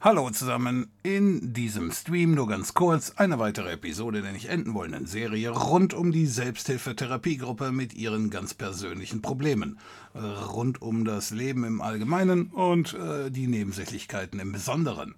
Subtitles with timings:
[0.00, 5.06] Hallo zusammen, in diesem Stream nur ganz kurz eine weitere Episode der nicht enden wollenden
[5.06, 9.80] Serie rund um die Selbsthilfetherapiegruppe mit ihren ganz persönlichen Problemen,
[10.14, 15.16] rund um das Leben im Allgemeinen und äh, die Nebensächlichkeiten im Besonderen.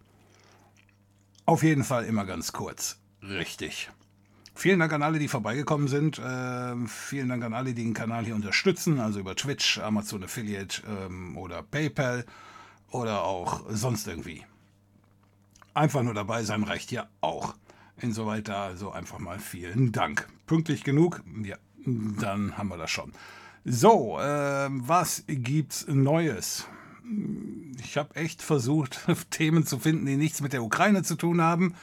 [1.45, 2.99] Auf jeden Fall immer ganz kurz.
[3.23, 3.91] Richtig.
[4.55, 6.19] Vielen Dank an alle, die vorbeigekommen sind.
[6.19, 10.81] Äh, vielen Dank an alle, die den Kanal hier unterstützen, also über Twitch, Amazon Affiliate
[10.89, 12.25] ähm, oder PayPal
[12.91, 14.43] oder auch sonst irgendwie.
[15.75, 17.55] Einfach nur dabei sein reicht ja auch.
[17.97, 20.29] Insoweit da also einfach mal vielen Dank.
[20.47, 21.23] Pünktlich genug?
[21.43, 23.13] Ja, dann haben wir das schon.
[23.65, 26.67] So, äh, was gibt's Neues?
[27.79, 29.01] Ich habe echt versucht,
[29.31, 31.75] Themen zu finden, die nichts mit der Ukraine zu tun haben.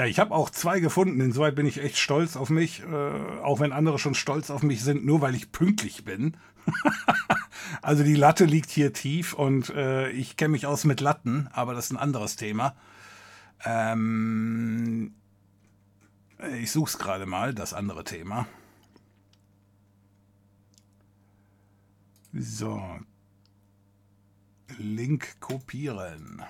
[0.00, 1.20] Ja, ich habe auch zwei gefunden.
[1.20, 4.82] Insoweit bin ich echt stolz auf mich, äh, auch wenn andere schon stolz auf mich
[4.82, 6.38] sind, nur weil ich pünktlich bin.
[7.82, 11.74] also die Latte liegt hier tief und äh, ich kenne mich aus mit Latten, aber
[11.74, 12.76] das ist ein anderes Thema.
[13.62, 15.12] Ähm,
[16.58, 18.46] ich suche es gerade mal, das andere Thema.
[22.32, 22.82] So.
[24.78, 26.42] Link kopieren.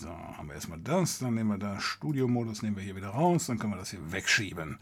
[0.00, 3.48] So, haben wir erstmal das, dann nehmen wir da Studio-Modus, nehmen wir hier wieder raus,
[3.48, 4.78] dann können wir das hier wegschieben.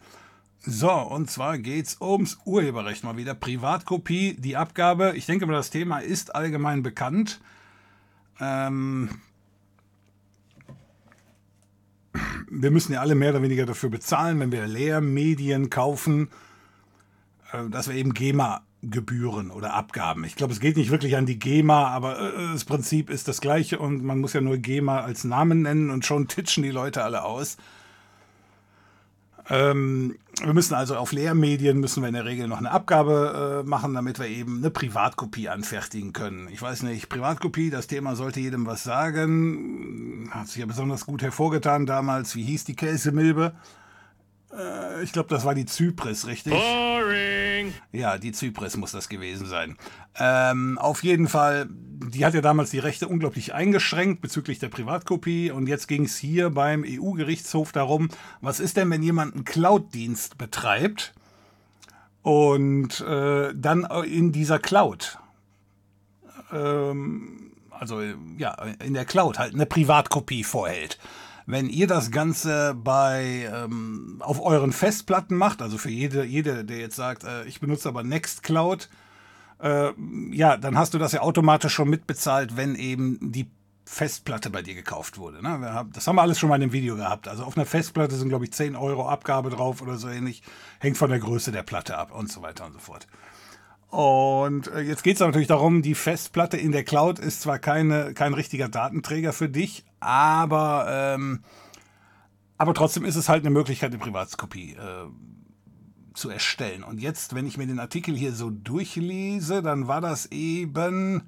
[0.59, 3.33] So, und zwar geht es ums Urheberrecht mal wieder.
[3.33, 5.11] Privatkopie, die Abgabe.
[5.17, 7.41] Ich denke mal, das Thema ist allgemein bekannt.
[8.39, 9.09] Ähm,
[12.49, 16.29] wir müssen ja alle mehr oder weniger dafür bezahlen, wenn wir Lehrmedien kaufen,
[17.51, 20.23] äh, dass wir eben GEMA Gebühren oder Abgaben.
[20.23, 23.41] Ich glaube, es geht nicht wirklich an die GEMA, aber äh, das Prinzip ist das
[23.41, 27.03] gleiche und man muss ja nur GEMA als Namen nennen und schon titschen die Leute
[27.03, 27.57] alle aus.
[29.49, 33.67] Ähm, wir müssen also auf Lehrmedien müssen wir in der Regel noch eine Abgabe äh,
[33.67, 36.47] machen, damit wir eben eine Privatkopie anfertigen können.
[36.49, 40.29] Ich weiß nicht, Privatkopie, das Thema sollte jedem was sagen.
[40.31, 42.35] Hat sich ja besonders gut hervorgetan damals.
[42.35, 43.53] Wie hieß die Käsemilbe?
[44.57, 46.53] Äh, ich glaube, das war die Zypris, richtig?
[46.53, 47.73] Boring!
[47.91, 49.77] Ja, die Zypris muss das gewesen sein.
[50.17, 55.51] Ähm, auf jeden Fall, die hat ja damals die Rechte unglaublich eingeschränkt bezüglich der Privatkopie
[55.51, 58.09] und jetzt ging es hier beim EU-Gerichtshof darum,
[58.41, 61.13] was ist denn, wenn jemand einen Cloud-Dienst betreibt
[62.21, 65.19] und äh, dann in dieser Cloud,
[66.51, 68.01] ähm, also
[68.37, 68.53] ja,
[68.83, 70.99] in der Cloud halt eine Privatkopie vorhält
[71.49, 76.77] wenn ihr das Ganze bei ähm, auf euren Festplatten macht, also für jede, jede, der
[76.77, 78.87] jetzt sagt, äh, ich benutze aber Nextcloud,
[79.59, 79.89] äh,
[80.29, 83.49] ja, dann hast du das ja automatisch schon mitbezahlt, wenn eben die
[83.83, 85.41] Festplatte bei dir gekauft wurde.
[85.41, 85.87] Ne?
[85.91, 87.27] Das haben wir alles schon mal in dem Video gehabt.
[87.27, 90.43] Also auf einer Festplatte sind, glaube ich, 10 Euro Abgabe drauf oder so ähnlich.
[90.79, 93.07] Hängt von der Größe der Platte ab und so weiter und so fort.
[93.89, 98.13] Und äh, jetzt geht es natürlich darum, die Festplatte in der Cloud ist zwar keine,
[98.13, 101.43] kein richtiger Datenträger für dich, aber, ähm,
[102.57, 105.07] aber trotzdem ist es halt eine Möglichkeit, eine Privatskopie äh,
[106.13, 106.83] zu erstellen.
[106.83, 111.27] Und jetzt, wenn ich mir den Artikel hier so durchlese, dann war das eben,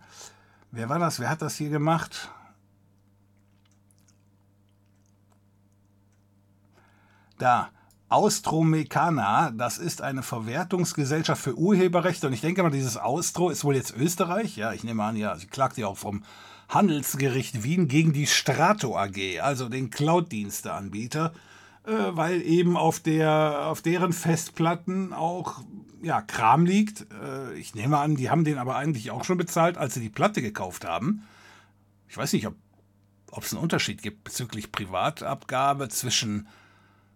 [0.69, 2.29] wer war das, wer hat das hier gemacht?
[7.39, 7.71] Da,
[8.11, 13.75] Austromecana, das ist eine Verwertungsgesellschaft für Urheberrechte und ich denke mal, dieses Austro ist wohl
[13.75, 14.57] jetzt Österreich.
[14.57, 16.23] Ja, ich nehme an, ja, sie klagt ja auch vom
[16.67, 21.31] Handelsgericht Wien gegen die Strato AG, also den Cloud-Diensteanbieter,
[21.85, 25.63] äh, weil eben auf, der, auf deren Festplatten auch
[26.01, 27.07] ja, Kram liegt.
[27.13, 30.09] Äh, ich nehme an, die haben den aber eigentlich auch schon bezahlt, als sie die
[30.09, 31.23] Platte gekauft haben.
[32.09, 36.49] Ich weiß nicht, ob es einen Unterschied gibt bezüglich Privatabgabe zwischen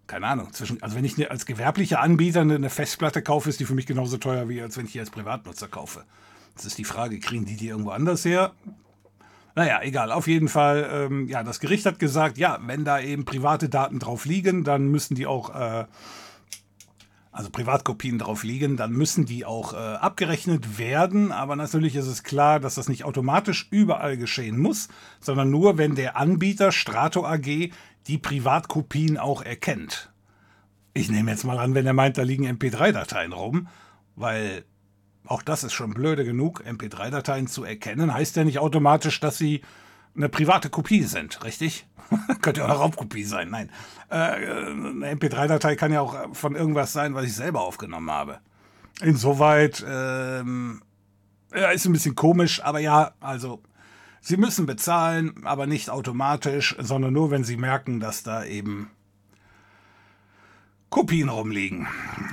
[0.07, 3.75] keine Ahnung, zwischen, also wenn ich als gewerblicher Anbieter eine Festplatte kaufe, ist die für
[3.75, 6.03] mich genauso teuer, wie als wenn ich die als Privatnutzer kaufe.
[6.55, 8.53] Das ist die Frage, kriegen die die irgendwo anders her?
[9.55, 13.23] Naja, egal, auf jeden Fall, ähm, ja, das Gericht hat gesagt, ja, wenn da eben
[13.23, 15.85] private Daten drauf liegen, dann müssen die auch, äh,
[17.31, 21.31] also Privatkopien drauf liegen, dann müssen die auch äh, abgerechnet werden.
[21.31, 24.89] Aber natürlich ist es klar, dass das nicht automatisch überall geschehen muss,
[25.21, 27.71] sondern nur, wenn der Anbieter Strato AG
[28.07, 30.11] die Privatkopien auch erkennt.
[30.93, 33.67] Ich nehme jetzt mal an, wenn er meint, da liegen MP3-Dateien rum,
[34.15, 34.63] weil
[35.25, 39.61] auch das ist schon blöde genug, MP3-Dateien zu erkennen, heißt ja nicht automatisch, dass sie
[40.15, 41.87] eine private Kopie sind, richtig?
[42.41, 43.69] Könnte ja auch eine Raubkopie sein, nein.
[44.09, 48.39] Äh, eine MP3-Datei kann ja auch von irgendwas sein, was ich selber aufgenommen habe.
[49.01, 50.81] Insoweit ähm,
[51.53, 53.61] ja, ist ein bisschen komisch, aber ja, also
[54.27, 58.89] Sie müssen bezahlen, aber nicht automatisch, sondern nur, wenn Sie merken, dass da eben
[60.89, 61.85] Kopien rumliegen,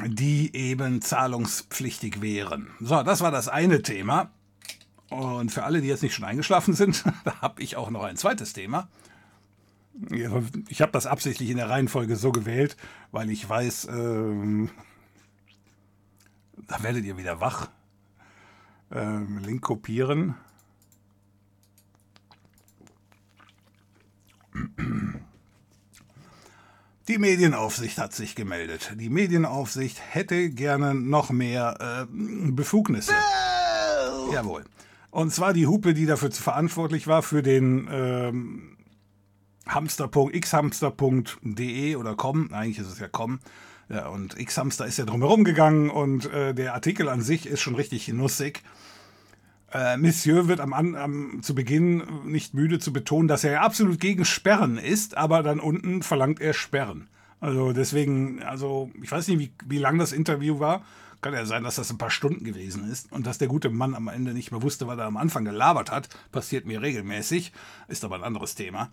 [0.06, 2.68] die eben zahlungspflichtig wären.
[2.80, 4.30] So, das war das eine Thema.
[5.10, 8.16] Und für alle, die jetzt nicht schon eingeschlafen sind, da habe ich auch noch ein
[8.16, 8.88] zweites Thema.
[10.70, 12.78] Ich habe das absichtlich in der Reihenfolge so gewählt,
[13.10, 14.70] weil ich weiß, ähm,
[16.56, 17.68] da werdet ihr wieder wach.
[18.90, 20.36] Ähm, Link kopieren.
[27.08, 28.94] Die Medienaufsicht hat sich gemeldet.
[28.96, 32.06] Die Medienaufsicht hätte gerne noch mehr äh,
[32.52, 33.12] Befugnisse.
[33.12, 34.32] No!
[34.32, 34.64] Jawohl.
[35.10, 38.78] Und zwar die Hupe, die dafür verantwortlich war, für den ähm,
[40.40, 43.40] xhamster.de oder com, eigentlich ist es ja com.
[43.88, 47.74] Ja, und xhamster ist ja drumherum gegangen und äh, der Artikel an sich ist schon
[47.74, 48.62] richtig nussig.
[49.72, 54.24] Äh, Monsieur wird am, am, zu Beginn nicht müde zu betonen, dass er absolut gegen
[54.24, 57.08] Sperren ist, aber dann unten verlangt er Sperren.
[57.40, 60.84] Also deswegen, also ich weiß nicht, wie, wie lang das Interview war.
[61.22, 63.94] Kann ja sein, dass das ein paar Stunden gewesen ist und dass der gute Mann
[63.94, 66.08] am Ende nicht mehr wusste, was er am Anfang gelabert hat.
[66.32, 67.52] Passiert mir regelmäßig,
[67.88, 68.90] ist aber ein anderes Thema.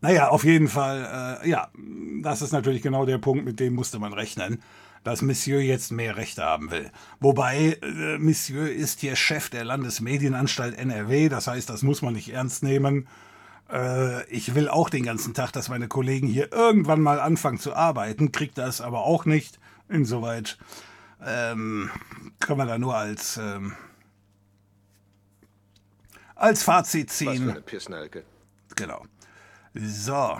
[0.00, 1.68] Naja, auf jeden Fall, äh, ja,
[2.22, 4.62] das ist natürlich genau der Punkt, mit dem musste man rechnen
[5.04, 6.90] dass Monsieur jetzt mehr Rechte haben will.
[7.20, 12.32] Wobei äh, Monsieur ist hier Chef der Landesmedienanstalt NRW, das heißt, das muss man nicht
[12.32, 13.06] ernst nehmen.
[13.70, 17.74] Äh, ich will auch den ganzen Tag, dass meine Kollegen hier irgendwann mal anfangen zu
[17.74, 19.60] arbeiten, kriegt das aber auch nicht.
[19.88, 20.58] Insoweit
[21.24, 21.90] ähm,
[22.40, 23.74] können wir da nur als, ähm,
[26.34, 27.28] als Fazit ziehen.
[27.28, 28.24] Was für eine Pissnelke.
[28.76, 29.04] Genau.
[29.74, 30.38] So,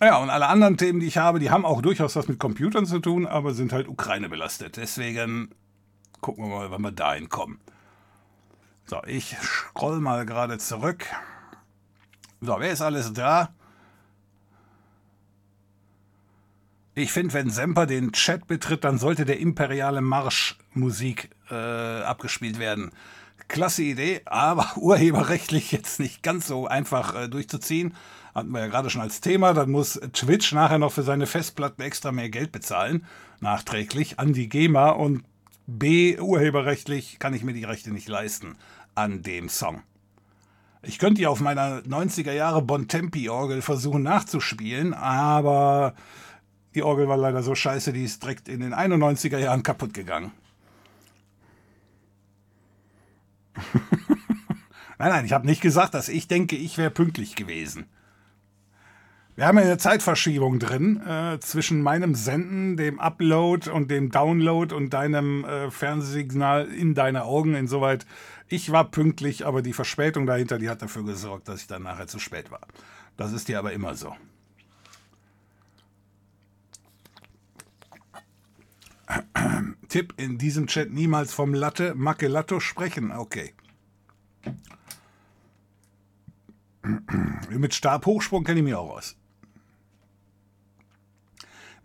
[0.00, 2.84] ja, und alle anderen Themen, die ich habe, die haben auch durchaus was mit Computern
[2.84, 4.76] zu tun, aber sind halt Ukraine belastet.
[4.76, 5.54] Deswegen
[6.20, 7.60] gucken wir mal, wann wir dahin kommen.
[8.84, 11.06] So, ich scroll mal gerade zurück.
[12.40, 13.54] So, wer ist alles da?
[16.94, 22.58] Ich finde, wenn Semper den Chat betritt, dann sollte der imperiale Marsch Musik äh, abgespielt
[22.58, 22.90] werden.
[23.48, 27.94] Klasse Idee, aber urheberrechtlich jetzt nicht ganz so einfach äh, durchzuziehen
[28.36, 31.80] hatten wir ja gerade schon als Thema, dann muss Twitch nachher noch für seine Festplatten
[31.80, 33.06] extra mehr Geld bezahlen,
[33.40, 35.24] nachträglich an die GEMA und
[35.66, 38.56] B, urheberrechtlich kann ich mir die Rechte nicht leisten
[38.94, 39.82] an dem Song.
[40.82, 45.94] Ich könnte ja auf meiner 90er Jahre Bontempi-Orgel versuchen nachzuspielen, aber
[46.74, 50.30] die Orgel war leider so scheiße, die ist direkt in den 91er Jahren kaputt gegangen.
[54.98, 57.86] nein, nein, ich habe nicht gesagt, dass ich denke, ich wäre pünktlich gewesen.
[59.36, 64.94] Wir haben eine Zeitverschiebung drin äh, zwischen meinem Senden, dem Upload und dem Download und
[64.94, 67.54] deinem äh, Fernsehsignal in deine Augen.
[67.54, 68.06] Insoweit,
[68.48, 72.06] ich war pünktlich, aber die Verspätung dahinter, die hat dafür gesorgt, dass ich dann nachher
[72.06, 72.62] zu spät war.
[73.18, 74.16] Das ist dir aber immer so.
[79.90, 83.12] Tipp in diesem Chat niemals vom Latte Mackelatto sprechen.
[83.12, 83.52] Okay.
[87.50, 89.14] Mit Stabhochsprung kenne ich mich auch aus.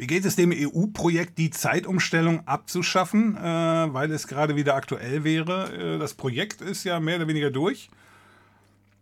[0.02, 5.96] Wie geht es dem EU-Projekt, die Zeitumstellung abzuschaffen, äh, weil es gerade wieder aktuell wäre?
[5.96, 7.92] Äh, das Projekt ist ja mehr oder weniger durch.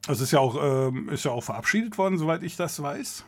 [0.09, 3.23] Es ist ja auch, äh, ist ja auch verabschiedet worden, soweit ich das weiß.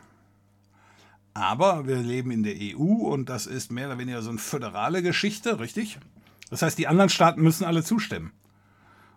[1.32, 5.02] Aber wir leben in der EU und das ist mehr oder weniger so eine föderale
[5.02, 5.98] Geschichte, richtig?
[6.50, 8.32] Das heißt, die anderen Staaten müssen alle zustimmen.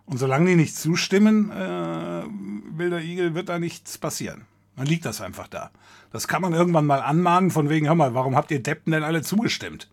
[0.06, 2.22] Und solange die nicht zustimmen, äh,
[2.70, 4.46] wilder Igel, wird da nichts passieren.
[4.76, 5.70] Dann liegt das einfach da.
[6.16, 9.02] Das kann man irgendwann mal anmahnen, von wegen, hör mal, warum habt ihr Deppen denn
[9.02, 9.90] alle zugestimmt?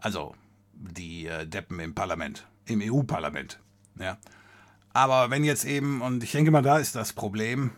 [0.00, 0.34] Also,
[0.74, 3.60] die äh, Deppen im Parlament, im EU-Parlament.
[4.00, 4.18] Ja.
[4.92, 7.70] Aber wenn jetzt eben, und ich denke mal, da ist das Problem,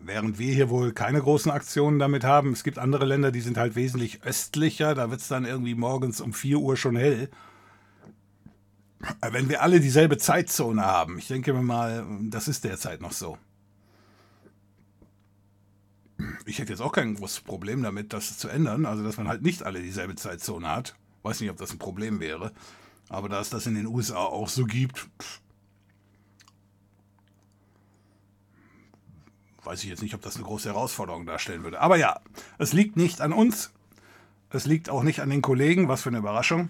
[0.00, 3.56] während wir hier wohl keine großen Aktionen damit haben, es gibt andere Länder, die sind
[3.56, 7.30] halt wesentlich östlicher, da wird es dann irgendwie morgens um 4 Uhr schon hell.
[9.20, 13.38] Wenn wir alle dieselbe Zeitzone haben, ich denke mal, das ist derzeit noch so
[16.44, 18.86] ich hätte jetzt auch kein großes Problem damit, das zu ändern.
[18.86, 20.94] Also, dass man halt nicht alle dieselbe Zeitzone hat.
[21.22, 22.52] Weiß nicht, ob das ein Problem wäre.
[23.08, 25.40] Aber da es das in den USA auch so gibt, pff,
[29.64, 31.80] weiß ich jetzt nicht, ob das eine große Herausforderung darstellen würde.
[31.80, 32.20] Aber ja,
[32.58, 33.72] es liegt nicht an uns.
[34.50, 35.88] Es liegt auch nicht an den Kollegen.
[35.88, 36.68] Was für eine Überraschung.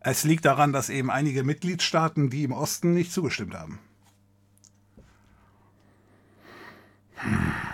[0.00, 3.78] Es liegt daran, dass eben einige Mitgliedstaaten, die im Osten nicht zugestimmt haben.
[7.14, 7.73] Hm.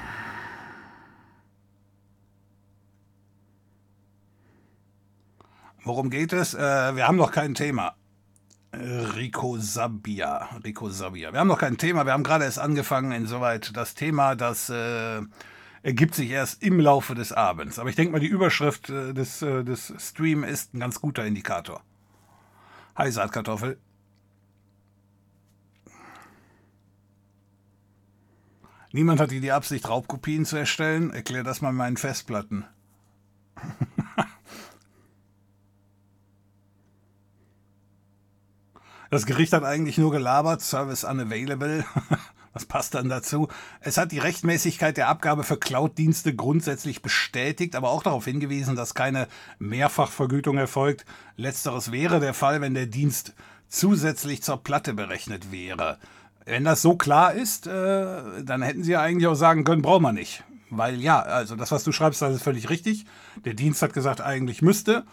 [5.85, 6.55] Worum geht es?
[6.55, 6.59] Äh,
[6.97, 7.95] wir haben noch kein Thema.
[8.73, 10.49] Rico Sabia.
[10.65, 11.33] Rico Sabia.
[11.33, 13.13] Wir haben noch kein Thema, wir haben gerade erst angefangen.
[13.13, 15.23] Insoweit das Thema, das äh,
[15.83, 17.79] ergibt sich erst im Laufe des Abends.
[17.79, 21.25] Aber ich denke mal, die Überschrift äh, des, äh, des Stream ist ein ganz guter
[21.25, 21.83] Indikator.
[22.97, 23.79] Hi Saatkartoffel.
[28.93, 31.11] Niemand hatte die Absicht, Raubkopien zu erstellen.
[31.11, 32.65] Erklär das mal meinen Festplatten.
[39.11, 41.85] Das Gericht hat eigentlich nur gelabert, Service unavailable.
[42.53, 43.49] Was passt dann dazu?
[43.81, 48.95] Es hat die Rechtmäßigkeit der Abgabe für Cloud-Dienste grundsätzlich bestätigt, aber auch darauf hingewiesen, dass
[48.95, 49.27] keine
[49.59, 51.05] Mehrfachvergütung erfolgt.
[51.37, 53.35] Letzteres wäre der Fall, wenn der Dienst
[53.69, 55.99] zusätzlich zur Platte berechnet wäre.
[56.45, 60.03] Wenn das so klar ist, äh, dann hätten sie ja eigentlich auch sagen können, brauchen
[60.03, 60.45] wir nicht.
[60.71, 63.07] Weil ja, also das, was du schreibst, das ist völlig richtig.
[63.45, 65.05] Der Dienst hat gesagt, eigentlich müsste,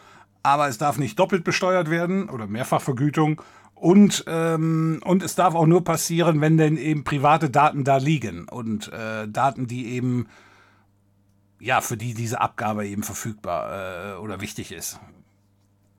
[0.44, 3.42] aber es darf nicht doppelt besteuert werden oder Mehrfachvergütung.
[3.80, 8.48] Und, ähm, und es darf auch nur passieren, wenn denn eben private Daten da liegen
[8.50, 10.28] und äh, Daten, die eben,
[11.60, 15.00] ja, für die diese Abgabe eben verfügbar äh, oder wichtig ist.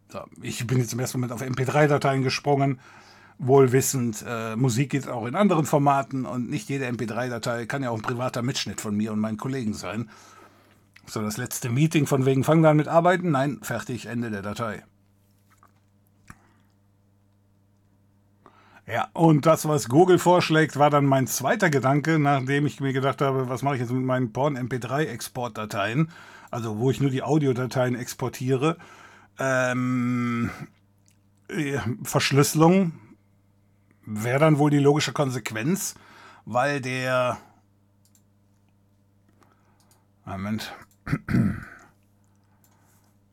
[0.08, 2.80] So, ich bin jetzt im ersten Moment auf MP3-Dateien gesprungen,
[3.38, 7.96] wohlwissend, äh, Musik geht auch in anderen Formaten und nicht jede MP3-Datei kann ja auch
[7.96, 10.10] ein privater Mitschnitt von mir und meinen Kollegen sein.
[11.06, 13.30] So, das letzte Meeting von wegen, fang dann mit Arbeiten?
[13.30, 14.82] Nein, fertig, Ende der Datei.
[18.90, 23.20] Ja, und das, was Google vorschlägt, war dann mein zweiter Gedanke, nachdem ich mir gedacht
[23.20, 26.10] habe, was mache ich jetzt mit meinen Porn-MP3-Exportdateien,
[26.50, 28.78] also wo ich nur die Audiodateien exportiere.
[29.38, 30.50] Ähm,
[32.02, 32.92] Verschlüsselung
[34.06, 35.94] wäre dann wohl die logische Konsequenz,
[36.46, 37.36] weil der...
[40.24, 40.74] Moment.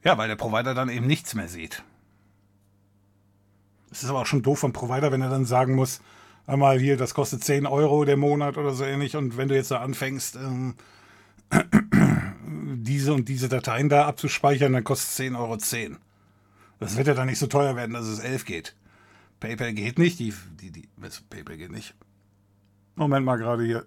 [0.03, 1.83] Ja, weil der Provider dann eben nichts mehr sieht.
[3.95, 6.01] Es ist aber auch schon doof vom Provider, wenn er dann sagen muss,
[6.47, 9.15] einmal hier, das kostet 10 Euro der Monat oder so ähnlich.
[9.15, 10.75] Und wenn du jetzt da anfängst, ähm,
[12.75, 15.97] diese und diese Dateien da abzuspeichern, dann kostet es 10 Euro 10.
[16.81, 18.75] Das wird ja dann nicht so teuer werden, dass es 11 geht.
[19.39, 20.89] PayPal geht nicht, die, die, die,
[21.29, 21.95] PayPal geht nicht.
[22.95, 23.85] Moment mal gerade hier.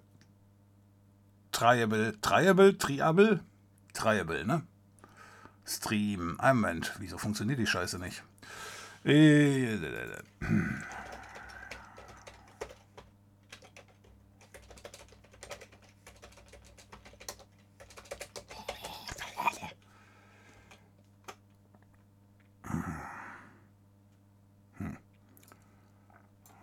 [1.53, 3.41] Triable, Triable, Triable?
[3.93, 4.63] Triable, ne?
[5.67, 6.41] Stream.
[6.41, 8.25] Ein Moment, wieso funktioniert die Scheiße nicht?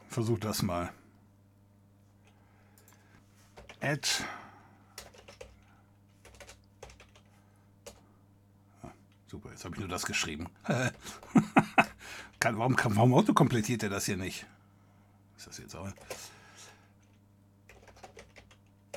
[0.09, 0.93] Versuch das mal.
[3.81, 4.07] Add.
[8.83, 8.91] Ah,
[9.25, 10.47] super, jetzt habe ich nur das geschrieben.
[12.39, 14.45] Kann, warum, warum autokomplettiert er das hier nicht?
[15.37, 15.89] Ist das jetzt auch.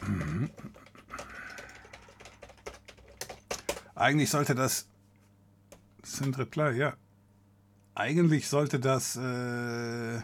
[0.03, 0.51] Mhm.
[3.95, 4.87] Eigentlich sollte das.
[6.03, 6.95] Sind Reply, ja.
[7.95, 9.17] Eigentlich sollte das.
[9.17, 10.23] Äh,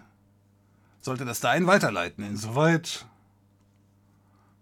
[1.01, 2.25] sollte das dahin weiterleiten.
[2.25, 3.07] Insoweit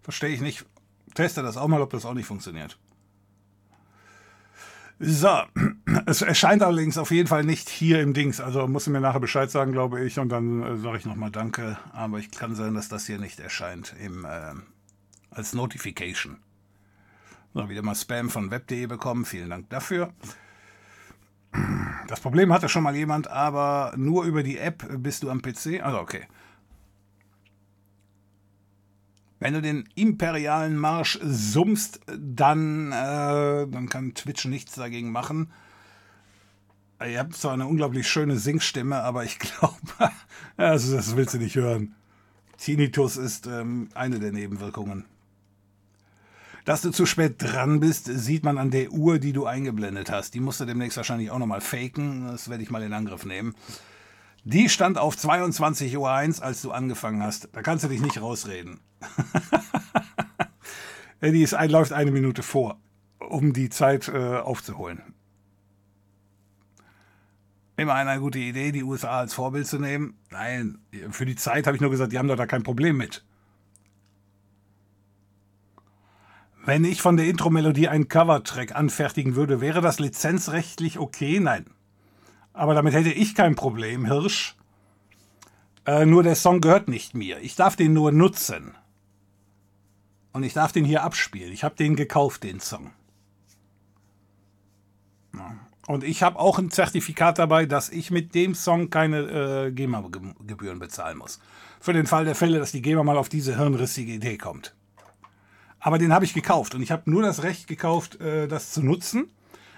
[0.01, 0.65] verstehe ich nicht.
[1.13, 2.77] Teste das auch mal, ob das auch nicht funktioniert.
[4.99, 5.41] So,
[6.05, 8.39] es erscheint allerdings auf jeden Fall nicht hier im Dings.
[8.39, 11.77] Also muss mir nachher Bescheid sagen, glaube ich, und dann äh, sage ich nochmal Danke.
[11.91, 14.53] Aber ich kann sein, dass das hier nicht erscheint im, äh,
[15.31, 16.37] als Notification.
[17.53, 19.25] So, wieder mal Spam von web.de bekommen.
[19.25, 20.11] Vielen Dank dafür.
[22.07, 25.81] Das Problem hatte schon mal jemand, aber nur über die App bist du am PC.
[25.83, 26.27] Also okay.
[29.43, 35.51] Wenn du den imperialen Marsch summst, dann, äh, dann kann Twitch nichts dagegen machen.
[37.05, 39.75] Ihr habt zwar eine unglaublich schöne Singstimme, aber ich glaube,
[40.55, 41.93] also das willst du nicht hören.
[42.57, 45.03] Tinnitus ist ähm, eine der Nebenwirkungen.
[46.63, 50.35] Dass du zu spät dran bist, sieht man an der Uhr, die du eingeblendet hast.
[50.35, 52.27] Die musst du demnächst wahrscheinlich auch nochmal faken.
[52.27, 53.55] Das werde ich mal in Angriff nehmen.
[54.45, 57.49] Die stand auf 22.01 Uhr, als du angefangen hast.
[57.53, 58.81] Da kannst du dich nicht rausreden.
[61.21, 62.77] die ist läuft eine Minute vor,
[63.19, 65.01] um die Zeit äh, aufzuholen.
[67.75, 70.15] Immer eine gute Idee, die USA als Vorbild zu nehmen.
[70.29, 70.77] Nein,
[71.09, 73.25] für die Zeit habe ich nur gesagt, die haben doch da kein Problem mit.
[76.65, 81.39] Wenn ich von der Intro-Melodie einen Covertrack anfertigen würde, wäre das lizenzrechtlich okay?
[81.39, 81.65] Nein.
[82.53, 84.55] Aber damit hätte ich kein Problem, Hirsch.
[85.85, 87.39] Äh, nur der Song gehört nicht mir.
[87.39, 88.75] Ich darf den nur nutzen.
[90.31, 91.51] Und ich darf den hier abspielen.
[91.51, 92.91] Ich habe den gekauft, den Song.
[95.87, 100.79] Und ich habe auch ein Zertifikat dabei, dass ich mit dem Song keine äh, GEMA-Gebühren
[100.79, 101.39] bezahlen muss.
[101.81, 104.75] Für den Fall der Fälle, dass die GEMA mal auf diese hirnrissige Idee kommt.
[105.79, 108.81] Aber den habe ich gekauft und ich habe nur das Recht gekauft, äh, das zu
[108.81, 109.27] nutzen.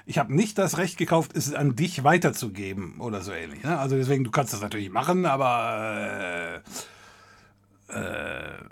[0.05, 3.63] Ich habe nicht das Recht gekauft, es an dich weiterzugeben oder so ähnlich.
[3.63, 3.77] Ne?
[3.79, 6.61] Also deswegen, du kannst das natürlich machen, aber
[7.89, 8.65] äh, äh,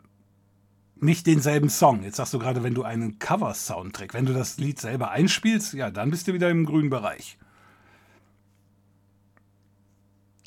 [0.96, 2.04] nicht denselben Song.
[2.04, 5.90] Jetzt sagst du gerade, wenn du einen Cover-Soundtrack, wenn du das Lied selber einspielst, ja,
[5.90, 7.38] dann bist du wieder im grünen Bereich.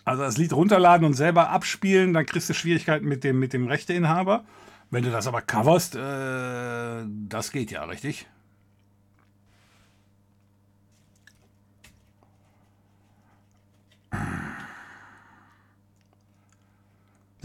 [0.05, 3.66] Also das Lied runterladen und selber abspielen, dann kriegst du Schwierigkeiten mit dem, mit dem
[3.66, 4.44] Rechteinhaber.
[4.90, 8.29] Wenn du das aber coverst, äh, das geht ja, richtig?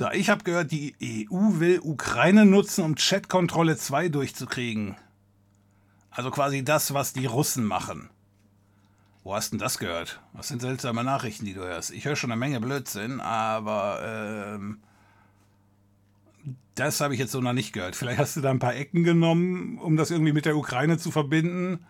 [0.01, 0.95] So, ich habe gehört, die
[1.29, 4.95] EU will Ukraine nutzen, um Chatkontrolle 2 durchzukriegen.
[6.09, 8.09] Also quasi das, was die Russen machen.
[9.23, 10.19] Wo hast denn das gehört?
[10.33, 11.91] Was sind seltsame Nachrichten, die du hörst?
[11.91, 14.79] Ich höre schon eine Menge Blödsinn, aber ähm,
[16.73, 17.95] das habe ich jetzt so noch nicht gehört.
[17.95, 21.11] Vielleicht hast du da ein paar Ecken genommen, um das irgendwie mit der Ukraine zu
[21.11, 21.85] verbinden.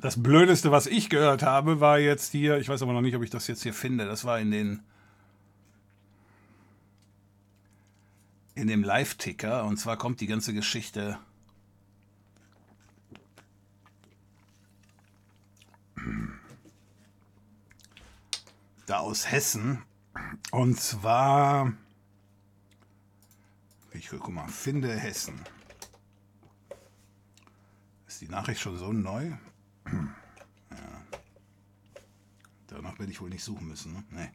[0.00, 3.22] Das Blödeste, was ich gehört habe, war jetzt hier, ich weiß aber noch nicht, ob
[3.22, 4.82] ich das jetzt hier finde, das war in den
[8.56, 11.18] in dem Live-Ticker und zwar kommt die ganze Geschichte
[18.86, 19.82] da aus Hessen
[20.52, 21.72] und zwar
[23.94, 25.40] ich guck mal, finde Hessen.
[28.06, 29.32] Ist die Nachricht schon so neu?
[29.86, 31.02] Ja.
[32.68, 33.92] Danach werde ich wohl nicht suchen müssen.
[33.92, 34.04] Ne?
[34.10, 34.30] Nee.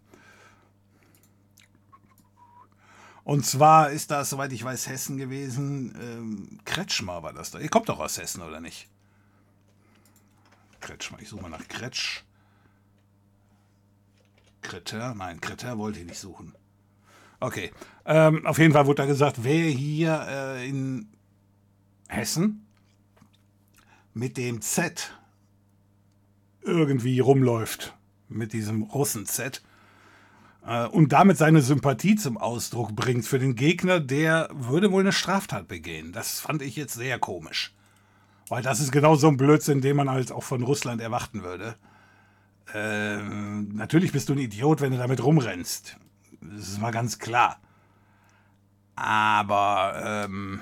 [3.24, 5.96] Und zwar ist das, soweit ich weiß, Hessen gewesen.
[6.02, 7.60] Ähm, Kretschmer war das da.
[7.60, 8.88] Ihr kommt doch aus Hessen, oder nicht?
[10.80, 11.20] Kretschmer.
[11.22, 12.24] Ich suche mal nach Kretsch.
[14.62, 15.16] Kreter?
[15.16, 16.54] Nein, Kreter wollte ich nicht suchen.
[17.40, 17.72] Okay.
[18.06, 21.10] Ähm, auf jeden Fall wurde da gesagt, wer hier äh, in
[22.08, 22.66] Hessen
[24.14, 25.18] mit dem Z
[26.64, 27.96] irgendwie rumläuft,
[28.28, 29.62] mit diesem Russen-Z,
[30.66, 35.12] äh, und damit seine Sympathie zum Ausdruck bringt für den Gegner, der würde wohl eine
[35.12, 36.12] Straftat begehen.
[36.12, 37.74] Das fand ich jetzt sehr komisch.
[38.50, 41.76] Weil das ist genau so ein Blödsinn, den man halt auch von Russland erwarten würde.
[42.74, 45.98] Ähm, natürlich bist du ein Idiot, wenn du damit rumrennst.
[46.42, 47.60] Das ist mal ganz klar.
[48.96, 50.62] Aber, ähm,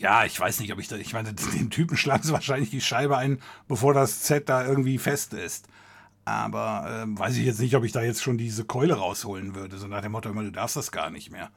[0.00, 2.80] ja, ich weiß nicht, ob ich da, ich meine, dem Typen schlagen sie wahrscheinlich die
[2.80, 5.68] Scheibe ein, bevor das Z da irgendwie fest ist.
[6.24, 9.76] Aber ähm, weiß ich jetzt nicht, ob ich da jetzt schon diese Keule rausholen würde,
[9.78, 11.50] so nach dem Motto, du darfst das gar nicht mehr.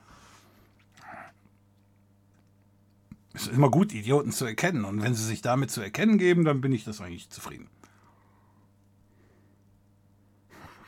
[3.34, 4.84] Es ist immer gut, Idioten zu erkennen.
[4.84, 7.70] Und wenn sie sich damit zu erkennen geben, dann bin ich das eigentlich zufrieden.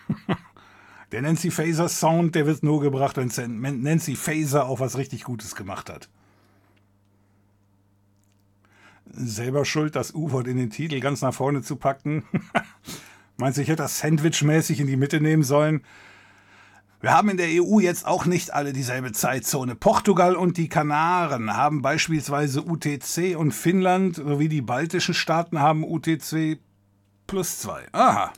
[1.11, 3.29] Der Nancy Faser Sound, der wird nur gebracht, wenn
[3.81, 6.09] Nancy Faser auch was richtig Gutes gemacht hat.
[9.15, 12.23] Selber schuld, das U-Wort in den Titel ganz nach vorne zu packen.
[13.38, 15.82] Meinst du, ich hätte das Sandwich-mäßig in die Mitte nehmen sollen?
[17.01, 19.75] Wir haben in der EU jetzt auch nicht alle dieselbe Zeitzone.
[19.75, 26.60] Portugal und die Kanaren haben beispielsweise UTC und Finnland sowie die baltischen Staaten haben UTC
[27.28, 27.86] plus zwei.
[27.91, 28.32] Aha,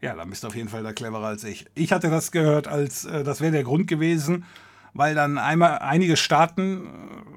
[0.00, 1.66] ja, dann bist du auf jeden Fall da cleverer als ich.
[1.74, 4.44] Ich hatte das gehört, als äh, das wäre der Grund gewesen,
[4.94, 6.86] weil dann einmal einige Staaten,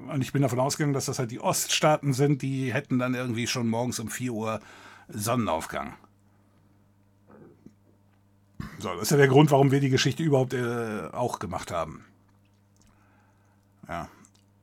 [0.08, 3.14] äh, und ich bin davon ausgegangen, dass das halt die Oststaaten sind, die hätten dann
[3.14, 4.60] irgendwie schon morgens um 4 Uhr
[5.08, 5.94] Sonnenaufgang.
[8.78, 12.04] So, das ist ja der Grund, warum wir die Geschichte überhaupt äh, auch gemacht haben.
[13.88, 14.08] Ja.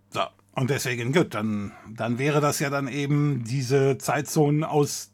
[0.10, 0.22] So,
[0.56, 5.12] und deswegen, gut, dann, dann wäre das ja dann eben diese Zeitzonen aus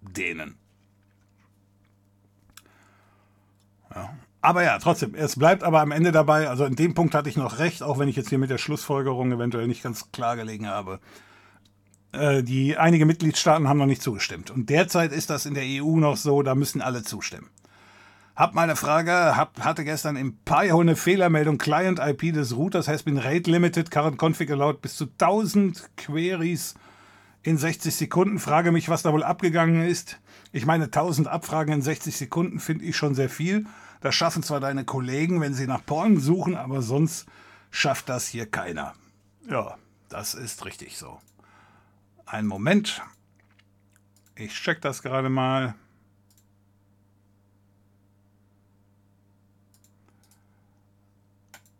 [0.00, 0.56] denen.
[3.94, 4.16] Ja.
[4.44, 7.36] Aber ja, trotzdem, es bleibt aber am Ende dabei, also in dem Punkt hatte ich
[7.38, 10.68] noch recht, auch wenn ich jetzt hier mit der Schlussfolgerung eventuell nicht ganz klar gelegen
[10.68, 11.00] habe.
[12.12, 14.50] Äh, die einige Mitgliedstaaten haben noch nicht zugestimmt.
[14.50, 17.48] Und derzeit ist das in der EU noch so, da müssen alle zustimmen.
[18.36, 21.56] Hab mal eine Frage, hab, hatte gestern im Pi-Hole eine Fehlermeldung.
[21.56, 26.74] Client IP des Routers has been rate limited, current config allowed bis zu 1000 Queries
[27.42, 28.38] in 60 Sekunden.
[28.38, 30.20] Frage mich, was da wohl abgegangen ist.
[30.52, 33.64] Ich meine, 1000 Abfragen in 60 Sekunden finde ich schon sehr viel.
[34.04, 37.24] Das schaffen zwar deine Kollegen, wenn sie nach Porn suchen, aber sonst
[37.70, 38.92] schafft das hier keiner.
[39.48, 39.78] Ja,
[40.10, 41.22] das ist richtig so.
[42.26, 43.00] Ein Moment.
[44.34, 45.74] Ich check das gerade mal.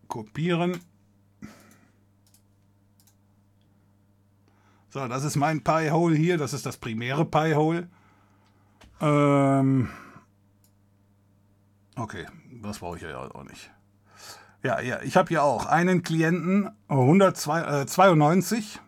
[0.08, 0.80] Kopieren.
[4.88, 7.86] So, das ist mein Pi-Hole hier, das ist das primäre Pi-Hole.
[9.02, 9.90] Ähm
[11.96, 12.26] okay,
[12.62, 13.70] das brauche ich ja auch nicht.
[14.62, 18.78] Ja, ja, ich habe hier auch einen Klienten 192 äh,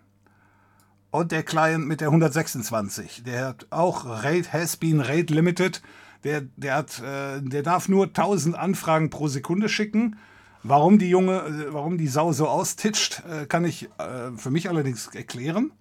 [1.10, 3.24] und der Client mit der 126.
[3.24, 5.82] Der hat auch Rate has been Rate Limited.
[6.24, 10.16] Der, der, hat, äh, der darf nur 1000 Anfragen pro Sekunde schicken.
[10.62, 14.68] Warum die Junge, äh, warum die Sau so austitscht, äh, kann ich äh, für mich
[14.68, 15.72] allerdings erklären.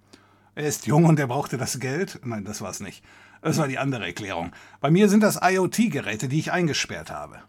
[0.55, 2.19] Er ist jung und er brauchte das Geld.
[2.23, 3.03] Nein, das war es nicht.
[3.45, 4.53] Das war die andere Erklärung.
[4.81, 7.43] Bei mir sind das IoT-Geräte, die ich eingesperrt habe.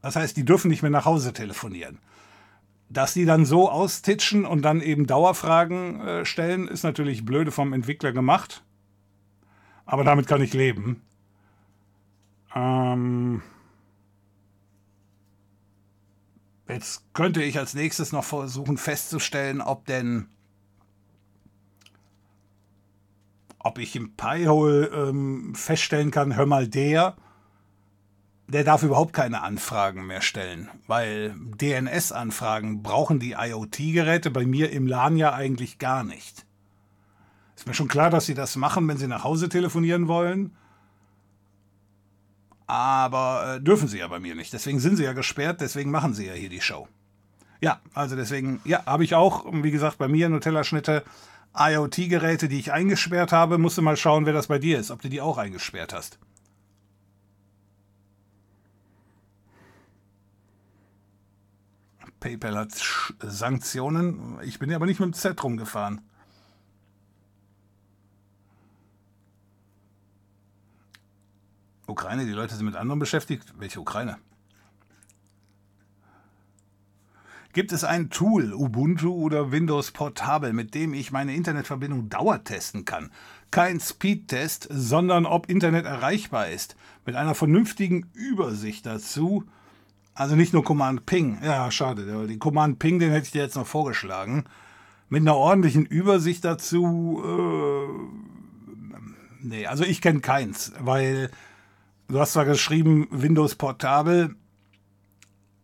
[0.00, 1.98] Das heißt, die dürfen nicht mehr nach Hause telefonieren.
[2.88, 7.72] Dass die dann so austitschen und dann eben Dauerfragen äh, stellen, ist natürlich blöde vom
[7.72, 8.62] Entwickler gemacht.
[9.86, 11.02] Aber damit kann ich leben.
[12.54, 13.42] Ähm
[16.68, 20.28] Jetzt könnte ich als nächstes noch versuchen festzustellen, ob denn
[23.64, 27.16] ob ich im Pi-Hole ähm, feststellen kann, hör mal, der
[28.46, 34.86] der darf überhaupt keine Anfragen mehr stellen, weil DNS-Anfragen brauchen die IoT-Geräte bei mir im
[34.86, 36.44] LAN ja eigentlich gar nicht.
[37.56, 40.54] Ist mir schon klar, dass sie das machen, wenn sie nach Hause telefonieren wollen.
[42.66, 44.52] Aber äh, dürfen sie ja bei mir nicht.
[44.52, 46.88] Deswegen sind sie ja gesperrt, deswegen machen sie ja hier die Show.
[47.60, 51.02] Ja, also deswegen, ja, habe ich auch, wie gesagt, bei mir Nutella-Schnitte,
[51.56, 53.58] IoT-Geräte, die ich eingesperrt habe.
[53.58, 56.18] Musst du mal schauen, wer das bei dir ist, ob du die auch eingesperrt hast.
[62.20, 62.72] PayPal hat
[63.20, 64.38] Sanktionen.
[64.42, 66.00] Ich bin ja aber nicht mit dem Z rumgefahren.
[71.86, 73.52] Ukraine, die Leute sind mit anderen beschäftigt.
[73.58, 74.18] Welche Ukraine?
[77.54, 83.10] Gibt es ein Tool, Ubuntu oder Windows Portable, mit dem ich meine Internetverbindung dauertesten kann?
[83.50, 86.76] Kein Speedtest, sondern ob Internet erreichbar ist.
[87.06, 89.44] Mit einer vernünftigen Übersicht dazu
[90.14, 91.38] also nicht nur Command Ping.
[91.42, 92.26] Ja, schade.
[92.26, 94.44] Den Command Ping, den hätte ich dir jetzt noch vorgeschlagen.
[95.08, 97.20] Mit einer ordentlichen Übersicht dazu.
[97.24, 97.88] Äh,
[99.42, 101.30] nee, also ich kenne keins, weil
[102.08, 104.36] du hast zwar geschrieben Windows Portable.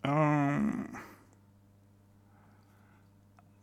[0.03, 0.09] Äh,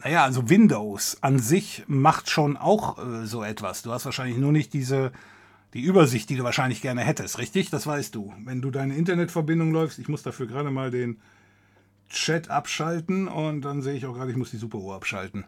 [0.04, 3.82] naja, also Windows an sich macht schon auch äh, so etwas.
[3.82, 5.12] Du hast wahrscheinlich nur nicht diese
[5.74, 7.70] die Übersicht, die du wahrscheinlich gerne hättest, richtig?
[7.70, 8.34] Das weißt du.
[8.46, 11.20] Wenn du deine Internetverbindung läufst, ich muss dafür gerade mal den
[12.10, 15.46] Chat abschalten und dann sehe ich auch gerade, ich muss die Superuhr abschalten.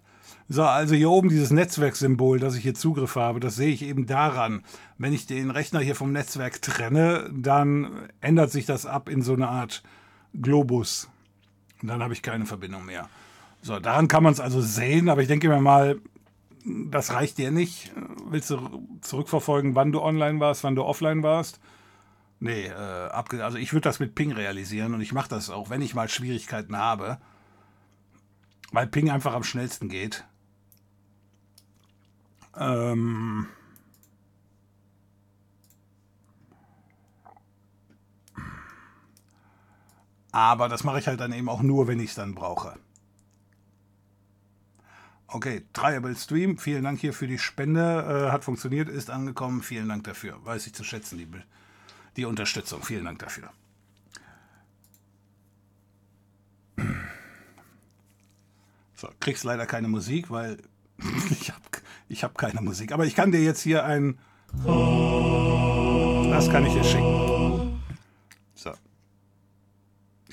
[0.50, 4.08] So, also hier oben dieses Netzwerksymbol, dass ich hier Zugriff habe, das sehe ich eben
[4.08, 4.64] daran.
[4.98, 9.34] Wenn ich den Rechner hier vom Netzwerk trenne, dann ändert sich das ab in so
[9.34, 9.84] eine Art
[10.40, 11.10] Globus.
[11.82, 13.10] Und dann habe ich keine Verbindung mehr.
[13.62, 16.00] So, daran kann man es also sehen, aber ich denke mir mal,
[16.66, 17.92] das reicht dir nicht.
[18.26, 21.60] Willst du zurückverfolgen, wann du online warst, wann du offline warst?
[22.40, 23.10] Nee, äh,
[23.42, 26.08] also ich würde das mit Ping realisieren und ich mache das auch, wenn ich mal
[26.08, 27.18] Schwierigkeiten habe,
[28.72, 30.24] weil Ping einfach am schnellsten geht.
[32.58, 33.48] Ähm
[40.32, 42.76] aber das mache ich halt dann eben auch nur, wenn ich es dann brauche.
[45.32, 48.28] Okay, Triable Stream, vielen Dank hier für die Spende.
[48.28, 49.62] Äh, hat funktioniert, ist angekommen.
[49.62, 50.44] Vielen Dank dafür.
[50.44, 51.28] Weiß ich zu schätzen, die,
[52.18, 52.82] die Unterstützung.
[52.82, 53.52] Vielen Dank dafür.
[58.96, 60.58] So, kriegst leider keine Musik, weil
[61.30, 61.62] ich habe
[62.08, 62.92] ich hab keine Musik.
[62.92, 64.18] Aber ich kann dir jetzt hier ein.
[66.32, 67.80] Das kann ich dir schicken.
[68.56, 68.74] So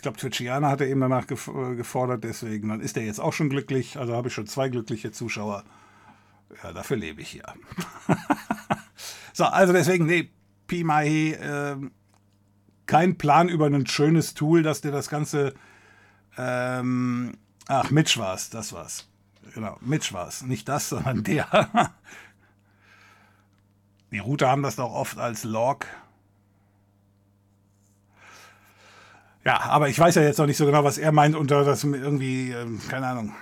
[0.07, 3.51] glaube, Twitchiana hat er eben danach äh, gefordert, deswegen, dann ist er jetzt auch schon
[3.51, 3.99] glücklich.
[3.99, 5.65] Also habe ich schon zwei glückliche Zuschauer.
[6.63, 7.43] Ja, dafür lebe ich hier.
[9.33, 10.31] so, also deswegen, nee,
[10.69, 11.77] Pimahe, äh,
[12.87, 15.55] kein Plan über ein schönes Tool, dass dir das Ganze.
[16.39, 19.09] Ähm, ach, Mitch war es, das war's.
[19.55, 20.43] Genau, Mitch war es.
[20.43, 21.69] Nicht das, sondern der.
[24.13, 25.87] Die Router haben das doch oft als Log
[29.47, 31.85] Ja, aber ich weiß ja jetzt noch nicht so genau, was er meint unter das
[31.85, 33.33] irgendwie, ähm, keine Ahnung.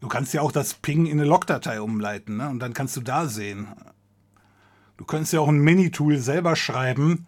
[0.00, 2.50] Du kannst ja auch das Ping in eine Logdatei umleiten, ne?
[2.50, 3.68] Und dann kannst du da sehen.
[4.98, 7.26] Du könntest ja auch ein Mini-Tool selber schreiben,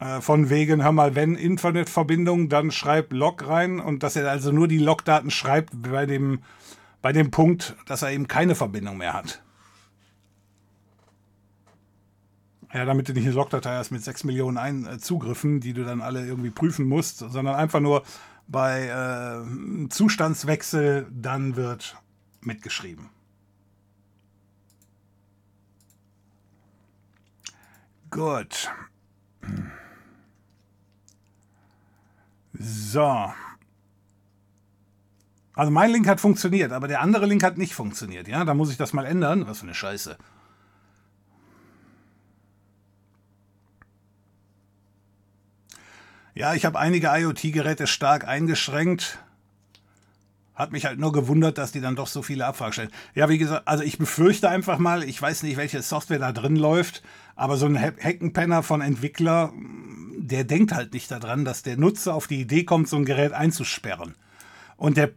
[0.00, 4.52] äh, von wegen, hör mal, wenn Internetverbindung, dann schreib Log rein und dass er also
[4.52, 6.40] nur die Logdaten schreibt bei dem,
[7.00, 9.42] bei dem Punkt, dass er eben keine Verbindung mehr hat.
[12.76, 15.82] Ja, damit du nicht eine Logdatei hast mit 6 Millionen Ein äh, Zugriffen, die du
[15.82, 18.02] dann alle irgendwie prüfen musst, sondern einfach nur
[18.48, 21.96] bei äh, Zustandswechsel dann wird
[22.42, 23.08] mitgeschrieben.
[28.10, 28.70] Gut.
[32.52, 33.32] So.
[35.54, 38.28] Also mein Link hat funktioniert, aber der andere Link hat nicht funktioniert.
[38.28, 39.46] Ja, da muss ich das mal ändern.
[39.46, 40.18] Was für eine Scheiße.
[46.36, 49.18] Ja, ich habe einige IoT-Geräte stark eingeschränkt.
[50.54, 52.90] Hat mich halt nur gewundert, dass die dann doch so viele Abfragen stellen.
[53.14, 56.56] Ja, wie gesagt, also ich befürchte einfach mal, ich weiß nicht, welche Software da drin
[56.56, 57.02] läuft,
[57.36, 59.50] aber so ein Heckenpenner von Entwickler,
[60.18, 63.32] der denkt halt nicht daran, dass der Nutzer auf die Idee kommt, so ein Gerät
[63.32, 64.14] einzusperren.
[64.76, 65.12] Und der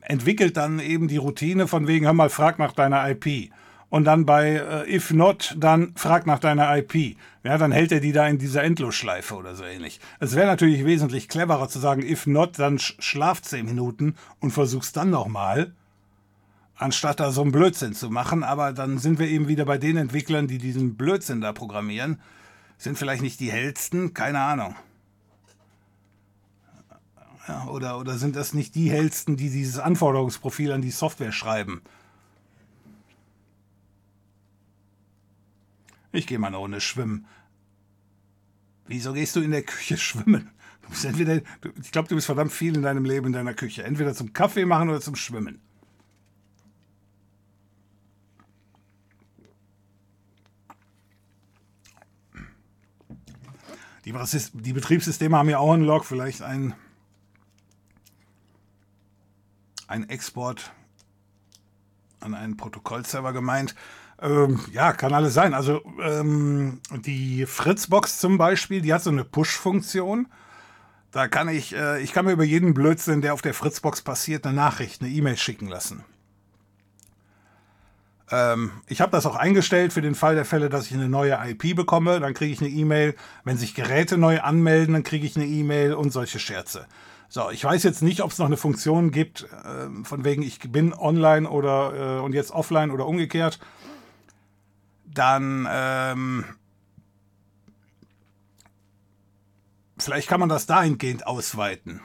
[0.00, 3.52] entwickelt dann eben die Routine von wegen, hör mal, frag nach deiner IP
[3.88, 7.16] und dann bei äh, if not, dann frag nach deiner IP.
[7.44, 10.00] Ja, dann hält er die da in dieser Endlosschleife oder so ähnlich.
[10.18, 14.50] Es wäre natürlich wesentlich cleverer zu sagen, if not, dann sch schlaf 10 Minuten und
[14.50, 15.72] versuch's dann nochmal,
[16.74, 18.42] anstatt da so einen Blödsinn zu machen.
[18.42, 22.20] Aber dann sind wir eben wieder bei den Entwicklern, die diesen Blödsinn da programmieren.
[22.78, 24.74] Sind vielleicht nicht die hellsten, keine Ahnung.
[27.46, 31.82] Ja, oder, oder sind das nicht die hellsten, die dieses Anforderungsprofil an die Software schreiben?
[36.16, 37.26] Ich gehe mal eine Runde schwimmen.
[38.86, 40.50] Wieso gehst du in der Küche schwimmen?
[40.80, 43.52] Du bist entweder, du, ich glaube, du bist verdammt viel in deinem Leben in deiner
[43.52, 43.84] Küche.
[43.84, 45.60] Entweder zum Kaffee machen oder zum Schwimmen.
[54.06, 54.14] Die,
[54.54, 56.74] die Betriebssysteme haben ja auch einen Log, vielleicht ein,
[59.88, 60.72] ein Export
[62.20, 63.74] an einen Protokollserver gemeint.
[64.20, 65.52] Ähm, ja, kann alles sein.
[65.52, 70.28] Also ähm, die Fritzbox zum Beispiel, die hat so eine Push-Funktion.
[71.12, 74.46] Da kann ich, äh, ich kann mir über jeden Blödsinn, der auf der Fritzbox passiert,
[74.46, 76.04] eine Nachricht, eine E-Mail schicken lassen.
[78.30, 81.38] Ähm, ich habe das auch eingestellt für den Fall der Fälle, dass ich eine neue
[81.48, 82.18] IP bekomme.
[82.18, 83.14] Dann kriege ich eine E-Mail.
[83.44, 86.86] Wenn sich Geräte neu anmelden, dann kriege ich eine E-Mail und solche Scherze.
[87.28, 90.60] So, ich weiß jetzt nicht, ob es noch eine Funktion gibt, äh, von wegen ich
[90.60, 93.58] bin online oder äh, und jetzt offline oder umgekehrt
[95.06, 96.44] dann ähm,
[99.98, 102.00] vielleicht kann man das dahingehend ausweiten.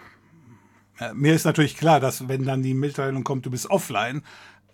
[0.99, 4.24] Äh, mir ist natürlich klar, dass wenn dann die Mitteilung kommt, du bist offline,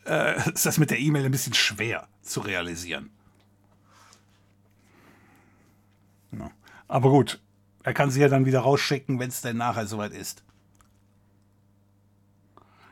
[0.06, 3.10] äh, ist das mit der E-Mail ein bisschen schwer zu realisieren.
[6.32, 6.52] Ja.
[6.88, 7.42] Aber gut,
[7.84, 10.44] er kann sie ja dann wieder rausschicken, wenn es denn nachher soweit ist.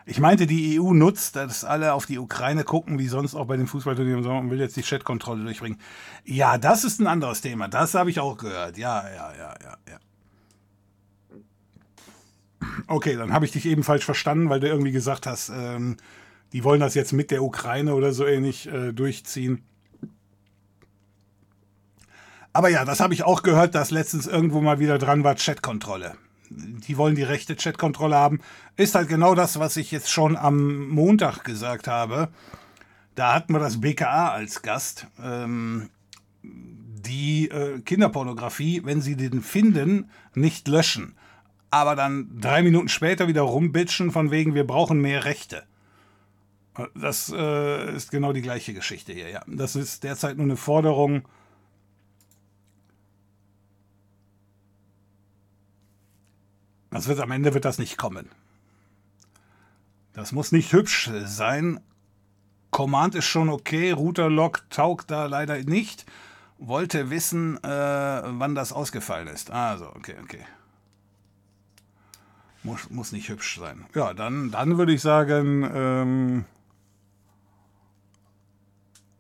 [0.08, 3.58] Ich meinte, die EU nutzt, dass alle auf die Ukraine gucken, wie sonst auch bei
[3.58, 5.80] den Fußballturnieren und will jetzt die Chatkontrolle durchbringen.
[6.24, 7.68] Ja, das ist ein anderes Thema.
[7.68, 8.78] Das habe ich auch gehört.
[8.78, 10.00] Ja, ja, ja, ja, ja.
[12.88, 15.98] Okay, dann habe ich dich eben falsch verstanden, weil du irgendwie gesagt hast, ähm,
[16.54, 19.64] die wollen das jetzt mit der Ukraine oder so ähnlich äh, durchziehen.
[22.54, 26.16] Aber ja, das habe ich auch gehört, dass letztens irgendwo mal wieder dran war, Chatkontrolle
[26.56, 28.40] die wollen die rechte Chatkontrolle haben,
[28.78, 32.30] ist halt genau das, was ich jetzt schon am Montag gesagt habe.
[33.16, 35.08] Da hatten wir das BKA als Gast.
[35.22, 35.90] Ähm,
[36.44, 41.16] die äh, Kinderpornografie, wenn sie den finden, nicht löschen.
[41.70, 45.64] Aber dann drei Minuten später wieder rumbitchen von wegen, wir brauchen mehr Rechte.
[46.94, 49.42] Das äh, ist genau die gleiche Geschichte hier, ja.
[49.48, 51.28] Das ist derzeit nur eine Forderung
[56.96, 58.30] Das wird am Ende wird das nicht kommen.
[60.14, 61.82] Das muss nicht hübsch sein.
[62.72, 66.06] Command ist schon okay, Router-Log taugt da leider nicht.
[66.58, 69.52] Wollte wissen, äh, wann das ausgefallen ist.
[69.52, 70.46] Also, okay, okay.
[72.64, 73.86] Muss, muss nicht hübsch sein.
[73.94, 76.46] Ja, dann, dann würde ich sagen, ähm,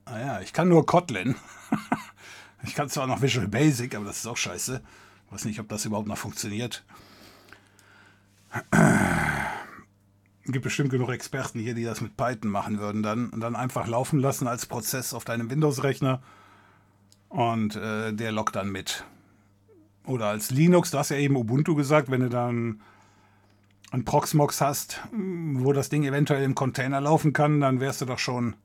[0.06, 1.36] naja, ich kann nur Kotlin.
[2.64, 4.82] ich kann zwar noch Visual Basic, aber das ist auch scheiße.
[5.26, 6.86] Ich weiß nicht, ob das überhaupt noch funktioniert.
[8.56, 13.56] Es gibt bestimmt genug Experten hier, die das mit Python machen würden, dann, und dann
[13.56, 16.22] einfach laufen lassen als Prozess auf deinem Windows-Rechner
[17.30, 19.04] und äh, der lockt dann mit.
[20.06, 22.82] Oder als Linux, du hast ja eben Ubuntu gesagt, wenn du dann
[23.92, 28.20] ein Proxmox hast, wo das Ding eventuell im Container laufen kann, dann wärst du doch
[28.20, 28.56] schon,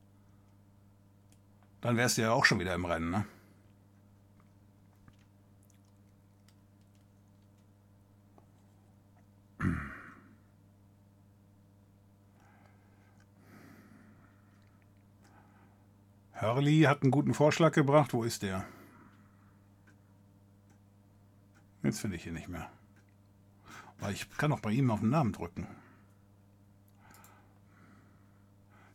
[1.80, 3.24] dann wärst du ja auch schon wieder im Rennen, ne?
[16.40, 18.12] Hurley hat einen guten Vorschlag gebracht.
[18.14, 18.64] Wo ist der?
[21.82, 22.70] Jetzt finde ich ihn nicht mehr.
[24.00, 25.66] Aber ich kann auch bei ihm auf den Namen drücken.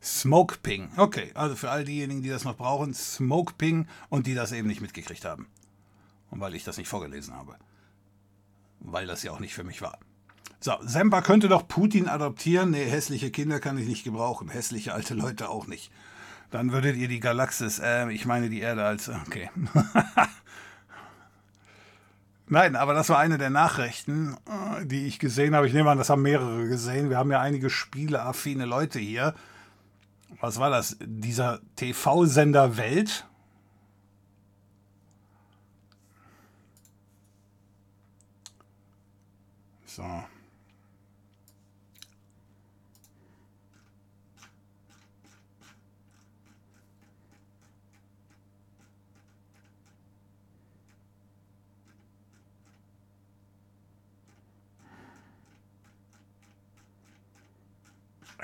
[0.01, 0.89] Smoke Ping.
[0.97, 4.67] Okay, also für all diejenigen, die das noch brauchen, Smoke Ping und die das eben
[4.67, 5.47] nicht mitgekriegt haben.
[6.29, 7.55] Und weil ich das nicht vorgelesen habe.
[8.79, 9.97] Weil das ja auch nicht für mich war.
[10.59, 12.71] So, Semper könnte doch Putin adoptieren.
[12.71, 14.49] Nee, hässliche Kinder kann ich nicht gebrauchen.
[14.49, 15.91] Hässliche alte Leute auch nicht.
[16.51, 19.49] Dann würdet ihr die Galaxis, äh, ich meine die Erde als, okay.
[22.47, 25.67] Nein, aber das war eine der Nachrichten, äh, die ich gesehen habe.
[25.67, 27.09] Ich nehme an, das haben mehrere gesehen.
[27.09, 29.33] Wir haben ja einige spieleaffine Leute hier.
[30.41, 30.97] Was war das?
[31.01, 33.25] Dieser TV-Sender Welt.
[39.85, 40.03] So.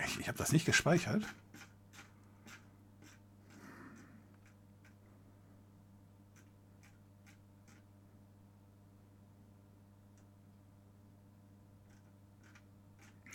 [0.05, 1.23] Ich, ich habe das nicht gespeichert.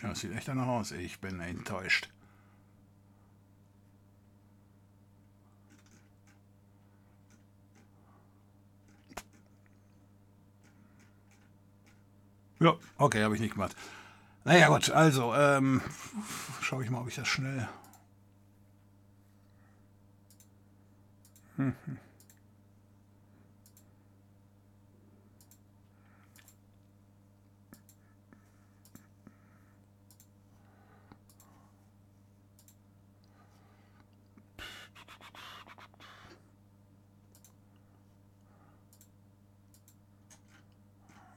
[0.01, 0.91] Ja, das sieht echt danach aus.
[0.91, 2.09] Ich bin enttäuscht.
[12.59, 13.75] Ja, okay, habe ich nicht gemacht.
[14.47, 15.81] Naja gut, also, ähm,
[16.61, 17.67] schaue ich mal, ob ich das schnell...
[21.57, 21.97] Hm, hm.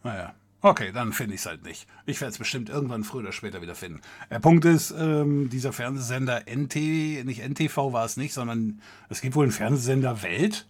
[0.05, 0.40] Naja.
[0.63, 1.87] Okay, dann finde ich es halt nicht.
[2.05, 4.03] Ich werde es bestimmt irgendwann früher oder später wieder finden.
[4.31, 9.37] Der Punkt ist, ähm, dieser Fernsehsender NT, nicht NTV war es nicht, sondern es gibt
[9.37, 10.67] wohl einen Fernsehsender Welt.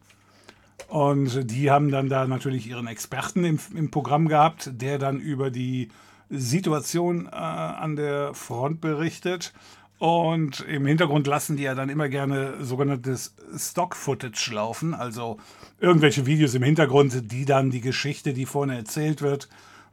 [0.86, 5.50] Und die haben dann da natürlich ihren Experten im, im Programm gehabt, der dann über
[5.50, 5.88] die
[6.30, 9.52] Situation äh, an der Front berichtet.
[9.98, 15.38] Und im Hintergrund lassen die ja dann immer gerne sogenanntes Stock-Footage laufen, also
[15.78, 19.50] irgendwelche Videos im Hintergrund, die dann die Geschichte, die vorne erzählt wird,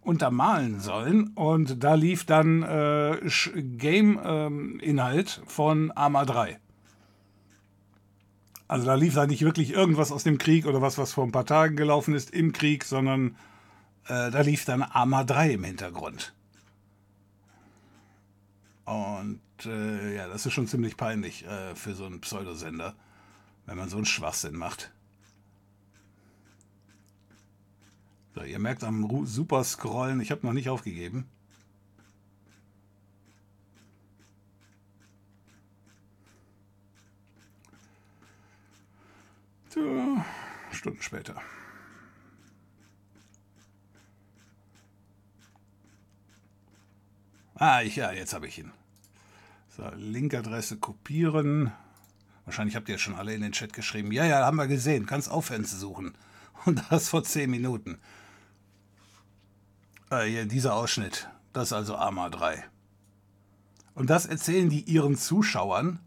[0.07, 1.27] untermalen sollen.
[1.35, 3.19] Und da lief dann äh,
[3.55, 6.59] Game-Inhalt ähm, von Arma 3.
[8.69, 11.31] Also da lief da nicht wirklich irgendwas aus dem Krieg oder was, was vor ein
[11.31, 13.37] paar Tagen gelaufen ist im Krieg, sondern
[14.05, 16.33] äh, da lief dann Arma 3 im Hintergrund.
[18.85, 22.95] Und äh, ja, das ist schon ziemlich peinlich äh, für so einen Pseudosender,
[23.65, 24.91] wenn man so einen Schwachsinn macht.
[28.37, 31.25] So, ihr merkt am super Scrollen, ich habe noch nicht aufgegeben.
[39.69, 40.21] So,
[40.71, 41.41] Stunden später.
[47.55, 48.71] Ah, ich, ja, jetzt habe ich ihn.
[49.75, 51.71] So, Linkadresse kopieren.
[52.45, 54.11] Wahrscheinlich habt ihr schon alle in den Chat geschrieben.
[54.11, 55.07] Ja, ja, haben wir gesehen.
[55.07, 56.15] Kannst aufhören zu suchen.
[56.65, 57.97] Und das vor 10 Minuten.
[60.09, 62.63] Äh, dieser Ausschnitt, das ist also Arma 3.
[63.93, 65.99] Und das erzählen die ihren Zuschauern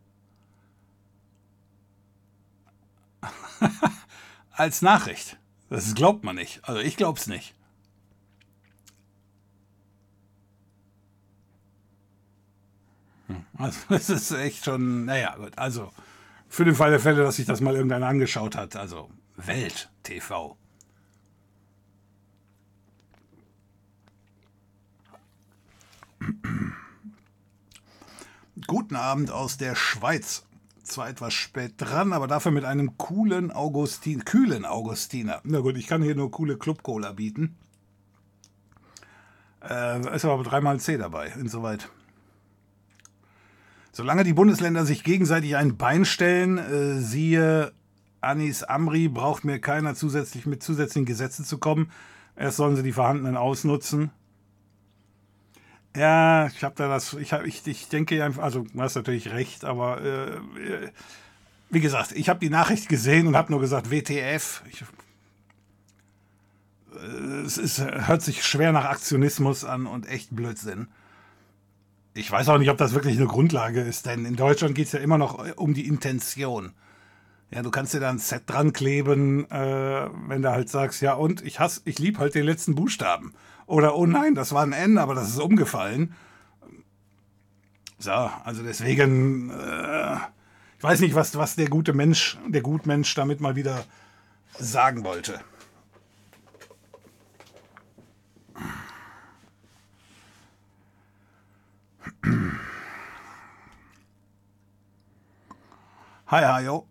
[4.52, 5.38] als Nachricht.
[5.68, 6.60] Das glaubt man nicht.
[6.64, 7.54] Also ich glaub's nicht.
[13.26, 15.58] Hm, also es ist echt schon, naja, gut.
[15.58, 15.92] Also
[16.48, 18.76] für den Fall der Fälle, dass sich das mal irgendeiner angeschaut hat.
[18.76, 20.56] Also Welt TV.
[28.66, 30.44] Guten Abend aus der Schweiz.
[30.82, 35.40] Zwar etwas spät dran, aber dafür mit einem coolen Augustin, kühlen Augustiner.
[35.44, 37.56] Na gut, ich kann hier nur coole Club-Cola bieten.
[39.62, 41.88] Äh, ist aber dreimal C dabei, insoweit.
[43.92, 47.72] Solange die Bundesländer sich gegenseitig ein Bein stellen, äh, siehe
[48.20, 51.90] Anis Amri, braucht mir keiner zusätzlich mit zusätzlichen Gesetzen zu kommen.
[52.36, 54.10] Erst sollen sie die vorhandenen ausnutzen.
[55.96, 59.30] Ja, ich habe da das, ich, hab, ich, ich denke einfach, also du hast natürlich
[59.32, 60.90] recht, aber äh, äh
[61.72, 64.62] wie gesagt, ich habe die Nachricht gesehen und habe nur gesagt, WTF.
[64.70, 64.82] Ich,
[66.96, 70.88] äh, es ist, hört sich schwer nach Aktionismus an und echt Blödsinn.
[72.12, 74.92] Ich weiß auch nicht, ob das wirklich eine Grundlage ist, denn in Deutschland geht es
[74.92, 76.72] ja immer noch äh, um die Intention.
[77.52, 81.14] Ja, du kannst dir da ein Set dran kleben, äh, wenn du halt sagst, ja
[81.14, 83.34] und, ich hasse, ich liebe halt den letzten Buchstaben.
[83.70, 86.12] Oder oh nein, das war ein N, aber das ist umgefallen.
[88.00, 90.16] So, also deswegen, äh,
[90.76, 93.84] ich weiß nicht, was, was der gute Mensch, der Gutmensch damit mal wieder
[94.58, 95.40] sagen wollte.
[106.26, 106.88] Hi, hi, yo.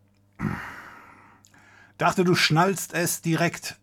[1.97, 3.77] Dachte, du schnallst es direkt.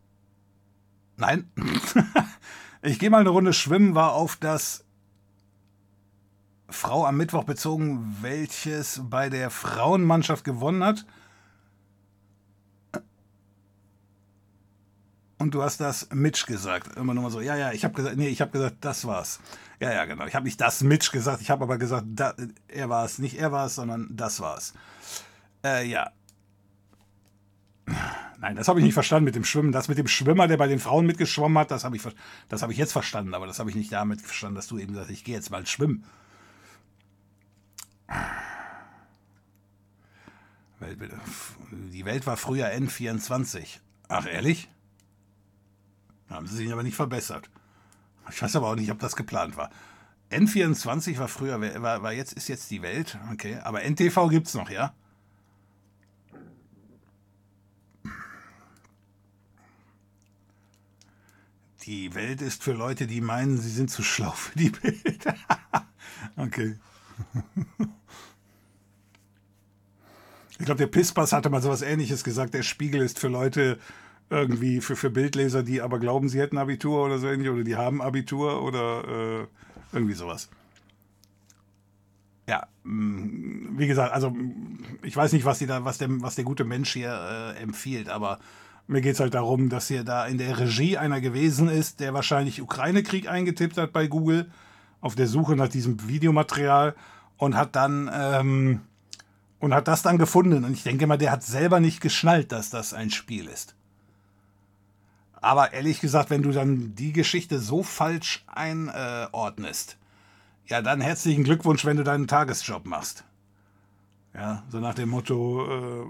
[1.18, 1.50] Nein.
[2.82, 4.84] ich gehe mal eine Runde schwimmen, war auf das
[6.68, 11.06] Frau am Mittwoch bezogen, welches bei der Frauenmannschaft gewonnen hat.
[15.38, 16.96] Und du hast das Mitch gesagt.
[16.96, 19.38] Immer nur mal so, ja, ja, ich habe gesagt, nee, ich habe gesagt, das war's.
[19.80, 20.26] Ja, ja, genau.
[20.26, 22.34] Ich habe nicht das Mitch gesagt, ich habe aber gesagt, da,
[22.68, 23.18] er war es.
[23.18, 24.72] Nicht er war es, sondern das war's.
[25.62, 26.10] Äh, ja.
[28.38, 29.72] Nein, das habe ich nicht verstanden mit dem Schwimmen.
[29.72, 32.76] Das mit dem Schwimmer, der bei den Frauen mitgeschwommen hat, das habe ich, hab ich
[32.76, 33.34] jetzt verstanden.
[33.34, 35.66] Aber das habe ich nicht damit verstanden, dass du eben sagst, ich gehe jetzt mal
[35.66, 36.04] schwimmen.
[41.92, 43.78] Die Welt war früher N24.
[44.08, 44.68] Ach, ehrlich?
[46.28, 47.50] Haben sie sich aber nicht verbessert.
[48.30, 49.70] Ich weiß aber auch nicht, ob das geplant war.
[50.30, 53.18] N24 war früher, war, war jetzt, ist jetzt die Welt.
[53.32, 54.92] Okay, aber NTV gibt es noch, ja?
[61.86, 65.24] Die Welt ist für Leute, die meinen, sie sind zu schlau für die Welt.
[66.36, 66.76] okay.
[70.58, 72.54] Ich glaube, der Pispas hatte mal sowas ähnliches gesagt.
[72.54, 73.78] Der Spiegel ist für Leute
[74.30, 77.76] irgendwie, für, für Bildleser, die aber glauben, sie hätten Abitur oder so ähnlich, oder die
[77.76, 79.46] haben Abitur oder äh,
[79.92, 80.48] irgendwie sowas.
[82.48, 84.34] Ja, mm, wie gesagt, also
[85.02, 88.08] ich weiß nicht, was, die da, was, der, was der gute Mensch hier äh, empfiehlt,
[88.08, 88.40] aber
[88.86, 92.14] mir geht es halt darum, dass hier da in der Regie einer gewesen ist, der
[92.14, 94.50] wahrscheinlich Ukraine-Krieg eingetippt hat bei Google,
[95.00, 96.94] auf der Suche nach diesem Videomaterial
[97.36, 98.80] und hat dann ähm,
[99.58, 100.64] und hat das dann gefunden.
[100.64, 103.74] Und ich denke mal, der hat selber nicht geschnallt, dass das ein Spiel ist.
[105.34, 109.96] Aber ehrlich gesagt, wenn du dann die Geschichte so falsch einordnest,
[110.66, 113.24] ja, dann herzlichen Glückwunsch, wenn du deinen Tagesjob machst.
[114.34, 116.06] Ja, so nach dem Motto, äh,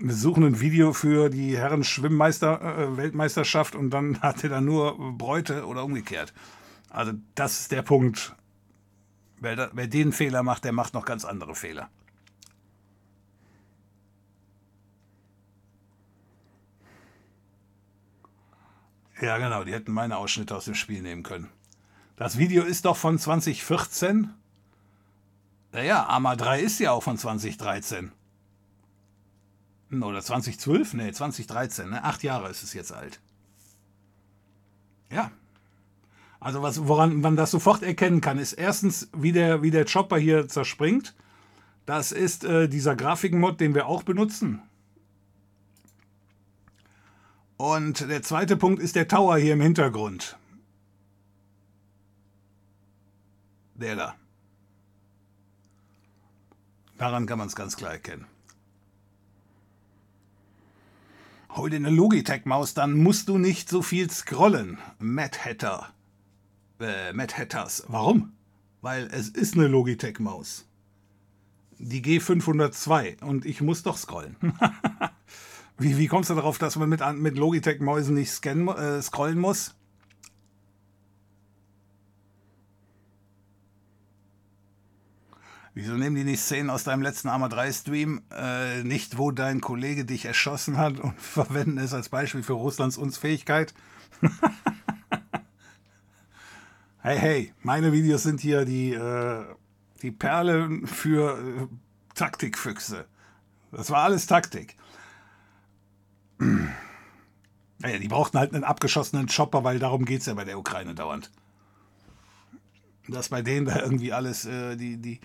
[0.00, 4.60] wir suchen ein Video für die Herren Schwimmmeister äh, Weltmeisterschaft und dann hat er da
[4.60, 6.32] nur Bräute oder umgekehrt.
[6.88, 8.34] Also das ist der Punkt.
[9.40, 11.90] Wer, da, wer den Fehler macht, der macht noch ganz andere Fehler.
[19.20, 21.48] Ja, genau, die hätten meine Ausschnitte aus dem Spiel nehmen können.
[22.16, 24.30] Das Video ist doch von 2014.
[25.72, 28.12] Naja, Arma 3 ist ja auch von 2013.
[29.90, 30.94] Oder 2012?
[30.94, 31.90] Nee, 2013.
[31.90, 32.04] Ne?
[32.04, 33.20] Acht Jahre ist es jetzt alt.
[35.10, 35.30] Ja.
[36.40, 40.18] Also was, woran man das sofort erkennen kann, ist erstens, wie der, wie der Chopper
[40.18, 41.14] hier zerspringt.
[41.86, 44.62] Das ist äh, dieser Grafikmod, den wir auch benutzen.
[47.56, 50.38] Und der zweite Punkt ist der Tower hier im Hintergrund.
[53.74, 54.14] Der da.
[56.98, 58.26] Daran kann man es ganz klar erkennen.
[61.50, 64.78] Hol dir eine Logitech-Maus, dann musst du nicht so viel scrollen.
[64.98, 65.88] Matt Hatter.
[66.80, 67.84] Äh, Matt Hatters.
[67.88, 68.32] Warum?
[68.80, 70.66] Weil es ist eine Logitech-Maus.
[71.78, 74.36] Die G502 und ich muss doch scrollen.
[75.80, 79.76] Wie, wie kommst du darauf, dass man mit, mit Logitech-Mäusen nicht scannen, äh, scrollen muss?
[85.78, 89.60] Wieso nehmen die nicht Szenen aus deinem letzten Arma 3 Stream, äh, nicht wo dein
[89.60, 93.74] Kollege dich erschossen hat und verwenden es als Beispiel für Russlands Unfähigkeit?
[96.98, 99.44] hey, hey, meine Videos sind hier die, äh,
[100.02, 101.68] die Perle für äh,
[102.16, 103.06] Taktikfüchse.
[103.70, 104.76] Das war alles Taktik.
[107.80, 110.96] Naja, die brauchten halt einen abgeschossenen Chopper, weil darum geht es ja bei der Ukraine
[110.96, 111.30] dauernd.
[113.06, 115.20] Dass bei denen da irgendwie alles, äh, die, die,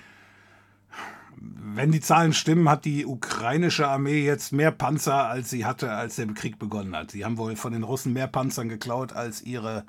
[1.75, 6.15] wenn die Zahlen stimmen, hat die ukrainische Armee jetzt mehr Panzer, als sie hatte, als
[6.15, 7.11] der Krieg begonnen hat.
[7.11, 9.85] Sie haben wohl von den Russen mehr Panzern geklaut, als ihre,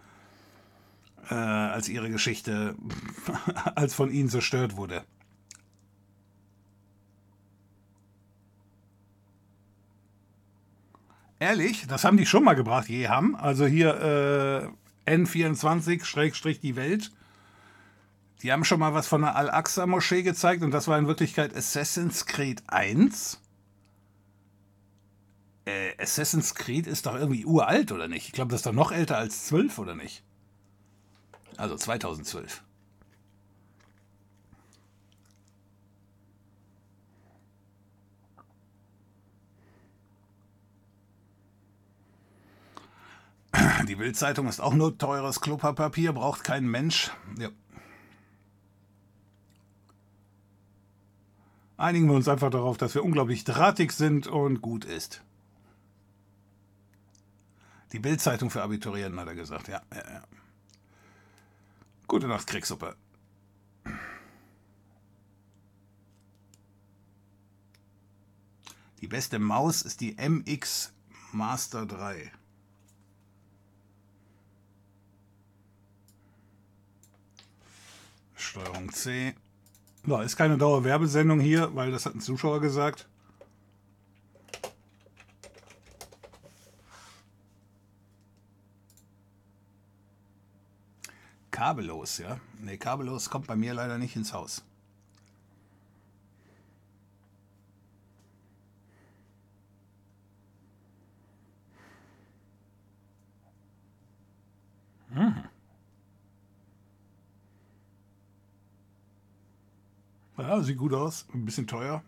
[1.31, 2.75] äh, als ihre Geschichte,
[3.75, 5.05] als von ihnen zerstört wurde.
[11.39, 13.37] Ehrlich, das haben die schon mal gebracht, je haben.
[13.37, 14.73] Also hier
[15.07, 17.13] äh, N24, die Welt.
[18.45, 22.27] Die haben schon mal was von der Al-Aqsa-Moschee gezeigt und das war in Wirklichkeit Assassin's
[22.27, 23.41] Creed 1.
[25.65, 28.27] Äh, Assassin's Creed ist doch irgendwie uralt, oder nicht?
[28.27, 30.23] Ich glaube, das ist doch noch älter als 12, oder nicht?
[31.57, 32.63] Also 2012.
[43.89, 47.11] Die Bildzeitung ist auch nur teures Klopapier, braucht kein Mensch.
[47.39, 47.49] Ja.
[51.77, 55.23] Einigen wir uns einfach darauf, dass wir unglaublich drahtig sind und gut ist.
[57.93, 59.69] Die Bildzeitung für Abiturienten, hat er gesagt.
[59.69, 60.25] Ja, ja, ja.
[62.07, 62.97] Gute Nacht, Kriegssuppe.
[69.01, 70.93] Die beste Maus ist die MX
[71.33, 72.33] Master 3.
[78.35, 79.35] Steuerung C.
[80.07, 83.07] Da ist keine Dauerwerbesendung hier, weil das hat ein Zuschauer gesagt.
[91.51, 92.39] Kabellos, ja?
[92.61, 94.63] Ne, kabellos kommt bei mir leider nicht ins Haus.
[105.11, 105.54] Mhm.
[110.39, 111.27] Ja, sieht gut aus.
[111.33, 112.03] Ein bisschen teuer.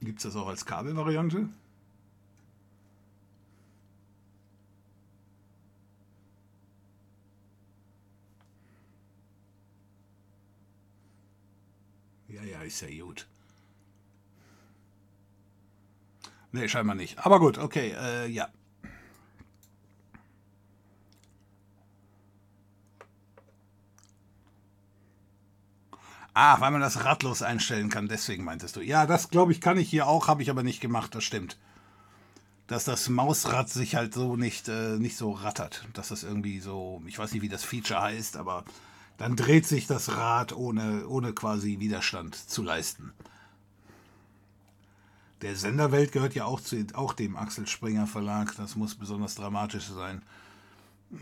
[0.00, 1.48] Gibt es das auch als Kabelvariante?
[12.28, 13.26] Ja, ja, ist ja gut.
[16.52, 17.18] Nee, scheinbar nicht.
[17.24, 18.48] Aber gut, okay, äh, ja.
[26.38, 28.82] Ah, weil man das radlos einstellen kann, deswegen meintest du.
[28.82, 31.56] Ja, das glaube ich, kann ich hier auch, habe ich aber nicht gemacht, das stimmt.
[32.66, 35.88] Dass das Mausrad sich halt so nicht, äh, nicht so rattert.
[35.94, 38.66] Dass das irgendwie so, ich weiß nicht, wie das Feature heißt, aber
[39.16, 43.14] dann dreht sich das Rad ohne, ohne quasi Widerstand zu leisten.
[45.40, 48.54] Der Senderwelt gehört ja auch, zu, auch dem Axel Springer Verlag.
[48.58, 50.20] Das muss besonders dramatisch sein.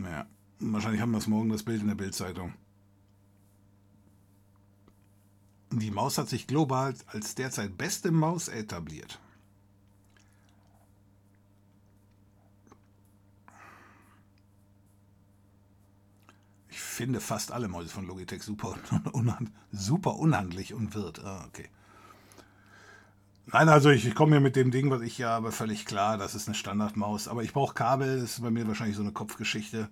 [0.03, 0.27] Ja,
[0.59, 2.53] wahrscheinlich haben wir es morgen das Bild in der Bildzeitung.
[5.81, 9.19] Die Maus hat sich global als derzeit beste Maus etabliert.
[16.69, 18.77] Ich finde fast alle Mäuse von Logitech super,
[19.13, 21.25] unhand, super unhandlich und wird.
[21.25, 21.69] Ah, okay.
[23.47, 26.19] Nein, also ich, ich komme mir mit dem Ding, was ich hier habe, völlig klar.
[26.19, 27.29] Das ist eine Standardmaus.
[27.29, 28.21] Aber ich brauche Kabel.
[28.21, 29.89] Das ist bei mir wahrscheinlich so eine Kopfgeschichte.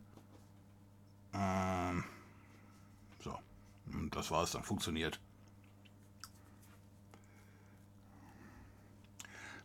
[1.34, 2.04] Ähm,
[3.20, 3.36] so.
[3.92, 4.62] Und das war es dann.
[4.62, 5.20] Funktioniert.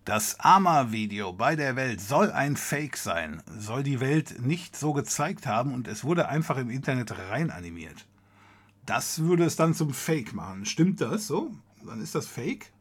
[0.08, 5.45] Das AMA-Video bei der Welt soll ein Fake sein, soll die Welt nicht so gezeigt
[5.45, 8.08] haben und es wurde einfach im Internet rein animiert.
[8.86, 10.66] Das würde es dann zum Fake machen.
[10.66, 11.51] Stimmt das so?
[11.86, 12.72] Dann ist das Fake?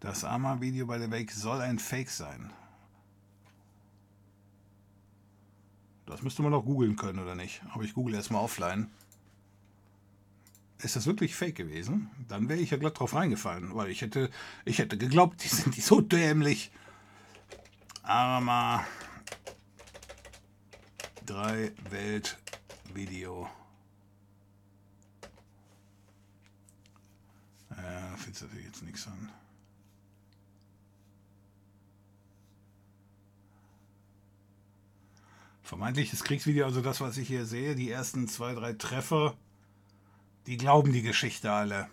[0.00, 2.52] Das AMA-Video bei der Welt soll ein Fake sein.
[6.04, 7.62] Das müsste man doch googeln können, oder nicht?
[7.72, 8.90] Aber ich google erstmal offline
[10.84, 14.30] ist das wirklich fake gewesen, dann wäre ich ja glatt drauf reingefallen, weil ich hätte,
[14.64, 16.70] ich hätte geglaubt, die sind die so dämlich.
[18.02, 18.84] Arma
[21.26, 22.38] 3 Welt
[22.92, 23.48] Video.
[27.70, 29.30] Äh, findest natürlich jetzt nichts an.
[35.62, 39.36] Vermeintliches Kriegsvideo, also das, was ich hier sehe, die ersten zwei, drei Treffer
[40.46, 41.88] die glauben die Geschichte alle.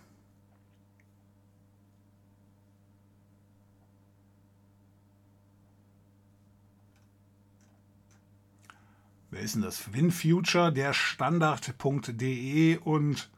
[9.30, 9.92] Wer ist denn das?
[9.92, 13.30] WinFuture, der Standard.de und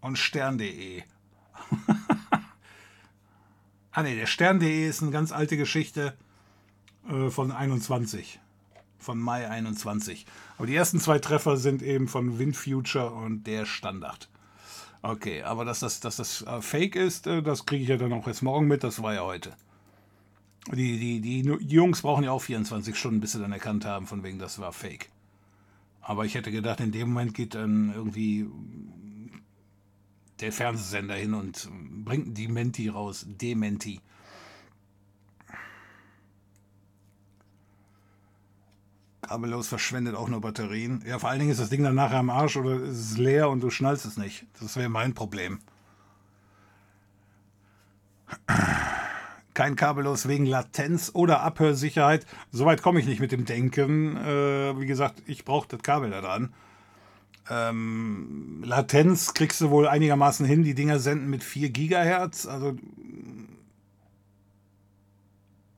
[0.00, 1.02] und Stern.de.
[3.90, 6.16] ah ne, der Stern.de ist eine ganz alte Geschichte
[7.08, 8.38] äh, von 21
[9.06, 10.26] von Mai 21.
[10.58, 14.28] Aber die ersten zwei Treffer sind eben von WinFuture und der Standard.
[15.00, 18.12] Okay, aber dass das, dass das äh, Fake ist, äh, das kriege ich ja dann
[18.12, 19.52] auch erst morgen mit, das war ja heute.
[20.72, 24.24] Die, die, die Jungs brauchen ja auch 24 Stunden, bis sie dann erkannt haben, von
[24.24, 25.08] wegen, das war Fake.
[26.00, 28.46] Aber ich hätte gedacht, in dem Moment geht dann irgendwie
[30.40, 31.68] der Fernsehsender hin und
[32.04, 34.00] bringt die Menti raus, Dementi.
[39.26, 41.02] Kabellos verschwendet auch nur Batterien.
[41.06, 43.50] Ja, vor allen Dingen ist das Ding dann nachher am Arsch oder ist es leer
[43.50, 44.46] und du schnallst es nicht.
[44.60, 45.58] Das wäre mein Problem.
[49.54, 52.26] Kein kabellos wegen Latenz oder Abhörsicherheit.
[52.52, 54.16] Soweit komme ich nicht mit dem Denken.
[54.16, 56.52] Äh, wie gesagt, ich brauche das Kabel da dran.
[57.48, 60.62] Ähm, Latenz kriegst du wohl einigermaßen hin.
[60.62, 62.46] Die Dinger senden mit 4 Gigahertz.
[62.46, 62.76] Also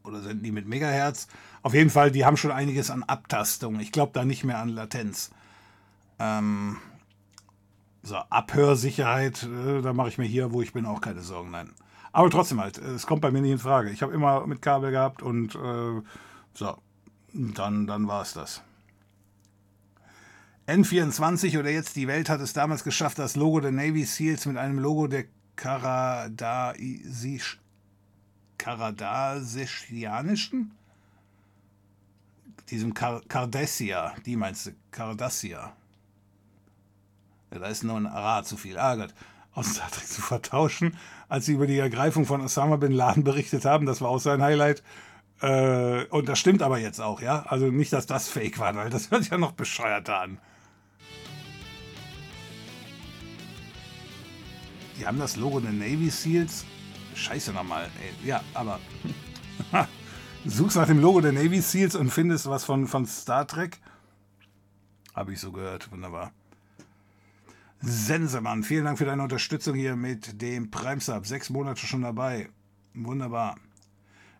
[0.08, 1.28] oder senden die mit Megahertz?
[1.62, 3.78] Auf jeden Fall, die haben schon einiges an Abtastung.
[3.80, 5.30] Ich glaube da nicht mehr an Latenz.
[6.18, 6.78] Ähm,
[8.02, 11.50] so, Abhörsicherheit, äh, da mache ich mir hier, wo ich bin, auch keine Sorgen.
[11.50, 11.72] Nein.
[12.12, 13.90] Aber trotzdem halt, es kommt bei mir nicht in Frage.
[13.90, 16.02] Ich habe immer mit Kabel gehabt und äh,
[16.54, 16.76] so,
[17.32, 18.62] dann, dann war es das.
[20.66, 24.56] N24 oder jetzt die Welt hat es damals geschafft, das Logo der Navy SEALs mit
[24.56, 25.24] einem Logo der
[25.56, 27.60] Karadasisch,
[28.58, 30.72] Karadasianischen?
[32.70, 35.72] Diesem Kar Cardassia, die meinst du, Cardassia.
[37.50, 38.76] Ja, da ist nur ein Ara zu viel.
[38.76, 39.14] Ah Gott.
[39.54, 40.96] Aus Star Trek zu vertauschen,
[41.28, 43.86] als sie über die Ergreifung von Osama Bin Laden berichtet haben.
[43.86, 44.82] Das war auch sein Highlight.
[45.40, 47.44] Äh, und das stimmt aber jetzt auch, ja?
[47.44, 50.38] Also nicht, dass das fake war, weil das hört ja noch bescheuerter an.
[54.98, 56.64] Die haben das Logo der Navy Seals.
[57.18, 57.90] Scheiße nochmal.
[58.24, 58.78] Ja, aber.
[60.44, 63.80] Suchst nach dem Logo der Navy Seals und findest was von, von Star Trek.
[65.14, 65.90] Habe ich so gehört.
[65.90, 66.32] Wunderbar.
[67.80, 71.26] Sensemann, vielen Dank für deine Unterstützung hier mit dem Prime-Sub.
[71.26, 72.48] Sechs Monate schon dabei.
[72.94, 73.56] Wunderbar.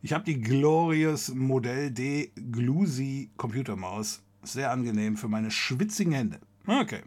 [0.03, 4.23] Ich habe die Glorious Modell D Glusi Computermaus.
[4.43, 6.41] Sehr angenehm für meine schwitzigen Hände.
[6.67, 7.03] Okay.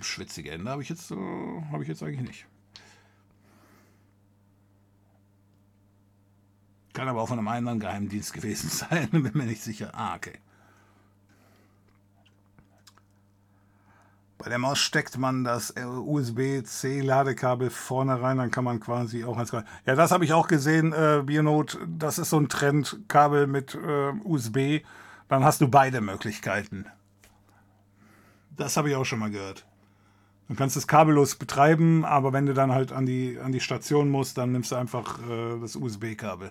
[0.00, 1.16] Schwitzige Hände habe ich jetzt, äh,
[1.70, 2.46] habe ich jetzt eigentlich nicht.
[6.92, 9.90] Kann aber auch von einem anderen Geheimdienst gewesen sein, bin mir nicht sicher.
[9.94, 10.38] Ah, okay.
[14.42, 19.52] Bei der Maus steckt man das USB-C-Ladekabel vorne rein, dann kann man quasi auch als
[19.52, 21.78] Ja, das habe ich auch gesehen, äh, Bionot.
[21.86, 24.84] Das ist so ein Trend, Kabel mit äh, USB.
[25.28, 26.86] Dann hast du beide Möglichkeiten.
[28.56, 29.64] Das habe ich auch schon mal gehört.
[30.48, 34.10] Du kannst es kabellos betreiben, aber wenn du dann halt an die, an die Station
[34.10, 36.50] musst, dann nimmst du einfach äh, das USB-Kabel.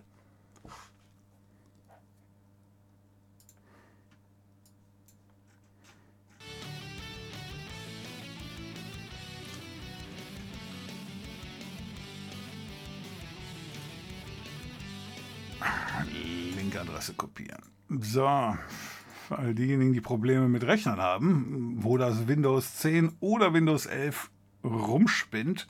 [17.01, 17.61] Linke-Adresse kopieren.
[17.89, 24.29] So, all diejenigen, die Probleme mit Rechnern haben, wo das Windows 10 oder Windows 11
[24.63, 25.67] rumspinnt.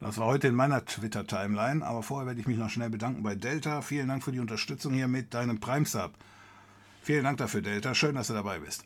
[0.00, 3.34] Das war heute in meiner Twitter-Timeline, aber vorher werde ich mich noch schnell bedanken bei
[3.34, 3.82] Delta.
[3.82, 6.12] Vielen Dank für die Unterstützung hier mit deinem Prime-Sub.
[7.02, 7.94] Vielen Dank dafür, Delta.
[7.94, 8.84] Schön, dass du dabei bist.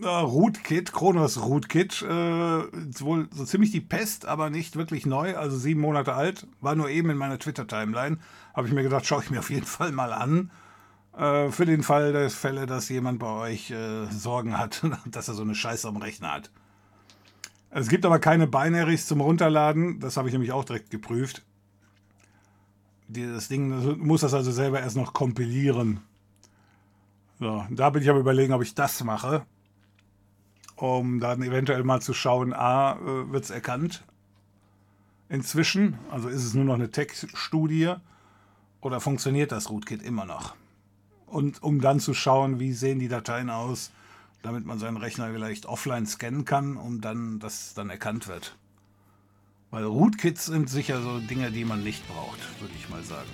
[0.00, 5.56] Äh, Rootkit, Kronos Rootkit, äh, wohl so ziemlich die Pest, aber nicht wirklich neu, also
[5.56, 6.46] sieben Monate alt.
[6.60, 8.18] War nur eben in meiner Twitter-Timeline.
[8.54, 10.52] Habe ich mir gedacht, schaue ich mir auf jeden Fall mal an.
[11.18, 15.34] Äh, für den Fall der Fälle, dass jemand bei euch äh, Sorgen hat, dass er
[15.34, 16.50] so eine Scheiße am Rechner hat.
[17.70, 20.00] Es gibt aber keine Binaries zum Runterladen.
[20.00, 21.44] Das habe ich nämlich auch direkt geprüft.
[23.08, 26.00] Das Ding muss das also selber erst noch kompilieren.
[27.38, 29.44] So, da bin ich aber überlegen, ob ich das mache
[30.80, 34.04] um dann eventuell mal zu schauen, a, äh, wird es erkannt
[35.28, 37.94] inzwischen, also ist es nur noch eine Textstudie
[38.80, 40.54] oder funktioniert das Rootkit immer noch?
[41.30, 43.90] Und um dann zu schauen, wie sehen die Dateien aus,
[44.42, 48.56] damit man seinen Rechner vielleicht offline scannen kann, um dann, dass dann erkannt wird.
[49.70, 53.30] Weil Rootkits sind sicher so Dinge, die man nicht braucht, würde ich mal sagen.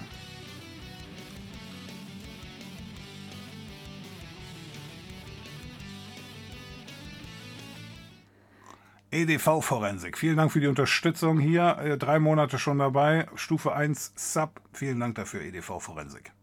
[9.14, 10.18] EDV-Forensik.
[10.18, 11.78] Vielen Dank für die Unterstützung hier.
[11.78, 13.28] Äh, drei Monate schon dabei.
[13.36, 14.60] Stufe 1 Sub.
[14.72, 16.33] Vielen Dank dafür, EDV-Forensik.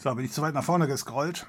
[0.00, 1.44] So, bin ich zu weit nach vorne gescrollt.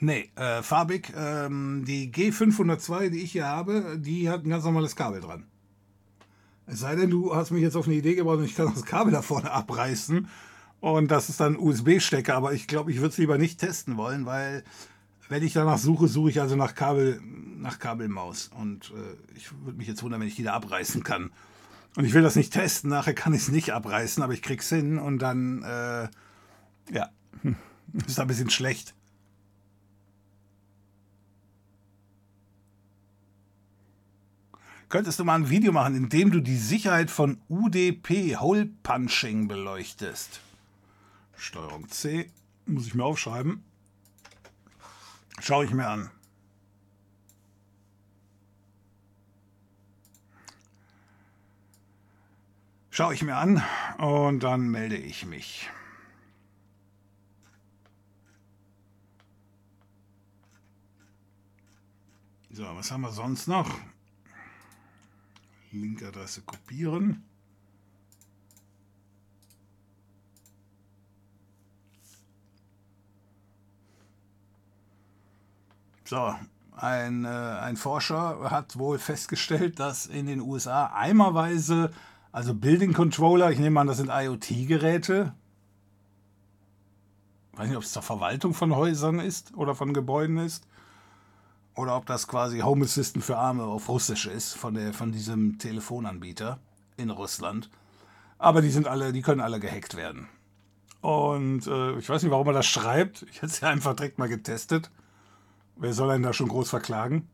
[0.00, 1.12] Nee, äh, farbig.
[1.16, 5.46] Ähm, die G502, die ich hier habe, die hat ein ganz normales Kabel dran.
[6.66, 8.84] Es sei denn, du hast mich jetzt auf eine Idee gebracht und ich kann das
[8.84, 10.28] Kabel da vorne abreißen.
[10.80, 14.26] Und das ist dann USB-Stecker, aber ich glaube, ich würde es lieber nicht testen wollen,
[14.26, 14.64] weil
[15.28, 18.50] wenn ich danach suche, suche ich also nach Kabel, nach Kabelmaus.
[18.56, 21.30] Und äh, ich würde mich jetzt wundern, wenn ich die da abreißen kann.
[21.96, 24.68] Und ich will das nicht testen, nachher kann ich es nicht abreißen, aber ich krieg's
[24.68, 26.08] hin und dann, äh,
[26.92, 27.08] ja,
[28.06, 28.94] ist ein bisschen schlecht.
[34.88, 39.48] könntest du mal ein Video machen, in dem du die Sicherheit von UDP Hole Punching
[39.48, 40.40] beleuchtest.
[41.36, 42.30] Steuerung C,
[42.66, 43.62] muss ich mir aufschreiben.
[45.40, 46.10] Schaue ich mir an.
[52.90, 53.62] Schaue ich mir an
[53.98, 55.70] und dann melde ich mich.
[62.50, 63.72] So, was haben wir sonst noch?
[65.70, 67.27] Linkadresse kopieren.
[76.08, 76.34] So,
[76.74, 81.90] ein, äh, ein Forscher hat wohl festgestellt, dass in den USA eimerweise,
[82.32, 85.34] also Building Controller, ich nehme an, das sind IoT-Geräte,
[87.52, 90.66] ich weiß nicht, ob es zur Verwaltung von Häusern ist oder von Gebäuden ist,
[91.74, 95.58] oder ob das quasi Home Assistant für Arme auf Russisch ist, von, der, von diesem
[95.58, 96.58] Telefonanbieter
[96.96, 97.68] in Russland.
[98.38, 100.26] Aber die sind alle, die können alle gehackt werden.
[101.02, 103.26] Und äh, ich weiß nicht, warum er das schreibt.
[103.30, 104.90] Ich hätte es ja einfach direkt mal getestet.
[105.78, 107.28] Wer soll einen da schon groß verklagen?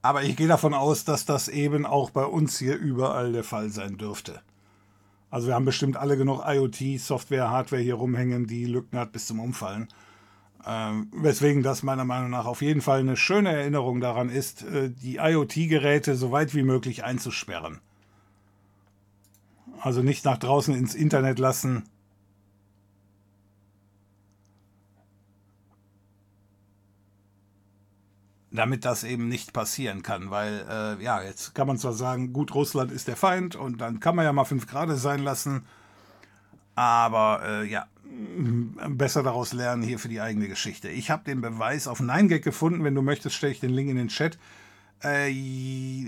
[0.00, 3.68] Aber ich gehe davon aus, dass das eben auch bei uns hier überall der Fall
[3.70, 4.40] sein dürfte.
[5.30, 9.40] Also wir haben bestimmt alle genug IoT-Software, Hardware hier rumhängen, die Lücken hat bis zum
[9.40, 9.88] Umfallen.
[10.66, 14.90] Ähm, weswegen das meiner Meinung nach auf jeden Fall eine schöne Erinnerung daran ist, äh,
[14.90, 17.80] die IoT-Geräte so weit wie möglich einzusperren.
[19.80, 21.84] Also nicht nach draußen ins Internet lassen,
[28.50, 30.30] damit das eben nicht passieren kann.
[30.30, 34.00] Weil, äh, ja, jetzt kann man zwar sagen, gut, Russland ist der Feind und dann
[34.00, 35.66] kann man ja mal fünf Grad sein lassen,
[36.74, 37.86] aber äh, ja,
[38.88, 40.88] besser daraus lernen hier für die eigene Geschichte.
[40.88, 42.84] Ich habe den Beweis auf 9gag gefunden.
[42.84, 44.38] Wenn du möchtest, stelle ich den Link in den Chat.
[45.02, 45.30] Äh,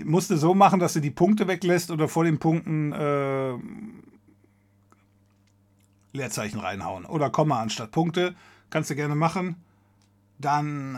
[0.03, 3.53] musste so machen, dass du die Punkte weglässt oder vor den Punkten äh,
[6.13, 7.05] Leerzeichen reinhauen.
[7.05, 8.35] Oder Komma anstatt Punkte.
[8.69, 9.57] Kannst du gerne machen
[10.41, 10.95] dann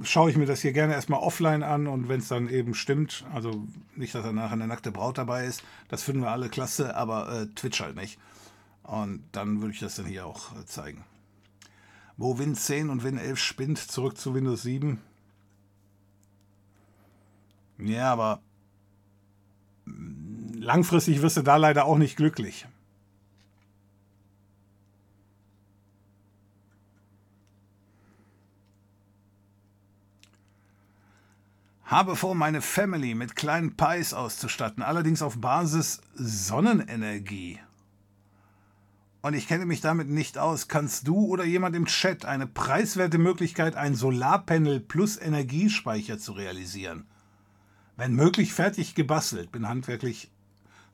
[0.00, 2.74] äh, schaue ich mir das hier gerne erstmal offline an und wenn es dann eben
[2.74, 6.96] stimmt, also nicht, dass danach eine nackte Braut dabei ist, das finden wir alle klasse,
[6.96, 8.18] aber äh, Twitch halt nicht.
[8.82, 11.04] Und dann würde ich das dann hier auch äh, zeigen.
[12.16, 15.00] Wo Win 10 und Win 11 spinnt, zurück zu Windows 7.
[17.78, 18.40] Ja, aber
[19.84, 22.66] mm, langfristig wirst du da leider auch nicht glücklich.
[31.86, 37.60] Habe vor, meine Family mit kleinen Pies auszustatten, allerdings auf Basis Sonnenenergie.
[39.22, 40.66] Und ich kenne mich damit nicht aus.
[40.66, 47.06] Kannst du oder jemand im Chat eine preiswerte Möglichkeit, ein Solarpanel plus Energiespeicher zu realisieren?
[47.96, 49.52] Wenn möglich, fertig gebastelt.
[49.52, 50.30] Bin handwerklich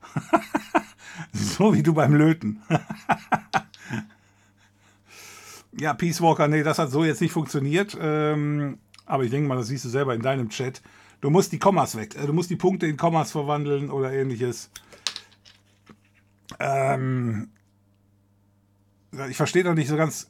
[1.31, 2.61] so wie du beim Löten.
[5.71, 7.97] ja, Peace Walker, nee, das hat so jetzt nicht funktioniert.
[7.99, 10.81] Ähm, aber ich denke mal, das siehst du selber in deinem Chat.
[11.21, 12.15] Du musst die Kommas weg.
[12.15, 14.69] Äh, du musst die Punkte in Kommas verwandeln oder ähnliches.
[16.59, 17.49] Ähm,
[19.29, 20.29] ich verstehe doch nicht so ganz.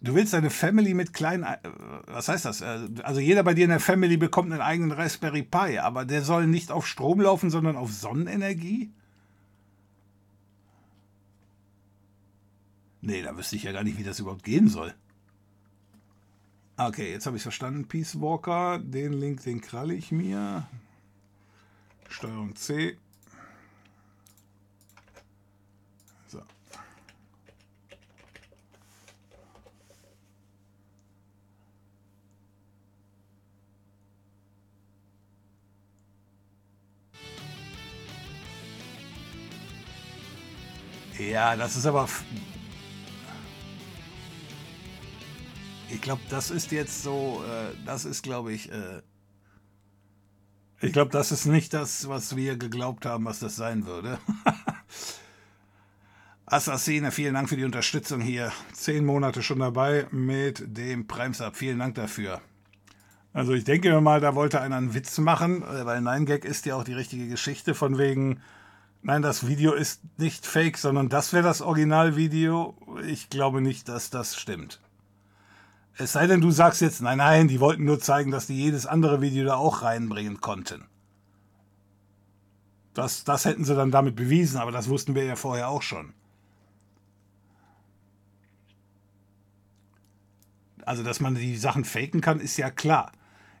[0.00, 1.42] Du willst deine Family mit kleinen.
[1.44, 1.58] Äh,
[2.06, 2.60] was heißt das?
[2.60, 6.22] Äh, also jeder bei dir in der Family bekommt einen eigenen Raspberry Pi, aber der
[6.22, 8.92] soll nicht auf Strom laufen, sondern auf Sonnenenergie?
[13.00, 14.94] Nee, da wüsste ich ja gar nicht, wie das überhaupt gehen soll.
[16.80, 17.88] Okay, jetzt habe ich verstanden.
[17.88, 20.68] Peace Walker, den Link, den kralle ich mir.
[22.08, 22.96] Steuerung C.
[26.28, 26.40] So.
[41.18, 42.08] Ja, das ist aber
[45.90, 49.00] Ich glaube, das ist jetzt so, äh, das ist, glaube ich, äh,
[50.80, 54.18] ich glaube, das ist nicht das, was wir geglaubt haben, was das sein würde.
[56.46, 58.52] Assassine, vielen Dank für die Unterstützung hier.
[58.72, 61.56] Zehn Monate schon dabei mit dem Primesub.
[61.56, 62.40] Vielen Dank dafür.
[63.32, 66.64] Also ich denke mal, da wollte einer einen Witz machen, äh, weil Nein Gag ist
[66.64, 68.40] ja auch die richtige Geschichte von wegen,
[69.02, 72.76] nein, das Video ist nicht fake, sondern das wäre das Originalvideo.
[73.06, 74.80] Ich glaube nicht, dass das stimmt.
[76.00, 78.86] Es sei denn, du sagst jetzt, nein, nein, die wollten nur zeigen, dass die jedes
[78.86, 80.84] andere Video da auch reinbringen konnten.
[82.94, 86.14] Das, das hätten sie dann damit bewiesen, aber das wussten wir ja vorher auch schon.
[90.84, 93.12] Also, dass man die Sachen faken kann, ist ja klar.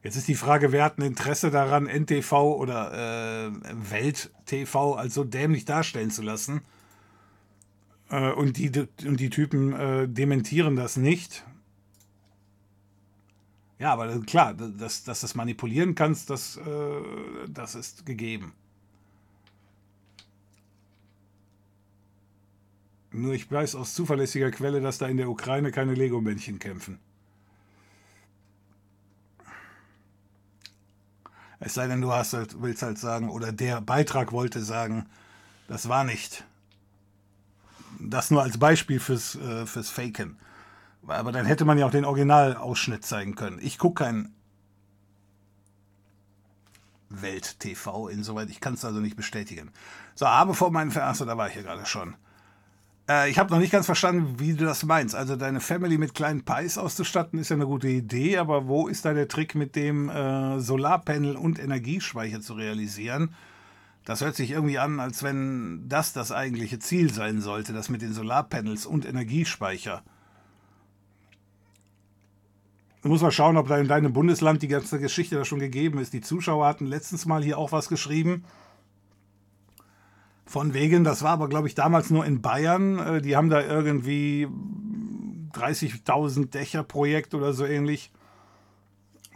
[0.04, 3.50] Jetzt ist die Frage, wer hat ein Interesse daran, NTV oder äh,
[3.90, 6.62] Welt-TV als so dämlich darstellen zu lassen.
[8.10, 8.70] Äh, und, die,
[9.04, 11.44] und die Typen äh, dementieren das nicht.
[13.78, 17.02] Ja, aber klar, dass, dass du das manipulieren kannst, das, äh,
[17.48, 18.52] das ist gegeben.
[23.10, 26.98] Nur ich weiß aus zuverlässiger Quelle, dass da in der Ukraine keine Lego-Männchen kämpfen.
[31.60, 35.06] Es sei denn, du hast halt, willst halt sagen, oder der Beitrag wollte sagen,
[35.66, 36.44] das war nicht.
[37.98, 40.36] Das nur als Beispiel fürs, äh, fürs Faken.
[41.08, 43.58] Aber dann hätte man ja auch den Originalausschnitt zeigen können.
[43.62, 44.32] Ich gucke kein
[47.10, 49.70] Welt-TV, insoweit ich kann es also nicht bestätigen.
[50.14, 52.14] So, aber vor meinen Achso, da war ich ja gerade schon.
[53.08, 55.14] Äh, ich habe noch nicht ganz verstanden, wie du das meinst.
[55.14, 59.04] Also deine Family mit kleinen Pies auszustatten, ist ja eine gute Idee, aber wo ist
[59.04, 63.34] da der Trick mit dem äh, Solarpanel und Energiespeicher zu realisieren?
[64.04, 68.00] Das hört sich irgendwie an, als wenn das das eigentliche Ziel sein sollte, das mit
[68.02, 70.02] den Solarpanels und Energiespeicher.
[73.02, 75.98] Du musst mal schauen, ob da in deinem Bundesland die ganze Geschichte da schon gegeben
[75.98, 76.12] ist.
[76.12, 78.44] Die Zuschauer hatten letztens mal hier auch was geschrieben.
[80.44, 82.98] Von wegen, das war aber, glaube ich, damals nur in Bayern.
[82.98, 84.48] Äh, die haben da irgendwie
[85.52, 88.10] 30.000 Dächer Projekt oder so ähnlich,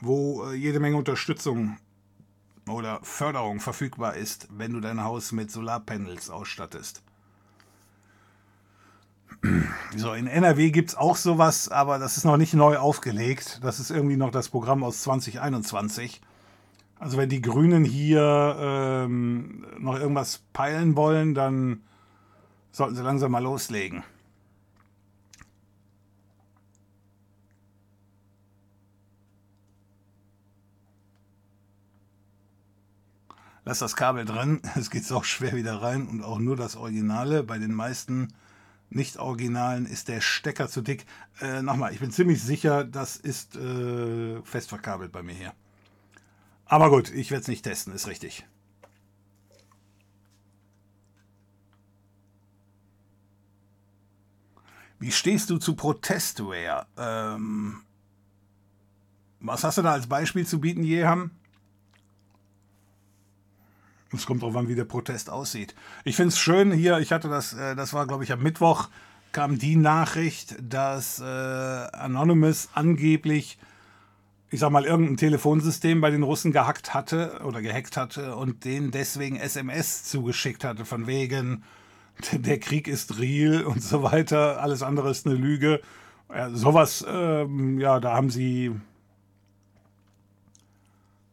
[0.00, 1.76] wo äh, jede Menge Unterstützung
[2.68, 7.01] oder Förderung verfügbar ist, wenn du dein Haus mit Solarpanels ausstattest.
[9.96, 13.58] So, in NRW gibt es auch sowas, aber das ist noch nicht neu aufgelegt.
[13.62, 16.20] Das ist irgendwie noch das Programm aus 2021.
[17.00, 21.82] Also wenn die Grünen hier ähm, noch irgendwas peilen wollen, dann
[22.70, 24.04] sollten sie langsam mal loslegen.
[33.64, 37.42] Lass das Kabel dran, es geht auch schwer wieder rein und auch nur das Originale.
[37.42, 38.32] Bei den meisten
[38.94, 41.06] nicht-Originalen ist der Stecker zu dick.
[41.40, 45.52] Äh, Nochmal, ich bin ziemlich sicher, das ist äh, fest verkabelt bei mir hier.
[46.66, 48.46] Aber gut, ich werde es nicht testen, ist richtig.
[54.98, 56.86] Wie stehst du zu Protestware?
[56.96, 57.82] Ähm,
[59.40, 61.32] was hast du da als Beispiel zu bieten, Jeham?
[64.12, 65.74] Es kommt darauf an, wie der Protest aussieht.
[66.04, 68.88] Ich finde es schön hier, ich hatte das, äh, das war glaube ich am Mittwoch,
[69.32, 73.58] kam die Nachricht, dass äh, Anonymous angeblich,
[74.50, 78.90] ich sag mal, irgendein Telefonsystem bei den Russen gehackt hatte oder gehackt hatte und denen
[78.90, 81.64] deswegen SMS zugeschickt hatte, von wegen,
[82.32, 85.80] der Krieg ist real und so weiter, alles andere ist eine Lüge.
[86.28, 88.72] Ja, sowas, ähm, ja, da haben sie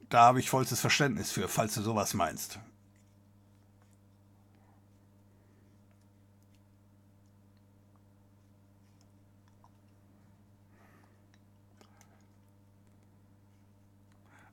[0.10, 2.60] da habe ich vollstes Verständnis für, falls du sowas meinst.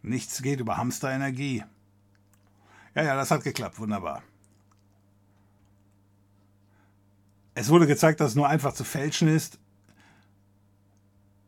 [0.07, 1.65] Nichts geht über Hamsterenergie.
[2.95, 3.81] Ja, ja, das hat geklappt.
[3.81, 4.23] Wunderbar.
[7.55, 9.59] Es wurde gezeigt, dass es nur einfach zu fälschen ist.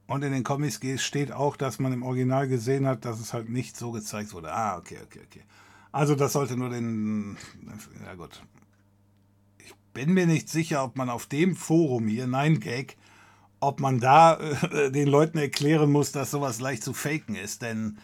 [0.09, 3.48] Und in den Comics steht auch, dass man im Original gesehen hat, dass es halt
[3.48, 4.52] nicht so gezeigt wurde.
[4.52, 5.42] Ah, okay, okay, okay.
[5.92, 7.36] Also das sollte nur den...
[8.04, 8.42] Ja gut.
[9.59, 12.96] Ich bin mir nicht sicher, ob man auf dem Forum hier, Nein Gag,
[13.61, 17.62] ob man da äh, den Leuten erklären muss, dass sowas leicht zu faken ist.
[17.62, 17.98] Denn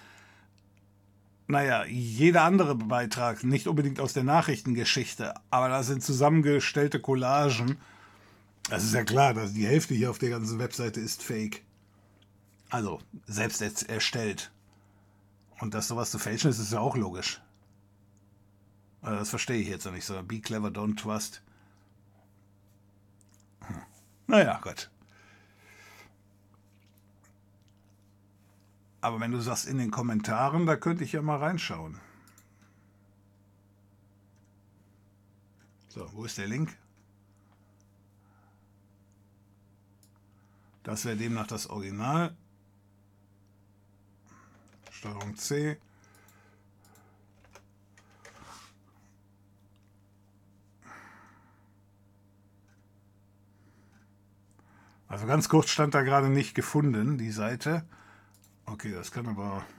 [1.46, 7.78] naja, jeder andere Beitrag, nicht unbedingt aus der Nachrichtengeschichte, aber da sind zusammengestellte Collagen.
[8.70, 11.62] Das ist ja klar, dass die Hälfte hier auf der ganzen Webseite ist fake.
[12.70, 14.50] Also, selbst erstellt.
[15.60, 17.40] Und dass sowas zu fälschen ist, ist ja auch logisch.
[19.02, 20.20] Also das verstehe ich jetzt noch nicht so.
[20.22, 21.42] Be clever, don't trust.
[23.60, 23.82] Hm.
[24.26, 24.90] Naja, Gott.
[29.04, 32.00] Aber wenn du sagst in den Kommentaren, da könnte ich ja mal reinschauen.
[35.88, 36.74] So, wo ist der Link?
[40.84, 42.34] Das wäre demnach das Original.
[44.90, 45.76] Steuerung C.
[55.08, 57.84] Also ganz kurz stand da gerade nicht gefunden, die Seite.
[58.66, 59.73] Okay, das kann aber Also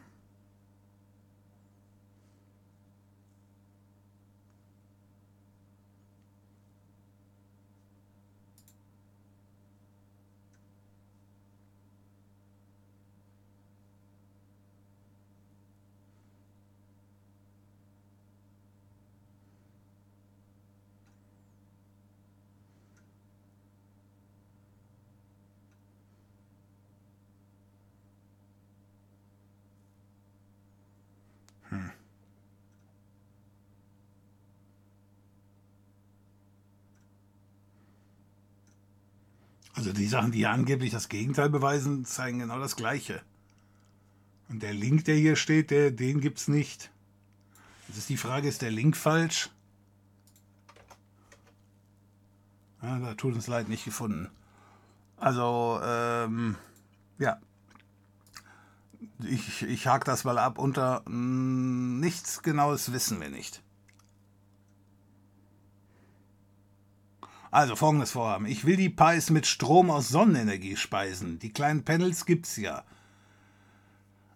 [39.95, 43.22] die Sachen, die ja angeblich das Gegenteil beweisen, zeigen genau das Gleiche.
[44.49, 46.91] Und der Link, der hier steht, der, den gibt es nicht.
[47.88, 49.49] Jetzt ist die Frage, ist der Link falsch?
[52.81, 54.30] Ja, da tut uns leid, nicht gefunden.
[55.17, 56.55] Also, ähm,
[57.17, 57.39] ja.
[59.23, 63.63] Ich, ich hake das mal ab unter mh, hm, nichts Genaues wissen wir nicht.
[67.56, 68.48] Also folgendes Vorhaben.
[68.48, 71.40] Ich will die Pies mit Strom aus Sonnenenergie speisen.
[71.40, 72.84] Die kleinen Panels gibt's ja.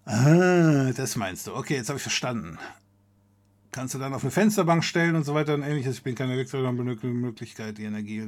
[0.06, 1.54] Ah, das meinst du.
[1.54, 2.58] Okay, jetzt habe ich verstanden.
[3.74, 5.98] Kannst du dann auf eine Fensterbank stellen und so weiter und ähnliches.
[5.98, 8.26] Ich bin kein Elektriker, benötige Möglichkeit, die Energie.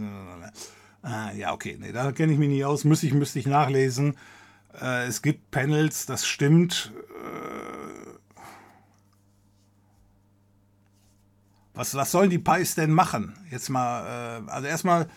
[1.04, 1.78] Ah, ja, okay.
[1.80, 2.84] Nee, da kenne ich mich nicht aus.
[2.84, 4.18] Müsste ich, müsste ich nachlesen.
[4.78, 6.92] Äh, es gibt Panels, das stimmt.
[6.98, 7.81] Äh,
[11.82, 13.34] was, was sollen die Pies denn machen?
[13.50, 15.08] Jetzt mal, äh, also erstmal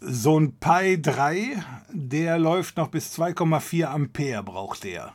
[0.00, 1.60] so ein Pi 3,
[1.90, 5.14] der läuft noch bis 2,4 Ampere braucht der.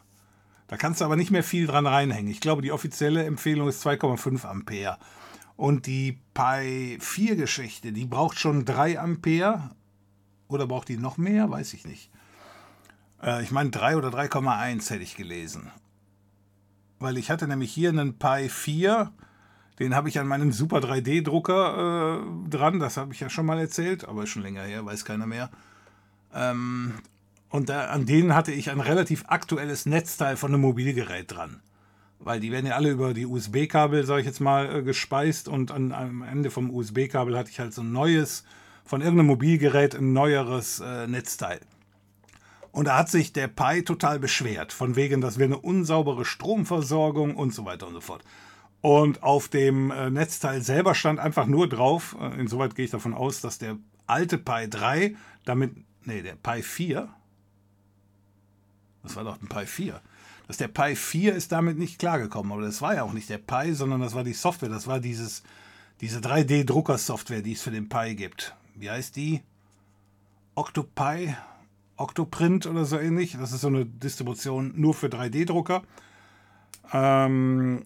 [0.67, 2.29] Da kannst du aber nicht mehr viel dran reinhängen.
[2.29, 4.97] Ich glaube, die offizielle Empfehlung ist 2,5 Ampere.
[5.55, 9.69] Und die Pi 4 Geschichte, die braucht schon 3 Ampere.
[10.49, 11.49] Oder braucht die noch mehr?
[11.49, 12.11] Weiß ich nicht.
[13.21, 15.71] Äh, ich meine 3 oder 3,1 hätte ich gelesen.
[16.99, 19.13] Weil ich hatte nämlich hier einen Pi 4.
[19.79, 22.79] Den habe ich an meinem Super 3D-Drucker äh, dran.
[22.79, 25.49] Das habe ich ja schon mal erzählt, aber schon länger her, weiß keiner mehr.
[26.33, 26.93] Ähm,
[27.49, 31.61] und da, an denen hatte ich ein relativ aktuelles Netzteil von einem Mobilgerät dran.
[32.19, 35.47] Weil die werden ja alle über die USB-Kabel, sage ich jetzt mal, äh, gespeist.
[35.47, 38.43] Und an, am Ende vom USB-Kabel hatte ich halt so ein neues,
[38.85, 41.59] von irgendeinem Mobilgerät ein neueres äh, Netzteil.
[42.71, 47.35] Und da hat sich der Pi total beschwert, von wegen, das wäre eine unsaubere Stromversorgung
[47.35, 48.23] und so weiter und so fort.
[48.83, 53.13] Und auf dem äh, Netzteil selber stand einfach nur drauf, äh, insoweit gehe ich davon
[53.13, 53.77] aus, dass der
[54.07, 55.15] alte Pi 3
[55.45, 55.71] damit,
[56.03, 57.07] nee, der Pi 4,
[59.01, 60.01] das war doch ein Pi 4.
[60.47, 62.51] Dass der Pi 4 ist damit nicht klargekommen.
[62.51, 64.67] Aber das war ja auch nicht der Pi, sondern das war die Software.
[64.67, 65.43] Das war dieses,
[66.01, 68.53] diese 3D-Drucker-Software, die es für den Pi gibt.
[68.75, 69.43] Wie heißt die?
[70.55, 71.35] Octopi?
[71.95, 73.37] Octoprint oder so ähnlich.
[73.39, 75.83] Das ist so eine Distribution nur für 3D-Drucker.
[76.91, 77.83] Ähm,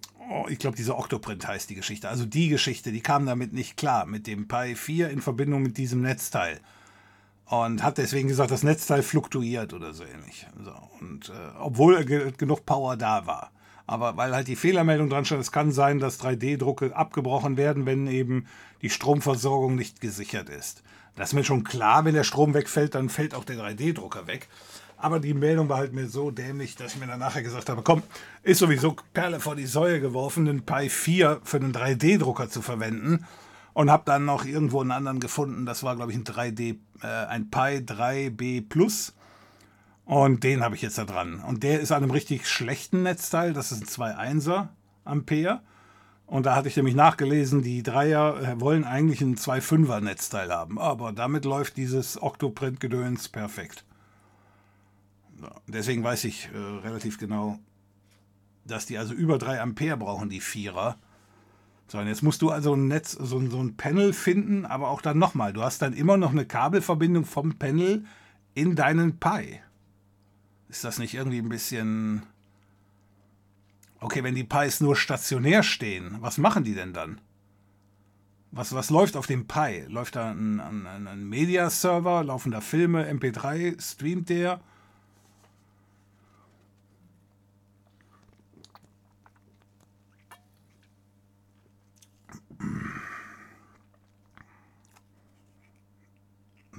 [0.49, 2.09] ich glaube, diese Octoprint heißt die Geschichte.
[2.09, 5.77] Also die Geschichte, die kam damit nicht klar mit dem Pi 4 in Verbindung mit
[5.77, 6.59] diesem Netzteil
[7.45, 10.47] und hat deswegen gesagt, das Netzteil fluktuiert oder so ähnlich.
[10.63, 13.51] So, und äh, obwohl ge genug Power da war.
[13.85, 18.05] Aber weil halt die Fehlermeldung dran stand, es kann sein, dass 3D-Drucke abgebrochen werden, wenn
[18.07, 18.47] eben
[18.81, 20.83] die Stromversorgung nicht gesichert ist.
[21.15, 24.49] Das ist mir schon klar, wenn der Strom wegfällt, dann fällt auch der 3D-Drucker weg.
[24.97, 27.83] Aber die Meldung war halt mir so dämlich, dass ich mir dann nachher gesagt habe,
[27.83, 28.01] komm,
[28.41, 33.25] ist sowieso Perle vor die Säue geworfen, den Pi 4 für einen 3D-Drucker zu verwenden
[33.73, 35.67] und habe dann noch irgendwo einen anderen gefunden.
[35.67, 39.13] Das war, glaube ich, ein 3D, äh, ein Pi 3B Plus.
[40.03, 41.41] Und den habe ich jetzt da dran.
[41.41, 43.53] Und der ist an einem richtig schlechten Netzteil.
[43.53, 44.69] Das ist ein 2,1er
[45.05, 45.61] Ampere.
[46.25, 50.79] Und da hatte ich nämlich nachgelesen, die Dreier äh, wollen eigentlich ein 2,5er Netzteil haben.
[50.79, 53.85] Aber damit läuft dieses Octoprint-Gedöns perfekt.
[55.67, 57.59] Deswegen weiß ich äh, relativ genau,
[58.65, 60.97] dass die also über 3 Ampere brauchen, die Vierer.
[61.87, 65.01] So, und jetzt musst du also ein Netz, so, so ein Panel finden, aber auch
[65.01, 65.53] dann nochmal.
[65.53, 68.03] Du hast dann immer noch eine Kabelverbindung vom Panel
[68.55, 69.61] in deinen Pi.
[70.67, 72.23] Ist das nicht irgendwie ein bisschen.
[73.99, 77.21] Okay, wenn die Pis nur stationär stehen, was machen die denn dann?
[78.51, 79.85] Was, was läuft auf dem Pi?
[79.87, 82.23] Läuft da ein, ein, ein Media-Server?
[82.23, 83.81] Laufen da Filme, MP3?
[83.81, 84.61] Streamt der?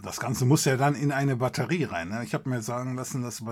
[0.02, 2.08] Das Ganze muss ja dann in eine Batterie rein.
[2.08, 2.22] Ne?
[2.24, 3.42] Ich habe mir sagen lassen, dass,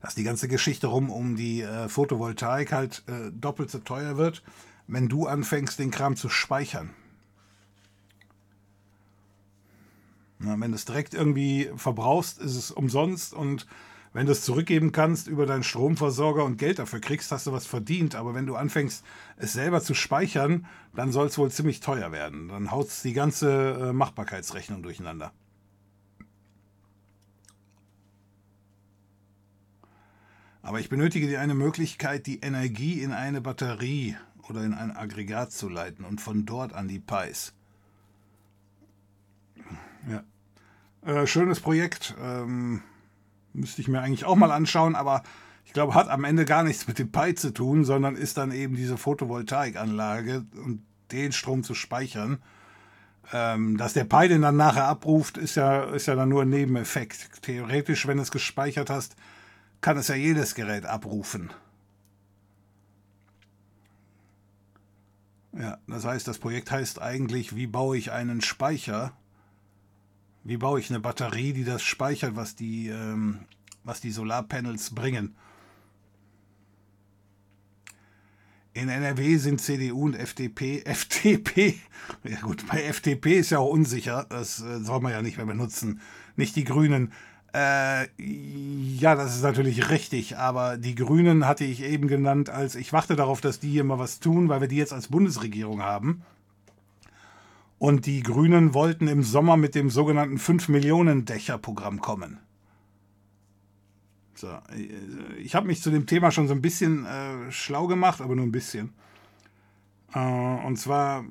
[0.00, 4.42] dass die ganze Geschichte rum um die äh, Photovoltaik halt äh, doppelt so teuer wird,
[4.86, 6.90] wenn du anfängst, den Kram zu speichern.
[10.38, 13.66] Na, wenn du es direkt irgendwie verbrauchst, ist es umsonst und
[14.12, 17.66] wenn du es zurückgeben kannst über deinen Stromversorger und Geld dafür kriegst, hast du was
[17.66, 18.14] verdient.
[18.14, 19.04] Aber wenn du anfängst,
[19.36, 22.48] es selber zu speichern, dann soll es wohl ziemlich teuer werden.
[22.48, 25.32] Dann haut es die ganze äh, Machbarkeitsrechnung durcheinander.
[30.62, 34.16] Aber ich benötige eine Möglichkeit, die Energie in eine Batterie
[34.48, 37.54] oder in ein Aggregat zu leiten und von dort an die Pis.
[40.08, 40.24] Ja.
[41.02, 42.14] Äh, schönes Projekt.
[42.20, 42.82] Ähm,
[43.52, 45.22] Müsste ich mir eigentlich auch mal anschauen, aber
[45.64, 48.52] ich glaube, hat am Ende gar nichts mit dem Pi zu tun, sondern ist dann
[48.52, 52.38] eben diese Photovoltaikanlage und den Strom zu speichern.
[53.32, 56.48] Ähm, dass der Pi den dann nachher abruft, ist ja, ist ja dann nur ein
[56.48, 57.42] Nebeneffekt.
[57.42, 59.16] Theoretisch, wenn du es gespeichert hast,
[59.82, 61.50] kann es ja jedes Gerät abrufen.
[65.52, 69.12] Ja, das heißt, das Projekt heißt eigentlich, wie baue ich einen Speicher?
[70.48, 73.40] Wie baue ich eine Batterie, die das speichert, was die, ähm,
[73.84, 75.34] was die Solarpanels bringen?
[78.72, 81.78] In NRW sind CDU und FDP, FDP,
[82.24, 85.44] ja gut, bei FDP ist ja auch unsicher, das äh, soll man ja nicht mehr
[85.44, 86.00] benutzen,
[86.36, 87.12] nicht die Grünen.
[87.52, 92.94] Äh, ja, das ist natürlich richtig, aber die Grünen hatte ich eben genannt, als ich
[92.94, 96.22] warte darauf, dass die hier mal was tun, weil wir die jetzt als Bundesregierung haben.
[97.78, 102.38] Und die Grünen wollten im Sommer mit dem sogenannten 5-Millionen-Dächer-Programm kommen.
[104.34, 108.20] So, äh, ich habe mich zu dem Thema schon so ein bisschen äh, schlau gemacht,
[108.20, 108.94] aber nur ein bisschen.
[110.12, 111.24] Äh, und zwar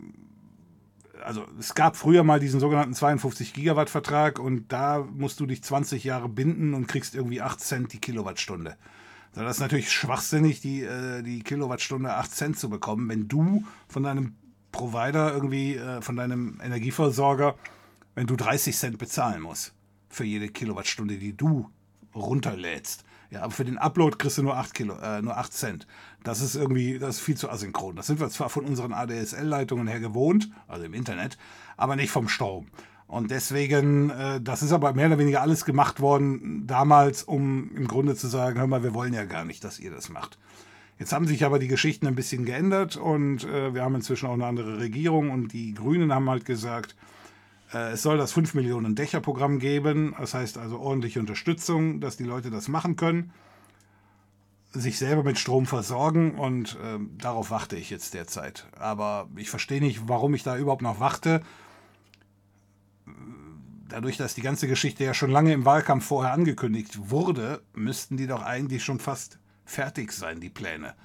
[1.23, 5.63] also es gab früher mal diesen sogenannten 52 Gigawatt Vertrag und da musst du dich
[5.63, 8.77] 20 Jahre binden und kriegst irgendwie 8 Cent die Kilowattstunde.
[9.33, 14.03] Das ist natürlich schwachsinnig, die, äh, die Kilowattstunde 8 Cent zu bekommen, wenn du von
[14.03, 14.35] deinem
[14.77, 17.55] Provider irgendwie, äh, von deinem Energieversorger,
[18.13, 19.73] wenn du 30 Cent bezahlen musst
[20.09, 21.69] für jede Kilowattstunde, die du
[22.15, 23.03] runterlädst.
[23.29, 25.87] Ja, aber für den Upload kriegst du nur 8, Kilo, äh, nur 8 Cent.
[26.23, 27.95] Das ist irgendwie, das ist viel zu asynchron.
[27.95, 31.37] Das sind wir zwar von unseren ADSL-Leitungen her gewohnt, also im Internet,
[31.75, 32.67] aber nicht vom Strom.
[33.07, 37.87] Und deswegen, äh, das ist aber mehr oder weniger alles gemacht worden damals, um im
[37.87, 40.37] Grunde zu sagen, hör mal, wir wollen ja gar nicht, dass ihr das macht.
[40.99, 44.33] Jetzt haben sich aber die Geschichten ein bisschen geändert und äh, wir haben inzwischen auch
[44.33, 46.95] eine andere Regierung und die Grünen haben halt gesagt,
[47.71, 52.17] äh, es soll das 5 Millionen Dächer Programm geben, das heißt also ordentliche Unterstützung, dass
[52.17, 53.31] die Leute das machen können,
[54.71, 58.67] sich selber mit Strom versorgen und äh, darauf warte ich jetzt derzeit.
[58.79, 61.41] Aber ich verstehe nicht, warum ich da überhaupt noch warte.
[63.87, 68.27] Dadurch, dass die ganze Geschichte ja schon lange im Wahlkampf vorher angekündigt wurde, müssten die
[68.27, 70.95] doch eigentlich schon fast fertig sein, die Pläne.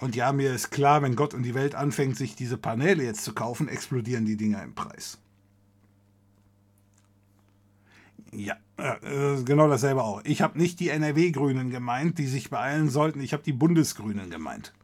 [0.00, 3.24] Und ja, mir ist klar, wenn Gott und die Welt anfängt, sich diese Paneele jetzt
[3.24, 5.18] zu kaufen, explodieren die Dinger im Preis.
[8.30, 10.20] Ja, äh, genau dasselbe auch.
[10.24, 13.20] Ich habe nicht die NRW-Grünen gemeint, die sich beeilen sollten.
[13.20, 14.74] Ich habe die Bundesgrünen gemeint.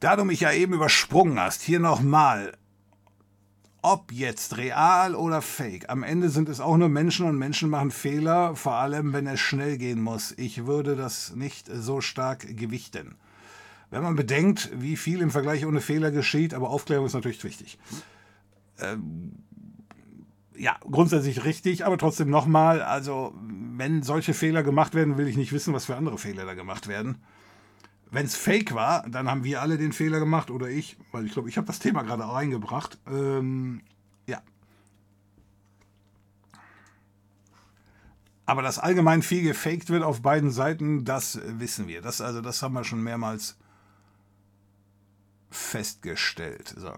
[0.00, 2.52] Da du mich ja eben übersprungen hast, hier nochmal.
[3.88, 7.92] Ob jetzt real oder fake, am Ende sind es auch nur Menschen und Menschen machen
[7.92, 10.34] Fehler, vor allem wenn es schnell gehen muss.
[10.36, 13.14] Ich würde das nicht so stark gewichten.
[13.90, 17.78] Wenn man bedenkt, wie viel im Vergleich ohne Fehler geschieht, aber Aufklärung ist natürlich wichtig.
[18.80, 19.36] Ähm,
[20.56, 25.52] ja, grundsätzlich richtig, aber trotzdem nochmal, also wenn solche Fehler gemacht werden, will ich nicht
[25.52, 27.18] wissen, was für andere Fehler da gemacht werden.
[28.10, 31.32] Wenn es fake war, dann haben wir alle den Fehler gemacht oder ich, weil ich
[31.32, 32.98] glaube, ich habe das Thema gerade reingebracht.
[33.06, 33.82] Ähm,
[34.26, 34.40] ja.
[38.46, 42.00] Aber dass allgemein viel gefaked wird auf beiden Seiten, das wissen wir.
[42.00, 43.56] Das, also, das haben wir schon mehrmals
[45.50, 46.74] festgestellt.
[46.76, 46.92] So,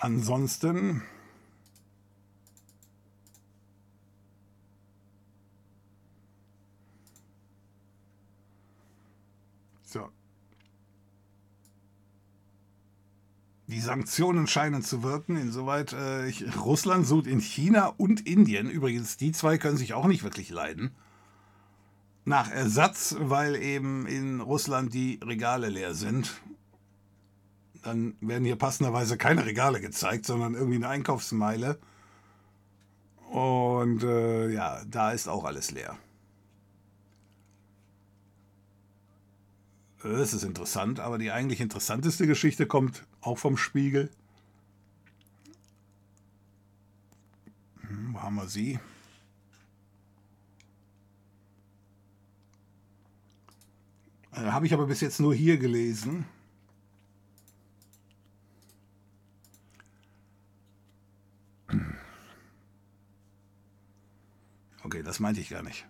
[0.00, 1.02] Ansonsten
[9.84, 10.08] so.
[13.66, 19.18] Die Sanktionen scheinen zu wirken, insoweit äh, ich, Russland sucht in China und Indien, übrigens
[19.18, 20.92] die zwei können sich auch nicht wirklich leiden,
[22.24, 26.40] nach Ersatz, weil eben in Russland die Regale leer sind
[27.82, 31.78] dann werden hier passenderweise keine Regale gezeigt, sondern irgendwie eine Einkaufsmeile.
[33.30, 35.96] Und äh, ja, da ist auch alles leer.
[40.02, 44.10] Das ist interessant, aber die eigentlich interessanteste Geschichte kommt auch vom Spiegel.
[47.82, 48.78] Hm, wo haben wir sie?
[54.32, 56.24] Äh, Habe ich aber bis jetzt nur hier gelesen.
[64.90, 65.86] Okay, das meinte ich gar nicht.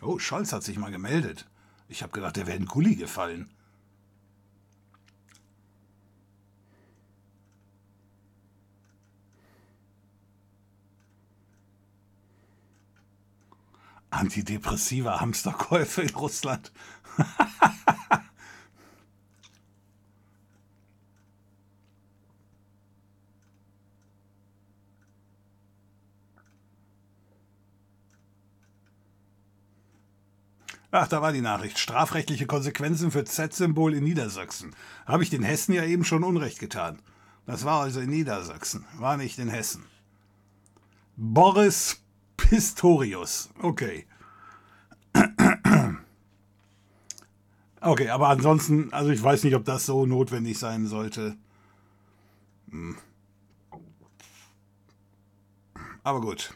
[0.00, 1.46] Oh, Scholz hat sich mal gemeldet.
[1.88, 3.50] Ich habe gedacht, der wäre in Gully gefallen.
[14.10, 16.72] Antidepressiva Hamsterkäufe in Russland.
[30.90, 31.78] Ach, da war die Nachricht.
[31.78, 34.74] Strafrechtliche Konsequenzen für Z-Symbol in Niedersachsen.
[35.04, 36.98] Habe ich den Hessen ja eben schon Unrecht getan.
[37.44, 39.84] Das war also in Niedersachsen, war nicht in Hessen.
[41.16, 42.00] Boris
[42.38, 43.50] Pistorius.
[43.60, 44.06] Okay.
[47.80, 51.36] Okay, aber ansonsten, also ich weiß nicht, ob das so notwendig sein sollte.
[52.70, 52.96] Hm.
[56.02, 56.54] Aber gut.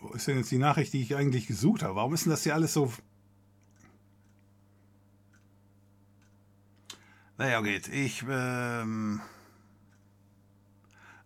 [0.00, 1.94] Wo ist denn jetzt die Nachricht, die ich eigentlich gesucht habe?
[1.96, 2.92] Warum ist denn das hier alles so...
[7.38, 7.88] Naja, geht.
[7.88, 8.24] Ich...
[8.28, 9.20] Ähm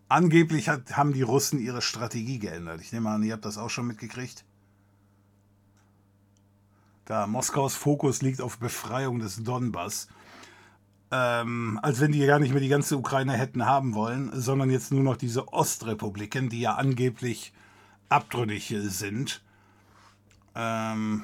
[0.09, 2.81] Angeblich hat, haben die Russen ihre Strategie geändert.
[2.81, 4.45] Ich nehme an, ihr habt das auch schon mitgekriegt.
[7.05, 10.07] Da Moskaus Fokus liegt auf Befreiung des Donbass.
[11.09, 14.91] Ähm, als wenn die gar nicht mehr die ganze Ukraine hätten haben wollen, sondern jetzt
[14.91, 17.53] nur noch diese Ostrepubliken, die ja angeblich
[18.09, 19.41] abtrünnig sind.
[20.53, 21.23] Ähm,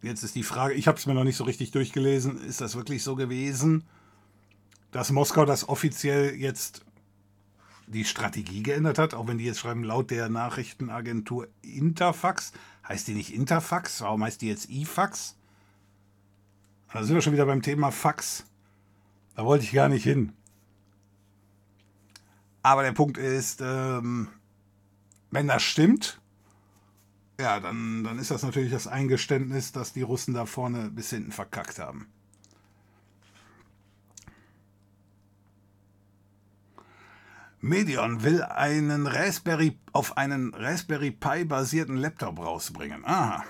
[0.00, 2.76] jetzt ist die Frage, ich habe es mir noch nicht so richtig durchgelesen, ist das
[2.76, 3.84] wirklich so gewesen,
[4.90, 6.82] dass Moskau das offiziell jetzt
[7.90, 12.52] die Strategie geändert hat, auch wenn die jetzt schreiben, laut der Nachrichtenagentur Interfax.
[12.88, 14.00] Heißt die nicht Interfax?
[14.00, 15.36] Warum heißt die jetzt IFAX?
[16.92, 18.44] Da sind wir schon wieder beim Thema Fax.
[19.34, 20.32] Da wollte ich gar nicht hin.
[22.62, 24.28] Aber der Punkt ist, ähm,
[25.30, 26.20] wenn das stimmt,
[27.40, 31.32] ja, dann, dann ist das natürlich das Eingeständnis, dass die Russen da vorne bis hinten
[31.32, 32.06] verkackt haben.
[37.62, 43.04] Medion will einen Raspberry auf einen Raspberry Pi basierten Laptop rausbringen.
[43.04, 43.44] Aha.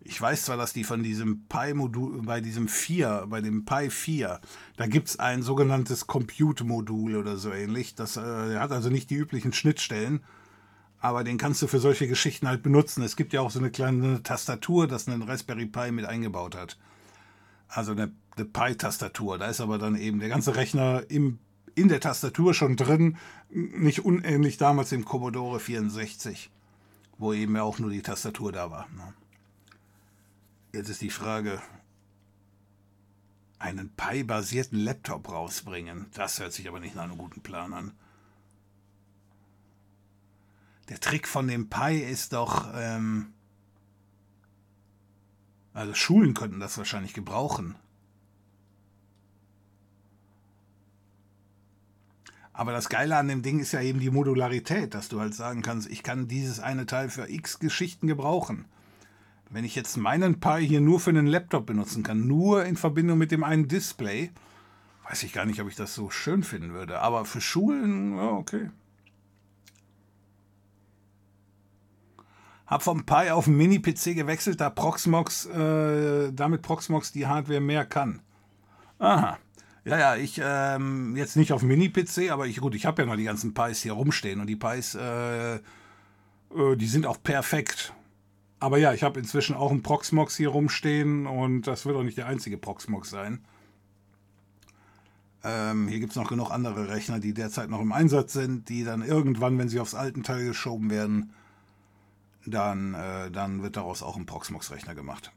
[0.00, 4.40] Ich weiß zwar, dass die von diesem Pi-Modul, bei diesem 4, bei dem Pi 4,
[4.76, 7.94] da gibt es ein sogenanntes Compute-Modul oder so ähnlich.
[7.94, 10.24] Das äh, hat also nicht die üblichen Schnittstellen,
[10.98, 13.02] aber den kannst du für solche Geschichten halt benutzen.
[13.02, 16.78] Es gibt ja auch so eine kleine Tastatur, das einen Raspberry Pi mit eingebaut hat
[17.68, 19.38] also eine, eine Pi-Tastatur.
[19.38, 21.38] Da ist aber dann eben der ganze Rechner im,
[21.74, 23.16] in der Tastatur schon drin,
[23.50, 26.50] nicht unähnlich damals im Commodore 64,
[27.18, 28.88] wo eben ja auch nur die Tastatur da war.
[28.96, 29.14] Ne?
[30.72, 31.62] Jetzt ist die Frage,
[33.58, 37.92] einen Pi-basierten Laptop rausbringen, das hört sich aber nicht nach einem guten Plan an.
[40.88, 43.34] Der Trick von dem Pi ist doch, ähm,
[45.78, 47.76] also Schulen könnten das wahrscheinlich gebrauchen.
[52.52, 55.62] Aber das Geile an dem Ding ist ja eben die Modularität, dass du halt sagen
[55.62, 58.64] kannst, ich kann dieses eine Teil für x Geschichten gebrauchen.
[59.50, 63.16] Wenn ich jetzt meinen Pi hier nur für einen Laptop benutzen kann, nur in Verbindung
[63.16, 64.32] mit dem einen Display,
[65.08, 66.98] weiß ich gar nicht, ob ich das so schön finden würde.
[66.98, 68.70] Aber für Schulen, ja, okay.
[72.68, 77.86] Hab vom Pi auf einen Mini-PC gewechselt, da Proxmox, äh, damit Proxmox die Hardware mehr
[77.86, 78.20] kann.
[78.98, 79.38] Aha.
[79.84, 83.16] Ja, ja, ich ähm, jetzt nicht auf Mini-PC, aber ich, gut, ich habe ja noch
[83.16, 85.60] die ganzen Pis hier rumstehen und die Pis, äh, äh,
[86.76, 87.94] die sind auch perfekt.
[88.60, 92.18] Aber ja, ich habe inzwischen auch einen Proxmox hier rumstehen und das wird auch nicht
[92.18, 93.40] der einzige Proxmox sein.
[95.42, 98.84] Ähm, hier gibt es noch genug andere Rechner, die derzeit noch im Einsatz sind, die
[98.84, 101.32] dann irgendwann, wenn sie aufs alten Teil geschoben werden,
[102.46, 105.32] dann, äh, dann wird daraus auch ein Proxmox-Rechner gemacht.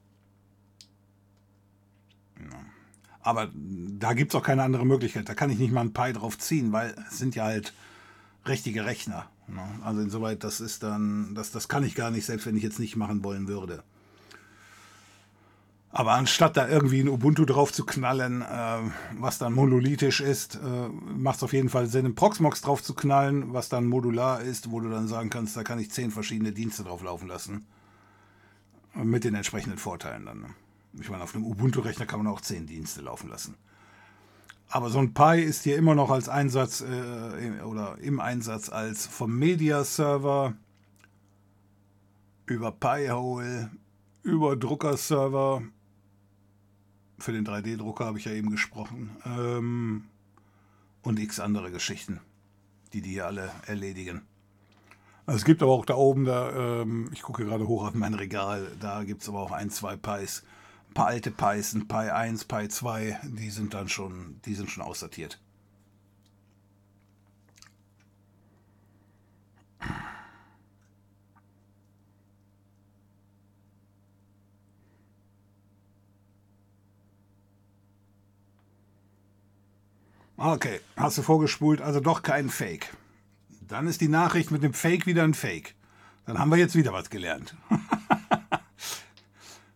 [2.40, 2.58] Ja.
[3.22, 5.30] Aber da gibt es auch keine andere Möglichkeit.
[5.30, 7.74] Da kann ich nicht mal ein Pi drauf ziehen, weil es sind ja halt
[8.48, 9.30] richtige Rechner.
[9.48, 9.62] Ne?
[9.84, 12.80] Also insoweit, das ist dann, das, das kann ich gar nicht, selbst wenn ich jetzt
[12.80, 13.84] nicht machen wollen würde.
[15.94, 18.80] Aber anstatt da irgendwie ein Ubuntu drauf zu knallen, äh,
[19.18, 22.94] was dann monolithisch ist, äh, macht es auf jeden Fall Sinn, einen Proxmox drauf zu
[22.94, 26.54] knallen, was dann modular ist, wo du dann sagen kannst, da kann ich zehn verschiedene
[26.54, 27.66] Dienste drauf laufen lassen.
[28.94, 30.40] Mit den entsprechenden Vorteilen dann.
[30.42, 30.48] Ne?
[31.00, 33.56] Ich meine, auf einem Ubuntu-Rechner kann man auch zehn Dienste laufen lassen.
[34.70, 39.08] Aber so ein Pi ist hier immer noch als Einsatz äh, oder im Einsatz als
[39.08, 40.54] vom Media-Server
[42.46, 43.72] über Pi-Hole,
[44.24, 45.64] über Druckerserver
[47.22, 49.16] für den 3D-Drucker habe ich ja eben gesprochen.
[49.26, 50.06] Ähm,
[51.02, 52.20] und x andere Geschichten,
[52.94, 54.22] die die hier alle erledigen.
[55.26, 58.14] Also es gibt aber auch da oben, da, ähm, ich gucke gerade hoch auf mein
[58.14, 60.44] Regal, da gibt es aber auch ein, zwei Pis.
[60.90, 64.70] Ein paar alte Pis, ein Pi 1, Pi 2, die sind dann schon, die sind
[64.70, 65.40] schon aussortiert.
[80.44, 82.92] Okay, hast du vorgespult, also doch kein Fake.
[83.68, 85.76] Dann ist die Nachricht mit dem Fake wieder ein Fake.
[86.26, 87.56] Dann haben wir jetzt wieder was gelernt.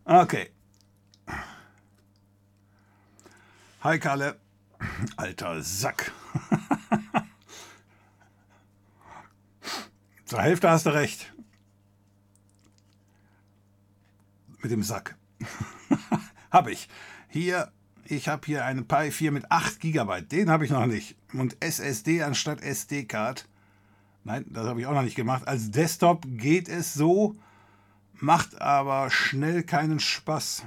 [0.06, 0.50] okay.
[3.82, 4.40] Hi Kalle.
[5.18, 6.12] Alter Sack.
[10.26, 11.32] Zur Hälfte hast du recht.
[14.64, 15.16] Mit dem Sack.
[16.50, 16.90] habe ich.
[17.30, 17.72] Hier,
[18.08, 20.22] ich habe hier einen Pi 4 mit 8 GB.
[20.22, 21.16] Den habe ich noch nicht.
[21.34, 23.48] Und SSD anstatt SD-Card.
[24.24, 25.48] Nein, das habe ich auch noch nicht gemacht.
[25.48, 27.36] Als Desktop geht es so,
[28.14, 30.66] macht aber schnell keinen Spaß.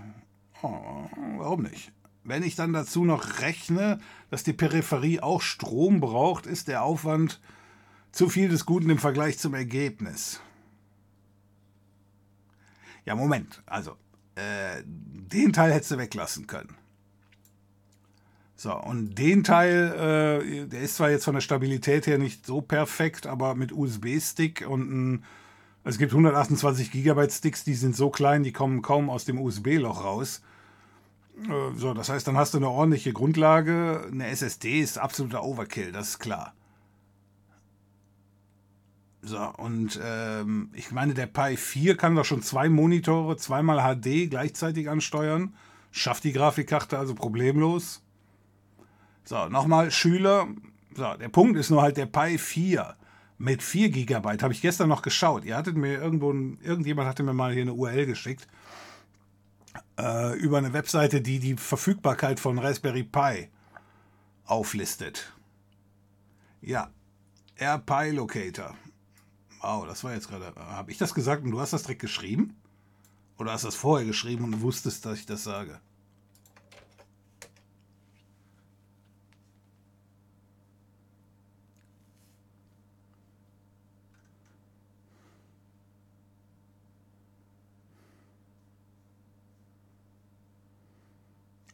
[0.62, 1.08] Oh,
[1.38, 1.92] warum nicht?
[2.24, 4.00] Wenn ich dann dazu noch rechne,
[4.30, 7.40] dass die Peripherie auch Strom braucht, ist der Aufwand
[8.12, 10.40] zu viel des Guten im Vergleich zum Ergebnis.
[13.04, 13.62] Ja, Moment.
[13.66, 13.96] Also,
[14.34, 16.76] äh, den Teil hättest du weglassen können.
[18.60, 22.60] So, und den Teil, äh, der ist zwar jetzt von der Stabilität her nicht so
[22.60, 25.24] perfekt, aber mit USB-Stick und ein,
[25.84, 30.02] es gibt 128 GB Sticks, die sind so klein, die kommen kaum aus dem USB-Loch
[30.02, 30.42] raus.
[31.44, 34.08] Äh, so, das heißt, dann hast du eine ordentliche Grundlage.
[34.10, 36.52] Eine SSD ist absoluter Overkill, das ist klar.
[39.22, 44.28] So, und ähm, ich meine, der Pi 4 kann doch schon zwei Monitore, zweimal HD
[44.28, 45.54] gleichzeitig ansteuern.
[45.92, 48.02] Schafft die Grafikkarte also problemlos.
[49.28, 50.48] So, nochmal Schüler.
[50.94, 52.96] So, der Punkt ist nur halt der Pi 4
[53.36, 54.38] mit 4 GB.
[54.40, 55.44] Habe ich gestern noch geschaut.
[55.44, 58.48] Ihr hattet mir irgendwo, irgendjemand hatte mir mal hier eine URL geschickt.
[59.98, 63.50] Äh, über eine Webseite, die die Verfügbarkeit von Raspberry Pi
[64.46, 65.30] auflistet.
[66.62, 66.88] Ja,
[67.56, 68.74] AirPi Locator.
[69.60, 70.54] Wow, das war jetzt gerade.
[70.56, 72.56] Habe ich das gesagt und du hast das direkt geschrieben?
[73.36, 75.82] Oder hast du das vorher geschrieben und wusstest, dass ich das sage?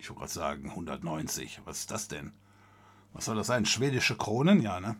[0.04, 1.62] Ich wollte gerade sagen, 190.
[1.64, 2.34] Was ist das denn?
[3.14, 3.64] Was soll das sein?
[3.64, 4.60] Schwedische Kronen?
[4.60, 4.96] Ja, ne?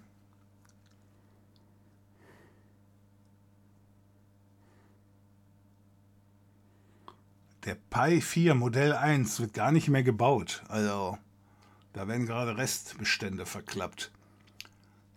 [7.64, 10.62] Der Pi 4 Modell 1 wird gar nicht mehr gebaut.
[10.68, 11.18] Also,
[11.92, 14.10] da werden gerade Restbestände verklappt.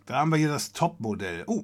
[0.05, 1.45] Da haben wir hier das Top-Modell.
[1.47, 1.63] Oh,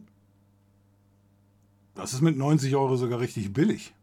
[1.93, 3.93] das ist mit 90 Euro sogar richtig billig.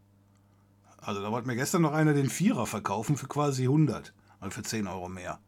[1.01, 4.13] Also da wollte mir gestern noch einer den Vierer verkaufen für quasi 100.
[4.39, 5.39] Also für 10 Euro mehr.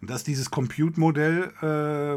[0.00, 2.16] Und das dieses Compute-Modell, äh.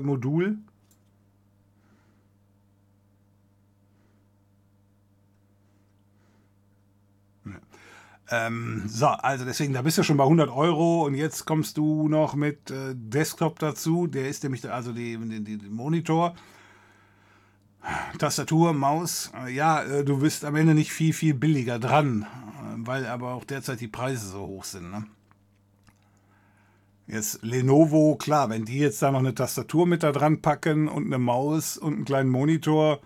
[8.32, 12.08] Ähm, so, also deswegen, da bist du schon bei 100 Euro und jetzt kommst du
[12.08, 14.08] noch mit äh, Desktop dazu.
[14.08, 16.34] Der ist nämlich, also die, die, die Monitor,
[18.18, 19.32] Tastatur, Maus.
[19.46, 22.26] Äh, ja, äh, du bist am Ende nicht viel, viel billiger dran, äh,
[22.78, 24.92] weil aber auch derzeit die Preise so hoch sind.
[24.92, 25.06] Ne?
[27.08, 31.06] Jetzt Lenovo, klar, wenn die jetzt da noch eine Tastatur mit da dran packen und
[31.06, 33.02] eine Maus und einen kleinen Monitor,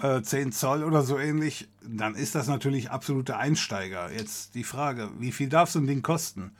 [0.00, 4.10] äh, 10 Zoll oder so ähnlich, dann ist das natürlich absolute Einsteiger.
[4.10, 6.52] Jetzt die Frage, wie viel darf so ein Ding kosten?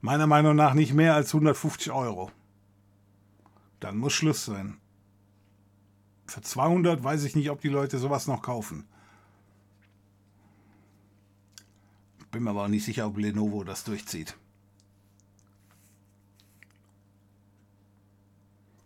[0.00, 2.30] Meiner Meinung nach nicht mehr als 150 Euro.
[3.78, 4.78] Dann muss Schluss sein.
[6.28, 8.84] Für 200 weiß ich nicht, ob die Leute sowas noch kaufen.
[12.30, 14.36] Bin mir aber auch nicht sicher, ob Lenovo das durchzieht.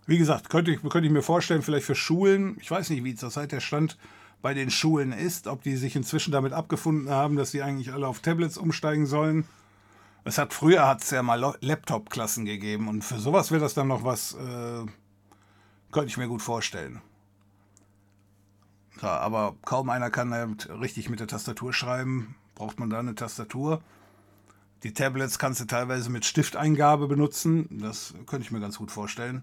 [0.06, 3.16] Wie gesagt, könnte ich, könnte ich mir vorstellen, vielleicht für Schulen, ich weiß nicht, wie
[3.16, 3.98] zurzeit der Stand
[4.40, 8.06] bei den Schulen ist, ob die sich inzwischen damit abgefunden haben, dass sie eigentlich alle
[8.06, 9.44] auf Tablets umsteigen sollen.
[10.22, 13.88] Es hat früher hat es ja mal Laptop-Klassen gegeben und für sowas wäre das dann
[13.88, 14.86] noch was, äh,
[15.90, 17.02] könnte ich mir gut vorstellen.
[19.02, 22.36] Ja, aber kaum einer kann halt richtig mit der Tastatur schreiben.
[22.54, 23.82] Braucht man da eine Tastatur?
[24.84, 27.68] Die Tablets kannst du teilweise mit Stifteingabe benutzen.
[27.70, 29.42] Das könnte ich mir ganz gut vorstellen.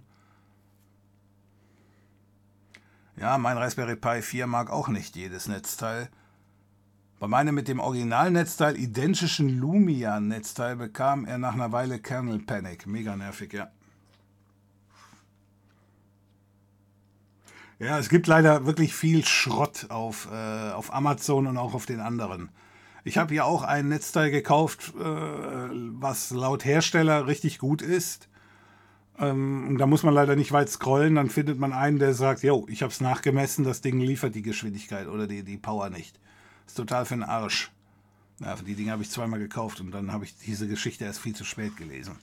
[3.17, 6.09] Ja, mein Raspberry Pi 4 mag auch nicht jedes Netzteil.
[7.19, 12.87] Bei meinem mit dem Originalnetzteil identischen Lumia-Netzteil bekam er nach einer Weile Kernel Panic.
[12.87, 13.69] Mega nervig, ja.
[17.79, 22.01] Ja, es gibt leider wirklich viel Schrott auf, äh, auf Amazon und auch auf den
[22.01, 22.49] anderen.
[23.05, 28.27] Ich habe hier auch ein Netzteil gekauft, äh, was laut Hersteller richtig gut ist.
[29.17, 32.65] Ähm, da muss man leider nicht weit scrollen, dann findet man einen, der sagt, jo,
[32.69, 36.19] ich habe es nachgemessen, das Ding liefert die Geschwindigkeit oder die, die Power nicht.
[36.67, 37.71] Ist total für den Arsch.
[38.41, 41.35] Ja, die Dinge habe ich zweimal gekauft und dann habe ich diese Geschichte erst viel
[41.35, 42.17] zu spät gelesen.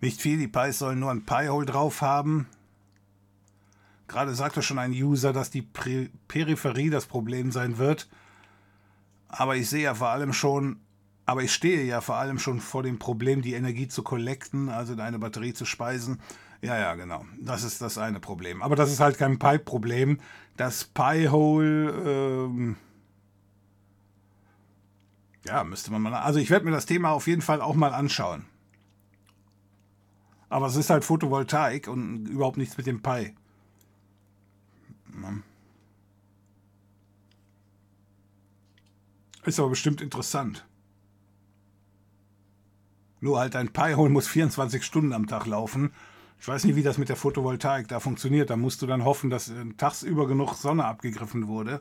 [0.00, 2.46] Nicht viel, die Pies sollen nur ein Pi-Hole drauf haben.
[4.08, 8.08] Gerade sagte schon ein User, dass die Peripherie das Problem sein wird.
[9.28, 10.80] Aber ich sehe ja vor allem schon,
[11.24, 14.92] aber ich stehe ja vor allem schon vor dem Problem, die Energie zu collecten, also
[14.92, 16.20] in eine Batterie zu speisen.
[16.62, 17.24] Ja, ja, genau.
[17.40, 18.62] Das ist das eine Problem.
[18.62, 20.20] Aber das ist halt kein Pi-Problem.
[20.56, 22.76] Das Pi-Hole, ähm
[25.46, 26.14] ja, müsste man mal.
[26.14, 28.44] Also ich werde mir das Thema auf jeden Fall auch mal anschauen.
[30.48, 33.34] Aber es ist halt Photovoltaik und überhaupt nichts mit dem Pi.
[39.44, 40.66] Ist aber bestimmt interessant.
[43.20, 45.92] Nur halt ein Pi-Hole muss 24 Stunden am Tag laufen.
[46.38, 48.50] Ich weiß nicht, wie das mit der Photovoltaik da funktioniert.
[48.50, 51.80] Da musst du dann hoffen, dass äh, tagsüber genug Sonne abgegriffen wurde.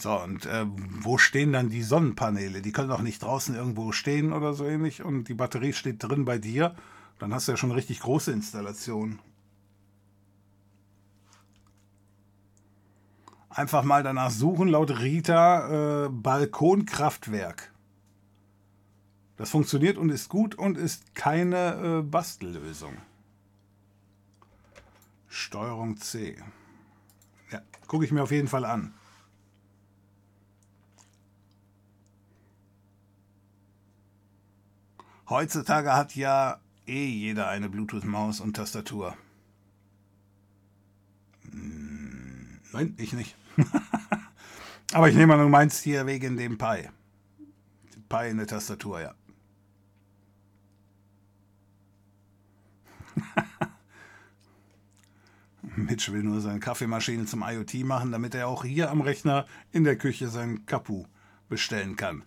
[0.00, 0.64] So, und äh,
[1.02, 2.62] wo stehen dann die Sonnenpaneele?
[2.62, 5.02] Die können doch nicht draußen irgendwo stehen oder so ähnlich.
[5.02, 6.74] Und die Batterie steht drin bei dir.
[7.18, 9.18] Dann hast du ja schon richtig große Installation.
[13.50, 17.70] Einfach mal danach suchen, laut Rita, äh, Balkonkraftwerk.
[19.36, 22.96] Das funktioniert und ist gut und ist keine äh, Bastellösung.
[25.28, 26.38] Steuerung C.
[27.50, 28.94] Ja, gucke ich mir auf jeden Fall an.
[35.30, 39.16] Heutzutage hat ja eh jeder eine Bluetooth-Maus und Tastatur.
[41.52, 43.36] Hm, nein, ich nicht.
[44.92, 46.88] Aber ich nehme an, du meinst hier wegen dem Pi.
[48.08, 49.14] Pi in der Tastatur, ja.
[55.76, 59.84] Mitch will nur seine Kaffeemaschine zum IoT machen, damit er auch hier am Rechner in
[59.84, 61.04] der Küche sein Kapu
[61.48, 62.24] bestellen kann.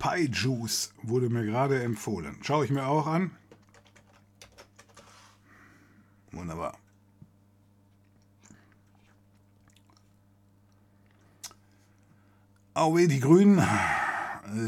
[0.00, 2.38] Pie Juice wurde mir gerade empfohlen.
[2.40, 3.32] Schaue ich mir auch an.
[6.32, 6.78] Wunderbar.
[12.72, 13.62] Auwe, die Grünen.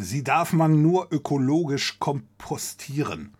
[0.01, 3.33] Sie darf man nur ökologisch kompostieren.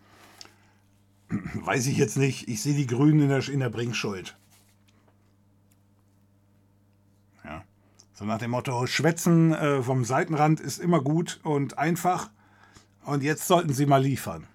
[1.29, 2.47] Weiß ich jetzt nicht.
[2.47, 4.35] Ich sehe die Grünen in der, in der Bringschuld.
[8.13, 12.29] So nach dem Motto, Schwätzen äh, vom Seitenrand ist immer gut und einfach.
[13.05, 14.47] Und jetzt sollten Sie mal liefern.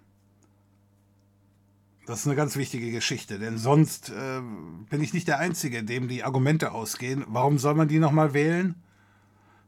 [2.07, 4.41] Das ist eine ganz wichtige Geschichte, denn sonst äh,
[4.89, 7.25] bin ich nicht der Einzige, dem die Argumente ausgehen.
[7.29, 8.77] Warum soll man die nochmal wählen?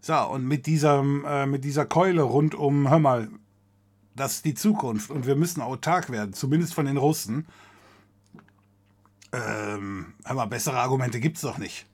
[0.00, 3.28] So, und mit, diesem, äh, mit dieser Keule rund um, hör mal,
[4.16, 7.46] das ist die Zukunft und wir müssen autark werden, zumindest von den Russen.
[9.32, 11.89] Ähm, hör mal, bessere Argumente gibt es doch nicht.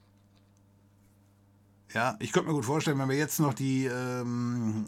[1.97, 4.85] Ja, ich könnte mir gut vorstellen, wenn wir jetzt noch die, ähm,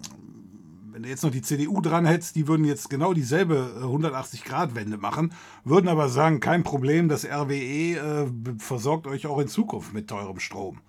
[0.92, 5.00] wenn du jetzt noch die CDU dran hättest, die würden jetzt genau dieselbe 180-Grad-Wende äh,
[5.00, 5.34] machen,
[5.64, 8.28] würden aber sagen, kein Problem, das RWE äh,
[8.60, 10.82] versorgt euch auch in Zukunft mit teurem Strom.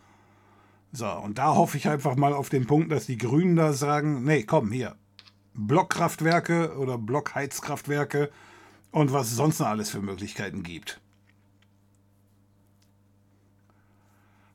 [0.92, 4.22] So, und da hoffe ich einfach mal auf den Punkt, dass die Grünen da sagen,
[4.22, 4.96] nee, komm, hier,
[5.54, 8.30] Blockkraftwerke oder Blockheizkraftwerke
[8.90, 11.00] und was es sonst noch alles für Möglichkeiten gibt.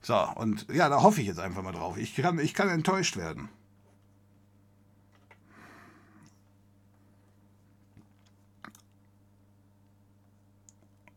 [0.06, 1.98] So, und ja, da hoffe ich jetzt einfach mal drauf.
[1.98, 3.50] Ich kann, ich kann enttäuscht werden.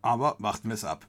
[0.00, 1.06] Aber warten wir es ab.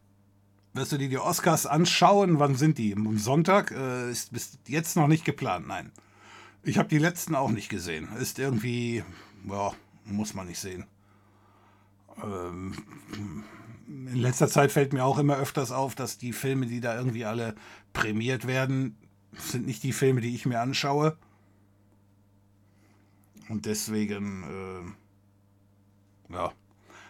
[0.74, 2.38] Wirst du dir die Oscars anschauen?
[2.38, 2.94] Wann sind die?
[2.94, 3.72] Am Sonntag?
[3.72, 5.94] Äh, ist bis jetzt noch nicht geplant, nein.
[6.64, 8.10] Ich habe die letzten auch nicht gesehen.
[8.18, 9.06] Ist irgendwie,
[9.50, 9.72] ja,
[10.04, 10.86] muss man nicht sehen.
[12.22, 12.74] Ähm,
[13.90, 17.26] in letzter Zeit fällt mir auch immer öfters auf, dass die Filme, die da irgendwie
[17.26, 17.56] alle
[17.92, 18.96] prämiert werden,
[19.34, 21.18] sind nicht die Filme, die ich mir anschaue.
[23.50, 24.96] Und deswegen,
[26.30, 26.52] äh, ja,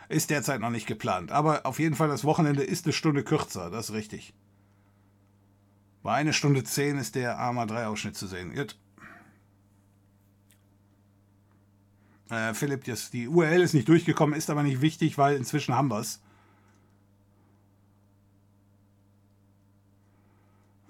[0.08, 1.34] ist derzeit noch nicht geplant.
[1.34, 4.34] Aber auf jeden Fall, das Wochenende ist eine Stunde kürzer, das ist richtig.
[6.02, 8.56] Bei einer Stunde zehn ist der AMA 3 Ausschnitt zu sehen.
[8.56, 8.80] Gut.
[12.30, 15.90] Äh, Philipp, das, die URL ist nicht durchgekommen, ist aber nicht wichtig, weil inzwischen haben
[15.90, 16.22] wir es.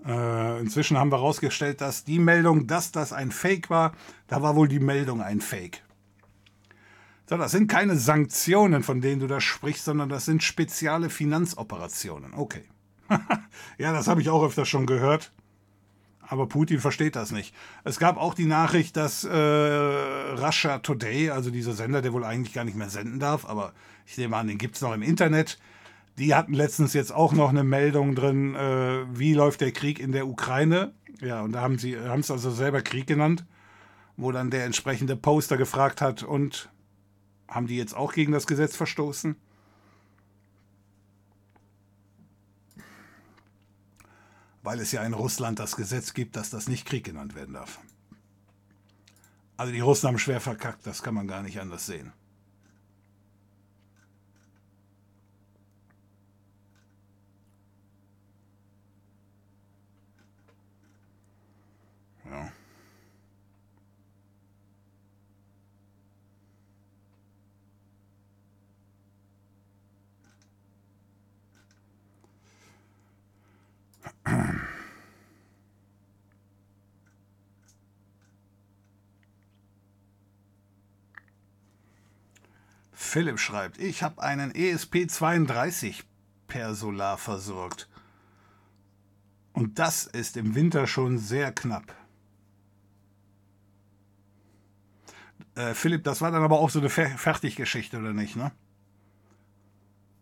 [0.09, 3.93] Äh, inzwischen haben wir herausgestellt, dass die Meldung, dass das ein Fake war,
[4.27, 5.83] da war wohl die Meldung ein Fake.
[7.27, 12.33] So, das sind keine Sanktionen, von denen du da sprichst, sondern das sind spezielle Finanzoperationen.
[12.33, 12.63] Okay.
[13.77, 15.31] ja, das habe ich auch öfter schon gehört.
[16.21, 17.53] Aber Putin versteht das nicht.
[17.83, 22.53] Es gab auch die Nachricht, dass äh, Russia Today, also dieser Sender, der wohl eigentlich
[22.53, 23.73] gar nicht mehr senden darf, aber
[24.07, 25.59] ich nehme an, den gibt es noch im Internet,
[26.19, 30.11] die hatten letztens jetzt auch noch eine Meldung drin, äh, wie läuft der Krieg in
[30.11, 30.93] der Ukraine.
[31.21, 33.45] Ja, und da haben sie es also selber Krieg genannt,
[34.17, 36.69] wo dann der entsprechende Poster gefragt hat, und
[37.47, 39.37] haben die jetzt auch gegen das Gesetz verstoßen?
[44.61, 47.79] Weil es ja in Russland das Gesetz gibt, dass das nicht Krieg genannt werden darf.
[49.55, 52.13] Also die Russen haben schwer verkackt, das kann man gar nicht anders sehen.
[83.09, 86.03] Philipp schreibt, ich habe einen ESP32
[86.47, 87.89] per Solar versorgt.
[89.51, 91.95] Und das ist im Winter schon sehr knapp.
[95.55, 98.51] Äh, Philipp, das war dann aber auch so eine Fer Fertiggeschichte, oder nicht, ne?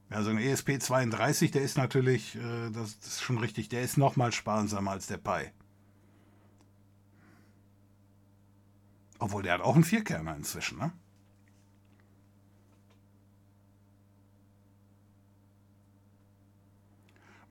[0.10, 3.98] Ja, so ein ESP32, der ist natürlich, äh, das, das, ist schon richtig, der ist
[3.98, 5.52] nochmal sparsamer als der Pi.
[9.20, 10.94] Obwohl, der hat auch einen Vierkerner inzwischen, ne?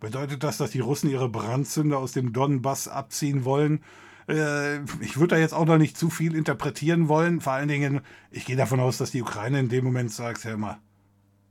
[0.06, 3.82] Bedeutet das, dass die Russen ihre Brandzünder aus dem Donbass abziehen wollen?
[4.28, 7.40] Äh, ich würde da jetzt auch noch nicht zu viel interpretieren wollen.
[7.40, 10.56] Vor allen Dingen, ich gehe davon aus, dass die Ukraine in dem Moment sagt, hör
[10.56, 10.78] mal,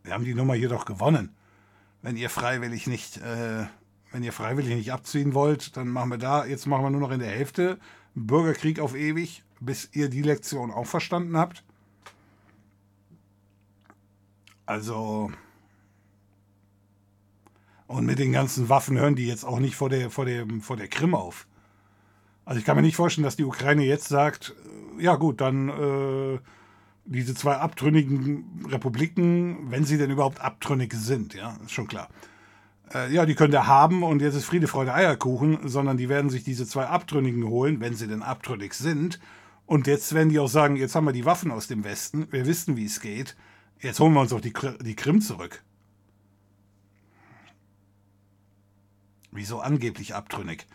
[0.04, 1.36] wir haben die Nummer hier doch gewonnen.
[2.02, 3.66] Wenn ihr freiwillig nicht, äh,
[4.14, 7.12] wenn ihr freiwillig nicht abziehen wollt, dann machen wir da, jetzt machen wir nur noch
[7.12, 7.78] in der Hälfte
[8.14, 11.66] Bürgerkrieg auf ewig, bis ihr die Lektion auch verstanden habt.
[14.66, 15.30] Also,
[17.88, 20.78] und mit den ganzen Waffen hören die jetzt auch nicht vor der, vor der, vor
[20.78, 21.48] der Krim auf.
[22.46, 24.56] Also ich kann mir nicht vorstellen, dass die Ukraine jetzt sagt,
[24.98, 26.40] äh, ja gut, dann äh,
[27.06, 32.10] diese zwei abtrünnigen Republiken, wenn sie denn überhaupt abtrünnig sind, ja, ist schon klar.
[32.94, 36.30] Äh, ja, die können da haben und jetzt ist Friede, Freude, Eierkuchen, sondern die werden
[36.30, 39.20] sich diese zwei Abtrünnigen holen, wenn sie denn abtrünnig sind.
[39.66, 42.46] Und jetzt werden die auch sagen, jetzt haben wir die Waffen aus dem Westen, wir
[42.46, 43.36] wissen, wie es geht,
[43.80, 45.64] jetzt holen wir uns auch die, die Krim zurück.
[49.36, 50.66] Wieso angeblich abtrünnig?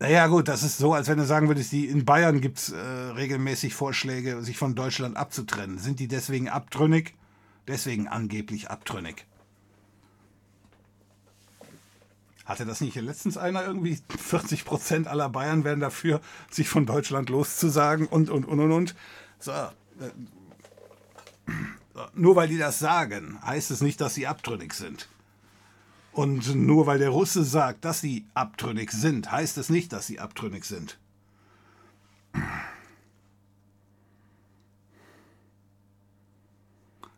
[0.00, 2.70] Naja, gut, das ist so, als wenn du sagen würdest, die, in Bayern gibt es
[2.70, 5.78] äh, regelmäßig Vorschläge, sich von Deutschland abzutrennen.
[5.78, 7.14] Sind die deswegen abtrünnig?
[7.68, 9.24] Deswegen angeblich abtrünnig.
[12.44, 13.98] Hatte das nicht letztens einer irgendwie?
[14.18, 18.94] 40 Prozent aller Bayern werden dafür, sich von Deutschland loszusagen und, und, und, und, und.
[19.38, 19.70] So, äh,
[22.14, 25.08] nur weil die das sagen, heißt es nicht, dass sie abtrünnig sind.
[26.14, 30.20] Und nur weil der Russe sagt, dass sie abtrünnig sind, heißt es nicht, dass sie
[30.20, 30.96] abtrünnig sind.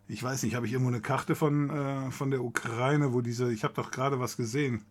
[0.08, 3.52] Ich weiß nicht, habe ich irgendwo eine Karte von, äh, von der Ukraine, wo diese,
[3.52, 4.82] ich habe doch gerade was gesehen.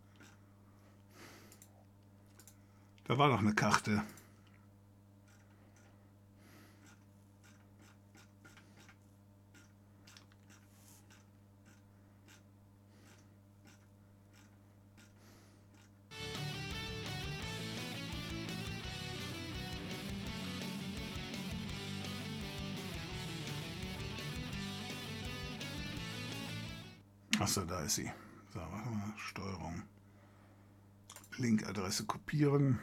[3.06, 4.04] Da war doch eine Karte.
[27.40, 28.12] Achso, da ist sie.
[28.54, 29.84] So, machen wir Steuerung.
[31.38, 32.80] Linkadresse kopieren.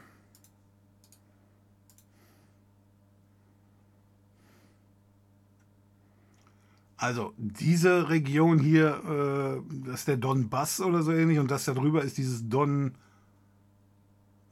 [6.97, 11.75] Also diese Region hier, äh, das ist der Donbass oder so ähnlich und das da
[11.75, 12.95] drüber ist dieses Don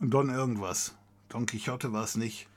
[0.00, 0.96] Don irgendwas.
[1.28, 2.49] Don Quixote war es nicht.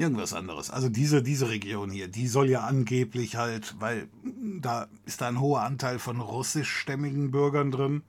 [0.00, 0.70] Irgendwas anderes.
[0.70, 4.08] Also diese, diese Region hier, die soll ja angeblich halt, weil
[4.58, 8.02] da ist da ein hoher Anteil von russischstämmigen Bürgern drin.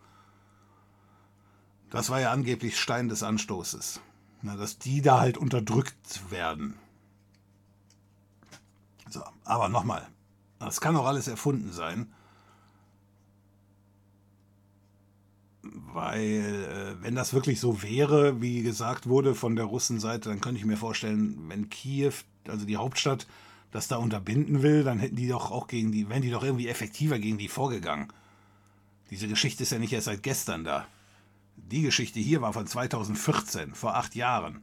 [1.89, 3.99] Das war ja angeblich Stein des Anstoßes.
[4.41, 6.75] Na, dass die da halt unterdrückt werden.
[9.09, 10.07] So, aber nochmal,
[10.59, 12.13] das kann auch alles erfunden sein.
[15.63, 20.59] Weil, äh, wenn das wirklich so wäre, wie gesagt wurde von der Russenseite, dann könnte
[20.59, 22.13] ich mir vorstellen, wenn Kiew,
[22.47, 23.27] also die Hauptstadt,
[23.71, 26.67] das da unterbinden will, dann hätten die doch auch gegen die, wären die doch irgendwie
[26.67, 28.11] effektiver gegen die vorgegangen.
[29.11, 30.87] Diese Geschichte ist ja nicht erst seit gestern da.
[31.55, 34.61] Die Geschichte hier war von 2014, vor acht Jahren.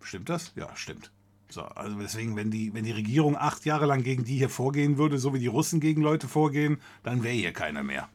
[0.00, 0.52] Stimmt das?
[0.56, 1.12] Ja, stimmt.
[1.48, 4.96] So, also deswegen, wenn die, wenn die Regierung acht Jahre lang gegen die hier vorgehen
[4.96, 8.08] würde, so wie die Russen gegen Leute vorgehen, dann wäre hier keiner mehr.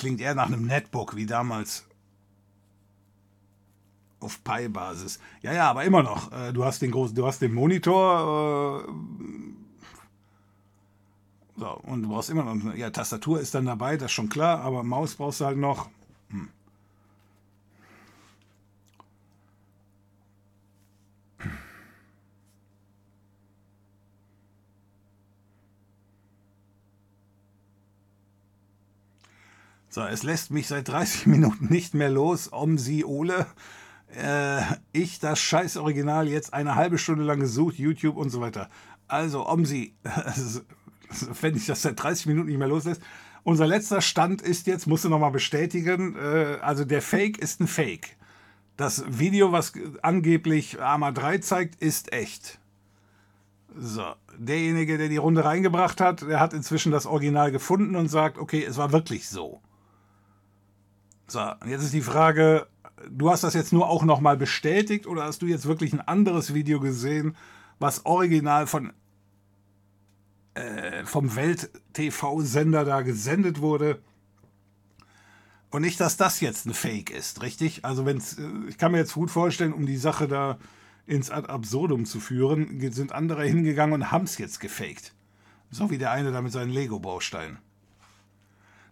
[0.00, 1.84] Klingt eher nach einem Netbook wie damals
[4.18, 5.20] auf Pi-Basis.
[5.42, 6.32] Ja, ja, aber immer noch.
[6.32, 8.86] Äh, du hast den großen, du hast den Monitor.
[8.88, 8.92] Äh,
[11.58, 12.74] so, und du brauchst immer noch.
[12.76, 15.90] Ja, Tastatur ist dann dabei, das ist schon klar, aber Maus brauchst du halt noch.
[29.90, 32.52] So, es lässt mich seit 30 Minuten nicht mehr los.
[32.52, 33.46] Om sie Ole
[34.16, 34.62] äh,
[34.92, 38.68] ich das scheiß Original jetzt eine halbe Stunde lang gesucht, YouTube und so weiter.
[39.08, 39.94] Also, Omsi,
[41.40, 43.02] wenn ich das seit 30 Minuten nicht mehr loslässt.
[43.42, 47.66] Unser letzter Stand ist jetzt, musst du nochmal bestätigen, äh, also der Fake ist ein
[47.66, 48.16] Fake.
[48.76, 49.72] Das Video, was
[50.02, 52.58] angeblich Arma 3 zeigt, ist echt.
[53.76, 54.04] So,
[54.36, 58.64] derjenige, der die Runde reingebracht hat, der hat inzwischen das Original gefunden und sagt, okay,
[58.64, 59.60] es war wirklich so.
[61.30, 62.66] So, jetzt ist die Frage,
[63.08, 66.54] du hast das jetzt nur auch nochmal bestätigt oder hast du jetzt wirklich ein anderes
[66.54, 67.36] Video gesehen,
[67.78, 68.92] was original von
[70.54, 74.02] äh, vom Welt-TV-Sender da gesendet wurde?
[75.70, 77.84] Und nicht, dass das jetzt ein Fake ist, richtig?
[77.84, 80.58] Also wenn's, äh, ich kann mir jetzt gut vorstellen, um die Sache da
[81.06, 85.14] ins Ad absurdum zu führen, sind andere hingegangen und haben es jetzt gefaked.
[85.70, 87.58] So wie der eine da mit seinen Lego-Bausteinen.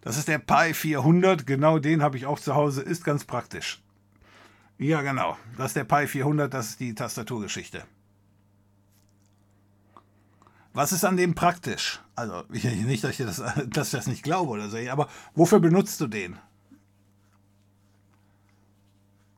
[0.01, 3.81] Das ist der Pi 400, genau den habe ich auch zu Hause, ist ganz praktisch.
[4.77, 5.37] Ja, genau.
[5.57, 7.83] Das ist der Pi 400, das ist die Tastaturgeschichte.
[10.73, 11.99] Was ist an dem praktisch?
[12.15, 15.99] Also, nicht, dass ich das, dass ich das nicht glaube oder so, aber wofür benutzt
[15.99, 16.37] du den?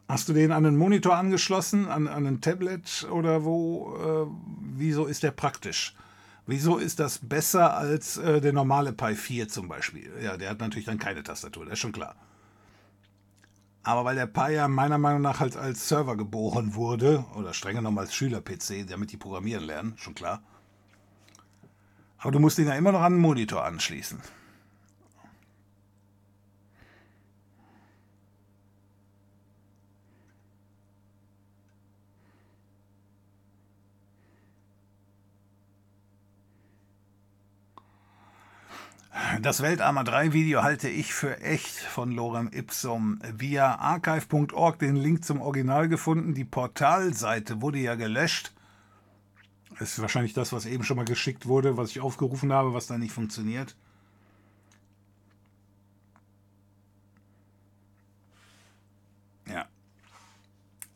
[0.08, 3.96] Hast du den an einen Monitor angeschlossen, an, an ein Tablet oder wo?
[3.96, 4.32] Äh,
[4.76, 5.96] wieso ist der praktisch?
[6.48, 10.12] Wieso ist das besser als äh, der normale Pi 4 zum Beispiel?
[10.22, 12.16] Ja, der hat natürlich dann keine Tastatur, das ist schon klar.
[13.84, 17.76] Aber weil der Pi ja meiner Meinung nach halt als Server geboren wurde, oder streng
[17.76, 20.44] genommen als Schüler-PC, damit die programmieren lernen, schon klar.
[22.18, 24.20] Aber du musst ihn ja immer noch an den Monitor anschließen.
[39.42, 43.20] Das Weltarmer 3 Video halte ich für echt von Lorem Ipsum.
[43.38, 46.34] Via archive.org den Link zum Original gefunden.
[46.34, 48.54] Die Portalseite wurde ja gelöscht.
[49.78, 52.88] Das ist wahrscheinlich das, was eben schon mal geschickt wurde, was ich aufgerufen habe, was
[52.88, 53.76] da nicht funktioniert.
[59.46, 59.66] Ja.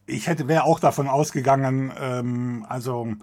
[0.05, 3.13] Ich hätte wäre auch davon ausgegangen, ähm, also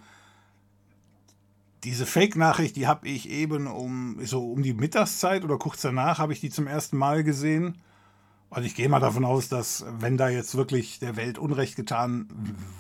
[1.85, 6.33] diese Fake-Nachricht, die habe ich eben um so um die Mittagszeit oder kurz danach habe
[6.33, 7.79] ich die zum ersten Mal gesehen.
[8.51, 12.29] Und ich gehe mal davon aus, dass wenn da jetzt wirklich der Welt Unrecht getan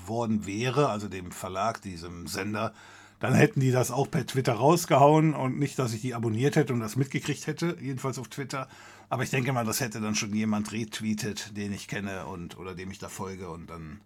[0.06, 2.74] worden wäre, also dem Verlag, diesem Sender,
[3.20, 6.72] dann hätten die das auch per Twitter rausgehauen und nicht, dass ich die abonniert hätte
[6.72, 8.68] und das mitgekriegt hätte, jedenfalls auf Twitter.
[9.08, 12.74] Aber ich denke mal, das hätte dann schon jemand retweetet, den ich kenne und oder
[12.74, 14.00] dem ich da folge und dann,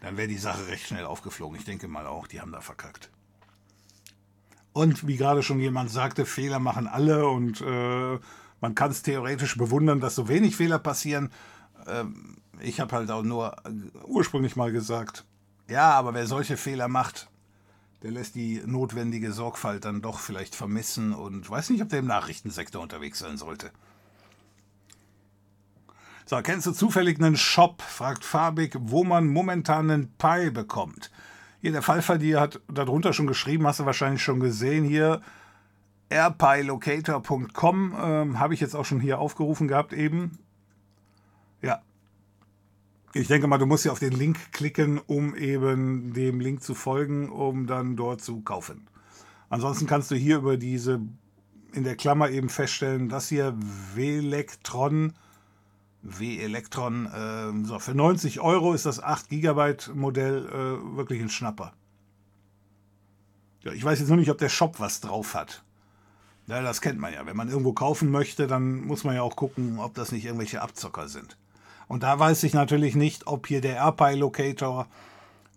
[0.00, 1.58] dann wäre die Sache recht schnell aufgeflogen.
[1.58, 3.10] Ich denke mal auch, die haben da verkackt.
[4.76, 8.18] Und wie gerade schon jemand sagte, Fehler machen alle und äh,
[8.60, 11.30] man kann es theoretisch bewundern, dass so wenig Fehler passieren.
[11.86, 13.70] Ähm, ich habe halt auch nur äh,
[14.04, 15.24] ursprünglich mal gesagt,
[15.66, 17.30] ja, aber wer solche Fehler macht,
[18.02, 22.06] der lässt die notwendige Sorgfalt dann doch vielleicht vermissen und weiß nicht, ob der im
[22.06, 23.70] Nachrichtensektor unterwegs sein sollte.
[26.26, 31.10] So, kennst du zufällig einen Shop, fragt Fabik, wo man momentan einen Pi bekommt?
[31.60, 35.20] Hier, der Fallverdiener hat darunter schon geschrieben, hast du wahrscheinlich schon gesehen hier.
[36.08, 40.38] airpilocator.com ähm, habe ich jetzt auch schon hier aufgerufen gehabt eben.
[41.62, 41.82] Ja.
[43.14, 46.74] Ich denke mal, du musst ja auf den Link klicken, um eben dem Link zu
[46.74, 48.86] folgen, um dann dort zu kaufen.
[49.48, 51.00] Ansonsten kannst du hier über diese
[51.72, 53.54] in der Klammer eben feststellen, dass hier
[53.94, 55.12] Velectron
[56.18, 57.06] W-Elektron.
[57.06, 61.72] Äh, so, für 90 Euro ist das 8 GB Modell äh, wirklich ein Schnapper.
[63.62, 65.64] Ja, ich weiß jetzt nur nicht, ob der Shop was drauf hat.
[66.46, 67.26] Ja, das kennt man ja.
[67.26, 70.62] Wenn man irgendwo kaufen möchte, dann muss man ja auch gucken, ob das nicht irgendwelche
[70.62, 71.36] Abzocker sind.
[71.88, 74.86] Und da weiß ich natürlich nicht, ob hier der AirPi Locator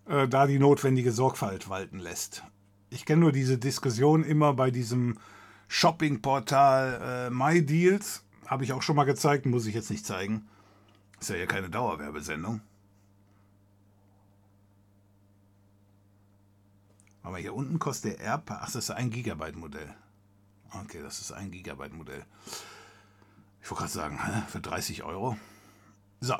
[0.06, 2.42] äh, da die notwendige Sorgfalt walten lässt.
[2.90, 5.18] Ich kenne nur diese Diskussion immer bei diesem
[5.68, 8.24] Shoppingportal äh, MyDeals.
[8.50, 10.48] Habe ich auch schon mal gezeigt, muss ich jetzt nicht zeigen.
[11.20, 12.60] Ist ja hier keine Dauerwerbesendung.
[17.22, 18.56] Aber hier unten kostet der AirPod.
[18.58, 19.94] Ach, das ist ein Gigabyte Modell.
[20.82, 22.24] Okay, das ist ein Gigabyte Modell.
[23.62, 24.18] Ich wollte gerade sagen,
[24.48, 25.36] für 30 Euro.
[26.18, 26.34] So,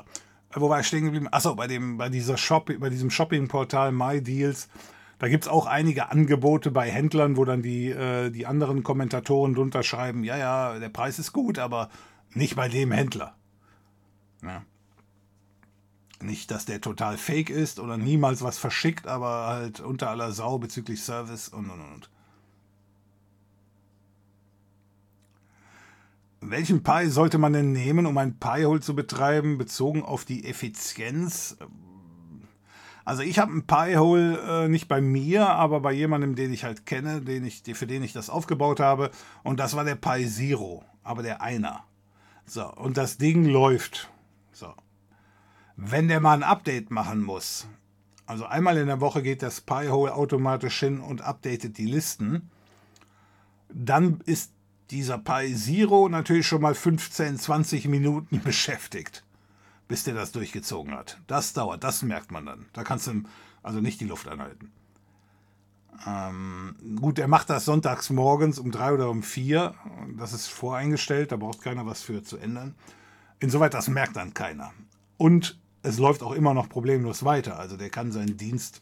[0.53, 1.29] wo war ich stehen geblieben?
[1.31, 4.67] Achso, bei, bei, bei diesem Shopping-Portal MyDeals.
[5.21, 9.53] Da gibt es auch einige Angebote bei Händlern, wo dann die, äh, die anderen Kommentatoren
[9.53, 11.91] drunter schreiben, ja, ja, der Preis ist gut, aber
[12.33, 13.35] nicht bei dem Händler.
[14.41, 14.63] Ja.
[16.21, 20.57] Nicht, dass der total fake ist oder niemals was verschickt, aber halt unter aller Sau
[20.57, 22.09] bezüglich Service und und und.
[26.39, 31.57] Welchen Pi sollte man denn nehmen, um ein Pi-Hole zu betreiben, bezogen auf die Effizienz?
[33.03, 36.85] Also ich habe ein Pi-Hole äh, nicht bei mir, aber bei jemandem, den ich halt
[36.85, 39.11] kenne, den ich, für den ich das aufgebaut habe.
[39.43, 41.83] Und das war der Pi Zero, aber der Einer.
[42.45, 44.11] So, und das Ding läuft.
[44.51, 44.73] So.
[45.75, 47.67] Wenn der mal ein Update machen muss,
[48.25, 52.49] also einmal in der Woche geht das Pi-Hole automatisch hin und updatet die Listen,
[53.73, 54.53] dann ist
[54.91, 59.23] dieser Pi Zero natürlich schon mal 15, 20 Minuten beschäftigt,
[59.91, 61.19] bis der das durchgezogen hat.
[61.27, 62.65] Das dauert, das merkt man dann.
[62.71, 63.23] Da kannst du
[63.61, 64.71] also nicht die Luft anhalten.
[66.07, 69.75] Ähm, gut, er macht das sonntags morgens um drei oder um vier.
[70.17, 72.73] Das ist voreingestellt, da braucht keiner was für zu ändern.
[73.41, 74.71] Insoweit, das merkt dann keiner.
[75.17, 77.59] Und es läuft auch immer noch problemlos weiter.
[77.59, 78.81] Also der kann seinen Dienst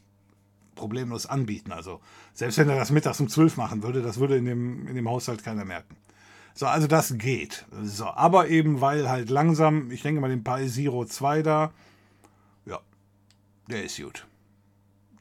[0.76, 1.72] problemlos anbieten.
[1.72, 2.02] Also
[2.36, 5.10] selbst wenn er das mittags um 12 machen würde, das würde in dem, in dem
[5.10, 5.98] Haushalt keiner merken.
[6.53, 7.65] So, also das geht.
[7.81, 11.71] So, aber eben weil halt langsam, ich denke mal den Pi Zero 2 da,
[12.65, 12.80] ja,
[13.69, 14.27] der ist gut.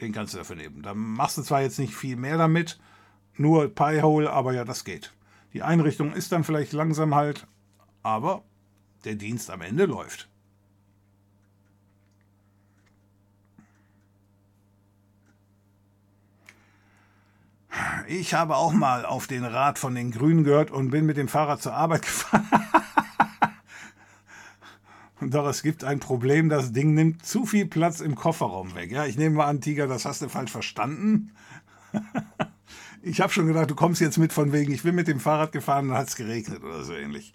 [0.00, 0.82] Den kannst du dafür nehmen.
[0.82, 2.78] Da machst du zwar jetzt nicht viel mehr damit,
[3.36, 5.12] nur Pi-Hole, aber ja, das geht.
[5.52, 7.46] Die Einrichtung ist dann vielleicht langsam halt,
[8.02, 8.42] aber
[9.04, 10.28] der Dienst am Ende läuft.
[18.06, 21.28] Ich habe auch mal auf den Rat von den Grünen gehört und bin mit dem
[21.28, 22.48] Fahrrad zur Arbeit gefahren.
[25.20, 28.92] Doch es gibt ein Problem, das Ding nimmt zu viel Platz im Kofferraum weg.
[28.92, 31.32] Ja, ich nehme mal an, Tiger, das hast du falsch verstanden.
[33.02, 35.50] ich habe schon gedacht, du kommst jetzt mit von wegen, ich bin mit dem Fahrrad
[35.52, 37.34] gefahren und hat es geregnet oder so ähnlich.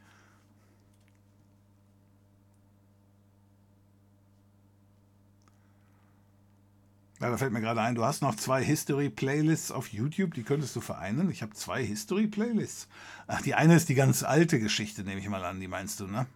[7.23, 10.75] Ja, da fällt mir gerade ein, du hast noch zwei History-Playlists auf YouTube, die könntest
[10.75, 11.31] du vereinen.
[11.31, 12.89] Ich habe zwei History-Playlists.
[13.27, 16.07] Ach, die eine ist die ganz alte Geschichte, nehme ich mal an, die meinst du,
[16.07, 16.27] ne?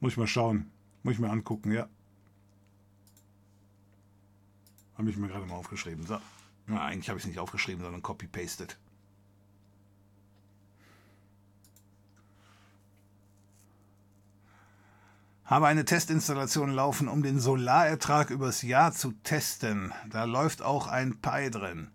[0.00, 0.68] Muss ich mal schauen.
[1.04, 1.86] Muss ich mir angucken, ja.
[4.98, 6.04] Habe ich mir gerade mal aufgeschrieben.
[6.04, 6.18] So.
[6.66, 8.76] Na, eigentlich habe ich es nicht aufgeschrieben, sondern copy-pasted.
[15.44, 19.92] Habe eine Testinstallation laufen, um den Solarertrag übers Jahr zu testen.
[20.08, 21.88] Da läuft auch ein Pi drin.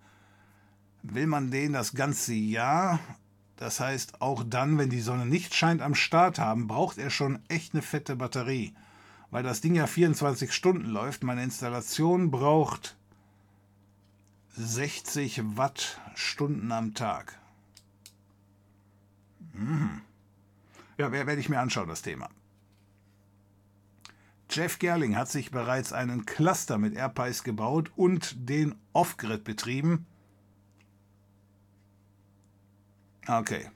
[1.01, 2.99] Will man den das ganze Jahr,
[3.55, 7.39] das heißt auch dann, wenn die Sonne nicht scheint, am Start haben, braucht er schon
[7.47, 8.75] echt eine fette Batterie.
[9.31, 11.23] Weil das Ding ja 24 Stunden läuft.
[11.23, 12.97] Meine Installation braucht
[14.57, 17.39] 60 Wattstunden am Tag.
[19.53, 20.01] Hm.
[20.97, 22.29] Ja, werde ich mir anschauen, das Thema.
[24.49, 30.07] Jeff Gerling hat sich bereits einen Cluster mit AirPies gebaut und den Off-Grid betrieben.
[33.27, 33.69] Okay.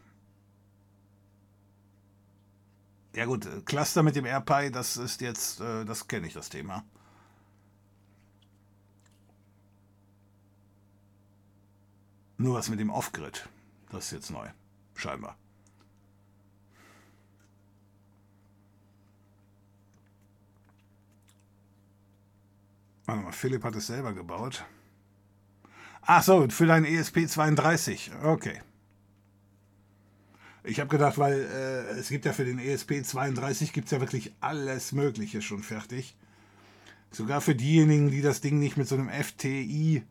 [3.15, 6.83] Ja gut, Cluster mit dem AirPie, das ist jetzt, äh, das kenne ich das Thema.
[12.37, 13.47] Nur was mit dem Off-Grid,
[13.91, 14.49] das ist jetzt neu,
[14.95, 15.37] scheinbar.
[23.05, 24.65] Warte mal, Philipp hat es selber gebaut.
[26.01, 28.23] Ach so, für dein ESP32.
[28.23, 28.61] Okay.
[30.65, 34.33] Ich habe gedacht, weil äh, es gibt ja für den ESP32 gibt es ja wirklich
[34.39, 36.15] alles Mögliche schon fertig.
[37.11, 40.05] Sogar für diejenigen, die das Ding nicht mit so einem FTI-Modul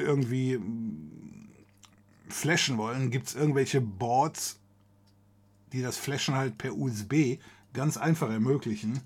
[0.00, 1.48] irgendwie mm,
[2.28, 4.60] flashen wollen, gibt es irgendwelche Boards,
[5.72, 7.38] die das Flashen halt per USB
[7.72, 9.00] ganz einfach ermöglichen.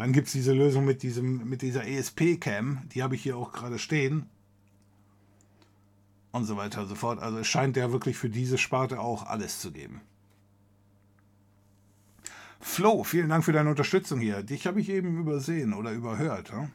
[0.00, 3.52] Dann gibt es diese Lösung mit, diesem, mit dieser ESP-Cam, die habe ich hier auch
[3.52, 4.30] gerade stehen.
[6.32, 7.18] Und so weiter und so fort.
[7.18, 10.00] Also es scheint ja wirklich für diese Sparte auch alles zu geben.
[12.60, 14.42] Flo, vielen Dank für deine Unterstützung hier.
[14.42, 16.48] Dich habe ich eben übersehen oder überhört.
[16.48, 16.70] Ja?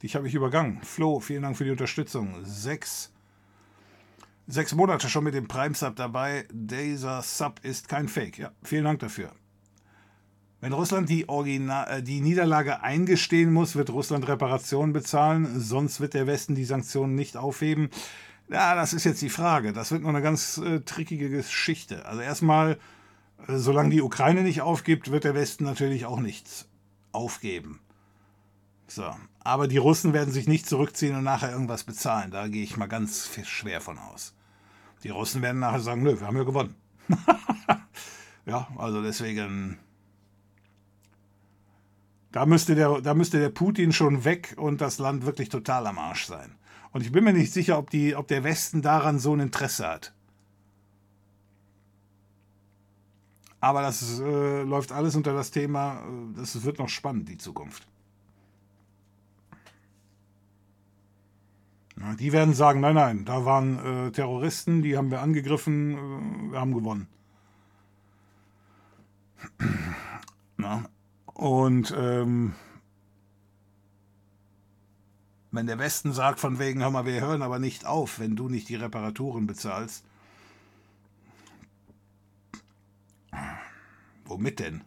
[0.00, 0.80] Dich habe ich übergangen.
[0.82, 2.44] Flo, vielen Dank für die Unterstützung.
[2.44, 3.10] Sechs
[4.46, 6.46] Sechs Monate schon mit dem Prime Sub dabei.
[6.52, 8.38] Dieser Sub ist kein Fake.
[8.38, 9.32] Ja, vielen Dank dafür.
[10.60, 16.14] Wenn Russland die, Original, äh, die Niederlage eingestehen muss, wird Russland Reparationen bezahlen, sonst wird
[16.14, 17.90] der Westen die Sanktionen nicht aufheben.
[18.50, 19.72] Ja, das ist jetzt die Frage.
[19.72, 22.06] Das wird noch eine ganz äh, trickige Geschichte.
[22.06, 22.78] Also erstmal,
[23.46, 26.66] äh, solange die Ukraine nicht aufgibt, wird der Westen natürlich auch nichts
[27.12, 27.80] aufgeben.
[28.88, 29.14] So.
[29.40, 32.30] Aber die Russen werden sich nicht zurückziehen und nachher irgendwas bezahlen.
[32.30, 34.34] Da gehe ich mal ganz schwer von aus.
[35.04, 36.74] Die Russen werden nachher sagen, nö, wir haben ja gewonnen.
[38.46, 39.78] ja, also deswegen
[42.32, 45.98] da müsste, der, da müsste der Putin schon weg und das Land wirklich total am
[45.98, 46.52] Arsch sein.
[46.92, 49.86] Und ich bin mir nicht sicher, ob, die, ob der Westen daran so ein Interesse
[49.86, 50.14] hat.
[53.60, 57.88] Aber das äh, läuft alles unter das Thema, äh, das wird noch spannend, die Zukunft.
[61.98, 66.52] Ja, die werden sagen, nein, nein, da waren äh, Terroristen, die haben wir angegriffen, äh,
[66.52, 67.08] wir haben gewonnen.
[70.56, 70.84] Na,
[71.38, 72.52] und ähm,
[75.52, 78.48] wenn der Westen sagt von wegen, hör mal, wir hören aber nicht auf, wenn du
[78.48, 80.04] nicht die Reparaturen bezahlst.
[84.24, 84.82] Womit denn?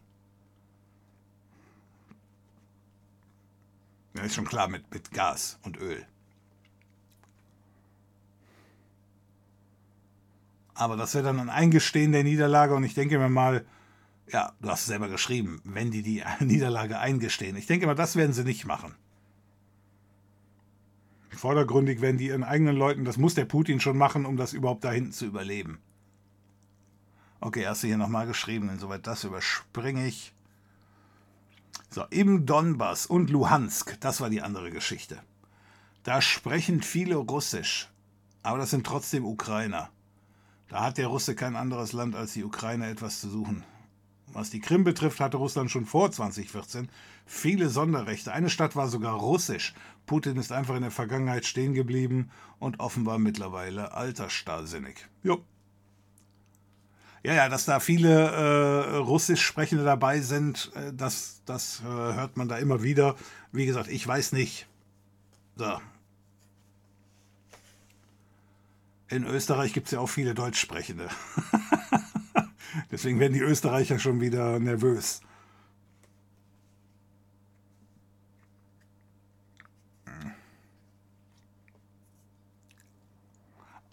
[4.14, 6.06] Ja, ist schon klar, mit, mit Gas und Öl.
[10.74, 13.64] Aber das wäre dann ein Eingestehen der Niederlage und ich denke mir mal,
[14.32, 17.56] ja, du hast es selber geschrieben, wenn die die Niederlage eingestehen.
[17.56, 18.94] Ich denke mal, das werden sie nicht machen.
[21.30, 24.84] Vordergründig werden die ihren eigenen Leuten, das muss der Putin schon machen, um das überhaupt
[24.84, 25.80] da hinten zu überleben.
[27.40, 30.32] Okay, hast du hier nochmal geschrieben, insoweit das überspringe ich.
[31.90, 35.18] So, im Donbass und Luhansk, das war die andere Geschichte.
[36.04, 37.90] Da sprechen viele Russisch,
[38.42, 39.90] aber das sind trotzdem Ukrainer.
[40.68, 43.64] Da hat der Russe kein anderes Land als die Ukraine etwas zu suchen.
[44.32, 46.88] Was die Krim betrifft, hatte Russland schon vor 2014
[47.26, 48.32] viele Sonderrechte.
[48.32, 49.74] Eine Stadt war sogar russisch.
[50.06, 55.06] Putin ist einfach in der Vergangenheit stehen geblieben und offenbar mittlerweile altersstarrsinnig.
[55.22, 55.44] Jo.
[57.24, 62.36] Ja, ja, dass da viele äh, russisch Sprechende dabei sind, äh, das, das äh, hört
[62.36, 63.14] man da immer wieder.
[63.52, 64.66] Wie gesagt, ich weiß nicht.
[65.56, 65.78] So.
[69.08, 71.08] In Österreich gibt es ja auch viele Deutschsprechende.
[72.90, 75.20] Deswegen werden die Österreicher schon wieder nervös.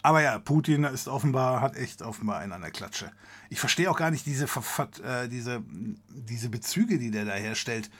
[0.02, 3.12] Aber ja, Putin ist offenbar, hat echt offenbar einen an der Klatsche.
[3.50, 5.62] Ich verstehe auch gar nicht diese, äh, diese,
[6.08, 7.90] diese Bezüge, die der da herstellt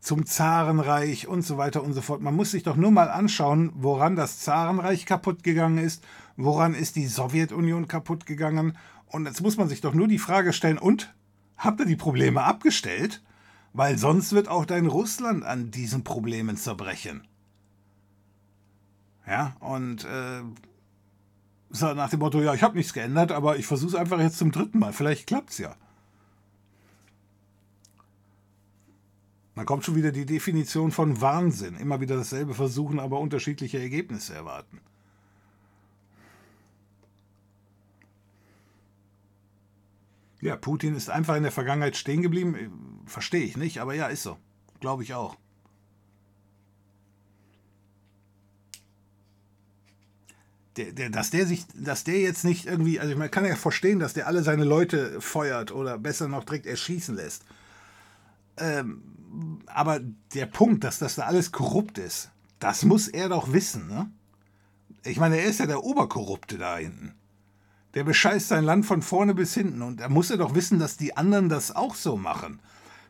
[0.00, 2.20] zum Zarenreich und so weiter und so fort.
[2.20, 6.04] Man muss sich doch nur mal anschauen, woran das Zarenreich kaputt gegangen ist,
[6.36, 8.76] woran ist die Sowjetunion kaputt gegangen
[9.10, 11.14] und jetzt muss man sich doch nur die Frage stellen, und
[11.56, 13.22] habt ihr die Probleme abgestellt?
[13.72, 17.26] Weil sonst wird auch dein Russland an diesen Problemen zerbrechen.
[19.26, 20.40] Ja, und äh,
[21.70, 24.52] nach dem Motto, ja, ich habe nichts geändert, aber ich versuche es einfach jetzt zum
[24.52, 24.92] dritten Mal.
[24.92, 25.76] Vielleicht klappt es ja.
[29.54, 31.76] Dann kommt schon wieder die Definition von Wahnsinn.
[31.76, 34.80] Immer wieder dasselbe versuchen, aber unterschiedliche Ergebnisse erwarten.
[40.40, 43.02] Ja, Putin ist einfach in der Vergangenheit stehen geblieben.
[43.06, 44.36] Verstehe ich nicht, aber ja, ist so.
[44.80, 45.36] Glaube ich auch.
[50.76, 53.98] Der, der, dass der sich, dass der jetzt nicht irgendwie, also man kann ja verstehen,
[53.98, 57.44] dass der alle seine Leute feuert oder besser noch direkt erschießen lässt.
[58.58, 59.02] Ähm,
[59.66, 60.00] aber
[60.34, 64.10] der Punkt, dass das da alles korrupt ist, das muss er doch wissen, ne?
[65.04, 67.17] Ich meine, er ist ja der Oberkorrupte da hinten.
[67.98, 70.96] Der bescheißt sein Land von vorne bis hinten und er muss ja doch wissen, dass
[70.96, 72.60] die anderen das auch so machen.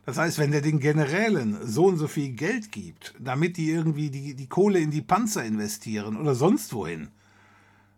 [0.07, 4.09] Das heißt, wenn der den Generälen so und so viel Geld gibt, damit die irgendwie
[4.09, 7.09] die, die Kohle in die Panzer investieren oder sonst wohin.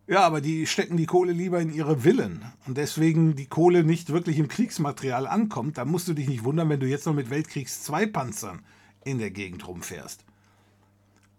[0.06, 4.10] Ja, aber die stecken die Kohle lieber in ihre Villen und deswegen die Kohle nicht
[4.10, 7.30] wirklich im Kriegsmaterial ankommt, dann musst du dich nicht wundern, wenn du jetzt noch mit
[7.30, 8.64] Weltkriegs 2 Panzern
[9.06, 10.26] in der Gegend rumfährst.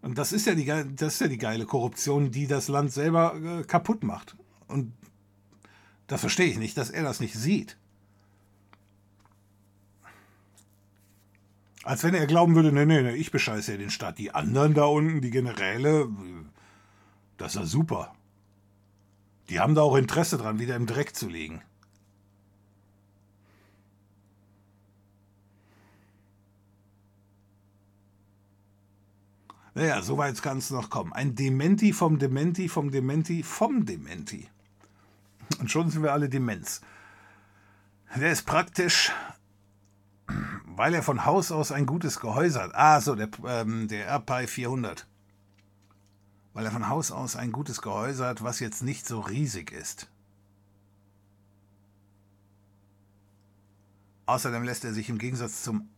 [0.00, 3.34] Und das ist ja die, das ist ja die geile Korruption, die das Land selber
[3.34, 4.34] äh, kaputt macht.
[4.66, 4.94] Und
[6.06, 7.76] das verstehe ich nicht, dass er das nicht sieht.
[11.84, 14.18] Als wenn er glauben würde, nee, nee, nee, ich bescheiße ja den Staat.
[14.18, 16.08] Die anderen da unten, die Generäle,
[17.38, 18.14] das ist ja super.
[19.48, 21.62] Die haben da auch Interesse dran, wieder im Dreck zu liegen.
[29.74, 31.12] Naja, so weit kann es noch kommen.
[31.12, 34.48] Ein Dementi vom Dementi vom Dementi vom Dementi.
[35.58, 36.80] Und schon sind wir alle Demenz.
[38.14, 39.10] Der ist praktisch,
[40.66, 42.74] weil er von Haus aus ein gutes Gehäuse hat.
[42.74, 45.06] Ah, so, der, ähm, der AirPi 400.
[46.52, 50.08] Weil er von Haus aus ein gutes Gehäuse hat, was jetzt nicht so riesig ist.
[54.26, 55.88] Außerdem lässt er sich im Gegensatz zum,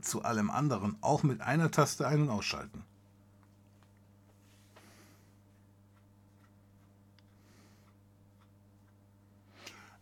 [0.00, 2.84] zu allem anderen auch mit einer Taste ein- und ausschalten.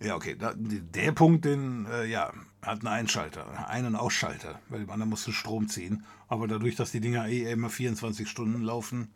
[0.03, 0.37] Ja, okay.
[0.37, 5.27] Da, der Punkt, den, äh, ja, hat einen Einschalter, einen Ausschalter, weil dem anderen musst
[5.27, 6.05] du Strom ziehen.
[6.29, 9.11] Aber dadurch, dass die Dinger eh immer 24 Stunden laufen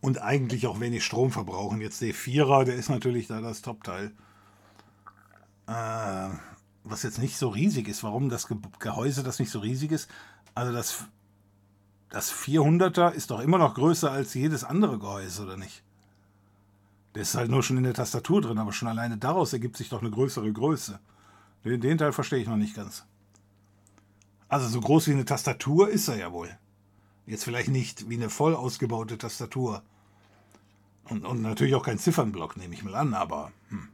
[0.00, 4.12] und eigentlich auch wenig Strom verbrauchen, jetzt der Vierer, der ist natürlich da das Top-Teil.
[5.66, 6.28] Äh,
[6.84, 8.04] was jetzt nicht so riesig ist.
[8.04, 10.08] Warum das Ge Gehäuse das nicht so riesig ist?
[10.54, 11.04] Also das,
[12.10, 15.82] das 400er ist doch immer noch größer als jedes andere Gehäuse, oder nicht?
[17.16, 19.88] Der ist halt nur schon in der Tastatur drin, aber schon alleine daraus ergibt sich
[19.88, 21.00] doch eine größere Größe.
[21.64, 23.06] Den, den Teil verstehe ich noch nicht ganz.
[24.48, 26.54] Also so groß wie eine Tastatur ist er ja wohl.
[27.24, 29.82] Jetzt vielleicht nicht wie eine voll ausgebaute Tastatur.
[31.04, 33.50] Und, und natürlich auch kein Ziffernblock, nehme ich mal an, aber.
[33.70, 33.88] Hm.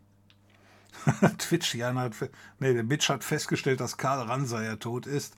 [1.38, 2.14] Twitch, Jan hat.
[2.58, 5.36] Nee, der Bitch hat festgestellt, dass Karl Ranseier tot ist.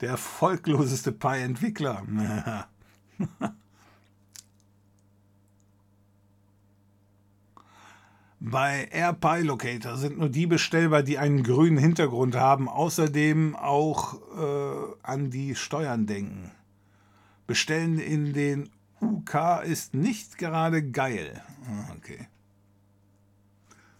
[0.00, 2.02] Der erfolgloseste Pi-Entwickler.
[8.38, 12.68] Bei AirPi Locator sind nur die bestellbar, die einen grünen Hintergrund haben.
[12.68, 16.52] Außerdem auch äh, an die Steuern denken.
[17.46, 21.42] Bestellen in den UK ist nicht gerade geil.
[21.66, 22.28] Ah, okay.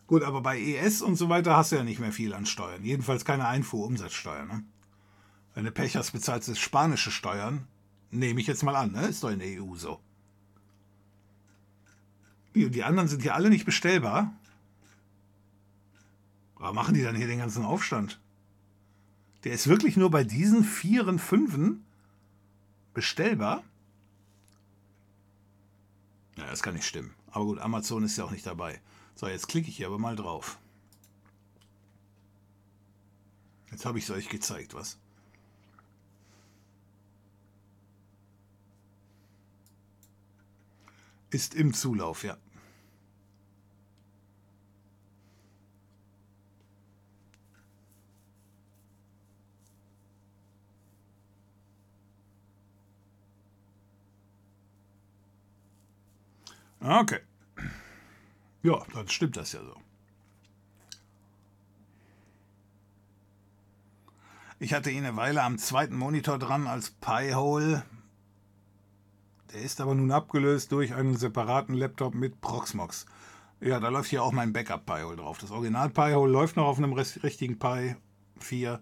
[0.07, 2.85] Gut, aber bei ES und so weiter hast du ja nicht mehr viel an Steuern.
[2.85, 4.45] Jedenfalls keine Einfuhrumsatzsteuer.
[4.45, 4.65] Ne?
[5.55, 7.67] Wenn du Pech hast, bezahlst du spanische Steuern.
[8.11, 9.07] Nehme ich jetzt mal an, ne?
[9.09, 10.01] Ist doch in der EU so.
[12.57, 14.35] Die, die anderen sind ja alle nicht bestellbar.
[16.55, 18.19] Aber machen die dann hier den ganzen Aufstand?
[19.45, 21.85] Der ist wirklich nur bei diesen Vieren, Fünfen
[22.95, 23.63] bestellbar?
[26.39, 27.15] Ja, das kann nicht stimmen.
[27.31, 28.81] Aber gut, Amazon ist ja auch nicht dabei.
[29.17, 30.59] So, jetzt klicke ich hier aber mal drauf.
[33.71, 34.97] Jetzt habe ich es euch gezeigt, was?
[41.29, 42.39] Ist im Zulauf, ja.
[56.81, 57.21] Okay.
[58.63, 59.77] Ja, dann stimmt das ja so.
[64.59, 67.85] Ich hatte ihn eine Weile am zweiten Monitor dran als Pi-Hole.
[69.53, 73.07] Der ist aber nun abgelöst durch einen separaten Laptop mit Proxmox.
[73.61, 75.39] Ja, da läuft hier auch mein Backup Pi-Hole drauf.
[75.39, 77.97] Das Original Pi-Hole läuft noch auf einem richtigen Pi
[78.39, 78.81] 4.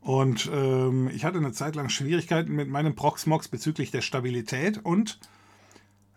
[0.00, 5.18] Und ähm, ich hatte eine Zeit lang Schwierigkeiten mit meinem Proxmox bezüglich der Stabilität und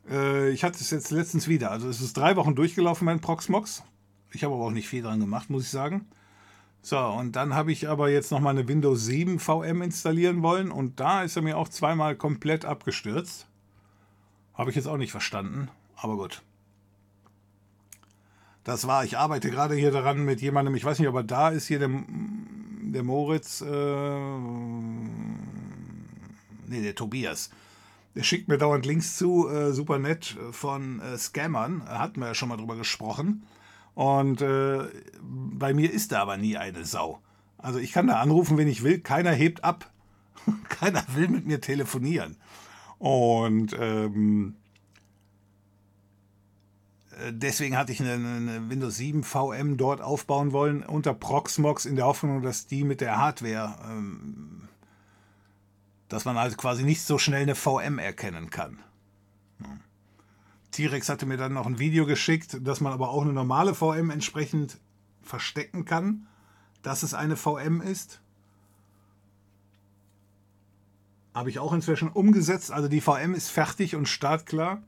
[0.10, 1.72] äh, ich hatte es jetzt letztens wieder.
[1.72, 3.84] Also es ist drei Wochen durchgelaufen, mein Proxmox.
[4.32, 6.08] Ich habe aber auch nicht viel dran gemacht, muss ich sagen.
[6.82, 11.00] So, und dann habe ich aber jetzt nochmal eine Windows 7 VM installieren wollen und
[11.00, 13.48] da ist er mir auch zweimal komplett abgestürzt.
[14.54, 16.42] Habe ich jetzt auch nicht verstanden, aber gut.
[18.64, 21.50] Das war, ich arbeite gerade hier daran mit jemandem, ich weiß nicht, ob er da
[21.50, 24.20] ist, hier der, der Moritz, äh,
[26.68, 27.50] nee, der Tobias.
[28.18, 31.88] Der schickt mir dauernd Links zu, äh, super nett, von äh, Scammern.
[31.88, 33.44] Hatten wir ja schon mal drüber gesprochen.
[33.94, 34.86] Und äh,
[35.22, 37.22] bei mir ist da aber nie eine Sau.
[37.60, 39.02] Also ich kann da anrufen, wenn ich will.
[39.02, 39.92] Keiner hebt ab.
[40.70, 42.38] Keiner will mit mir telefonieren.
[42.98, 44.56] Und ähm,
[47.12, 51.96] äh, deswegen hatte ich eine, eine, Windows 7 VM dort aufbauen wollen unter Proxmox in
[51.96, 54.67] der Hoffnung, dass die mit der Hardware ähm,
[56.10, 58.80] dass man halt quasi nicht so schnell eine VM erkennen kann.
[60.72, 64.10] T-Rex hatte mir dann noch ein Video geschickt, dass man aber auch eine normale VM
[64.10, 64.78] entsprechend
[65.24, 66.28] verstecken kann,
[66.82, 68.22] dass es eine VM ist.
[71.34, 72.72] Habe ich auch inzwischen umgesetzt.
[72.72, 74.82] Also die VM ist fertig und startklar.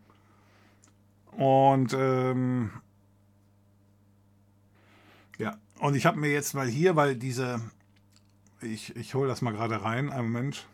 [1.32, 2.72] Und ähm,
[5.38, 7.62] ja, und ich habe mir jetzt mal hier, weil diese,
[8.62, 10.68] ich, ich hole das mal gerade rein, einen Moment.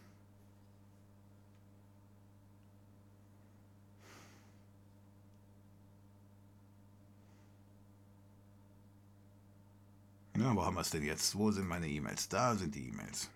[10.46, 11.36] Na, wo haben wir es denn jetzt?
[11.36, 12.30] Wo sind meine E-Mails?
[12.30, 13.32] Da sind die E-Mails.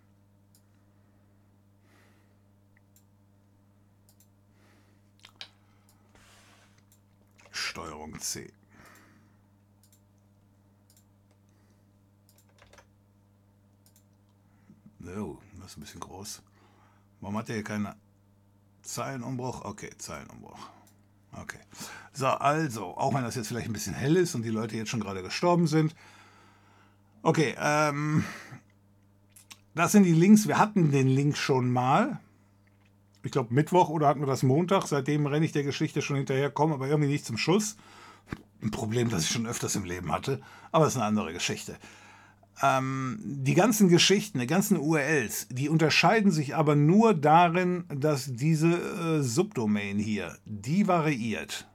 [7.50, 8.54] Steuerung C.
[15.00, 16.44] So, das ist ein bisschen groß.
[17.22, 17.96] Warum hat er hier keine
[18.84, 19.66] Zeilenumbruch?
[19.66, 20.60] Okay, Zeilenumbruch.
[21.32, 21.60] Okay.
[22.14, 24.90] So, also, auch wenn das jetzt vielleicht ein bisschen hell ist und die Leute jetzt
[24.90, 25.96] schon gerade gestorben sind,
[27.22, 28.24] Okay, ähm,
[29.76, 30.48] das sind die Links.
[30.48, 32.20] Wir hatten den Link schon mal.
[33.24, 34.88] Ich glaube Mittwoch oder hatten wir das Montag.
[34.88, 37.76] Seitdem renne ich der Geschichte schon hinterher, komme aber irgendwie nicht zum Schuss.
[38.62, 40.42] Ein Problem, das ich schon öfters im Leben hatte.
[40.72, 41.78] Aber es ist eine andere Geschichte.
[42.62, 48.70] Ähm, die ganzen Geschichten, die ganzen URLs, die unterscheiden sich aber nur darin, dass diese
[48.70, 51.68] äh, Subdomain hier, die variiert.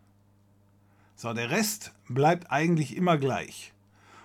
[1.16, 3.73] So, der Rest bleibt eigentlich immer gleich.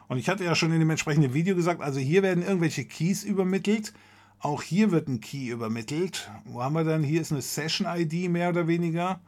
[0.10, 3.24] Und ich hatte ja schon in dem entsprechenden Video gesagt, also hier werden irgendwelche Keys
[3.24, 3.94] übermittelt.
[4.40, 6.32] Auch hier wird ein Key übermittelt.
[6.46, 7.04] Wo haben wir dann?
[7.04, 9.22] Hier ist eine Session-ID mehr oder weniger.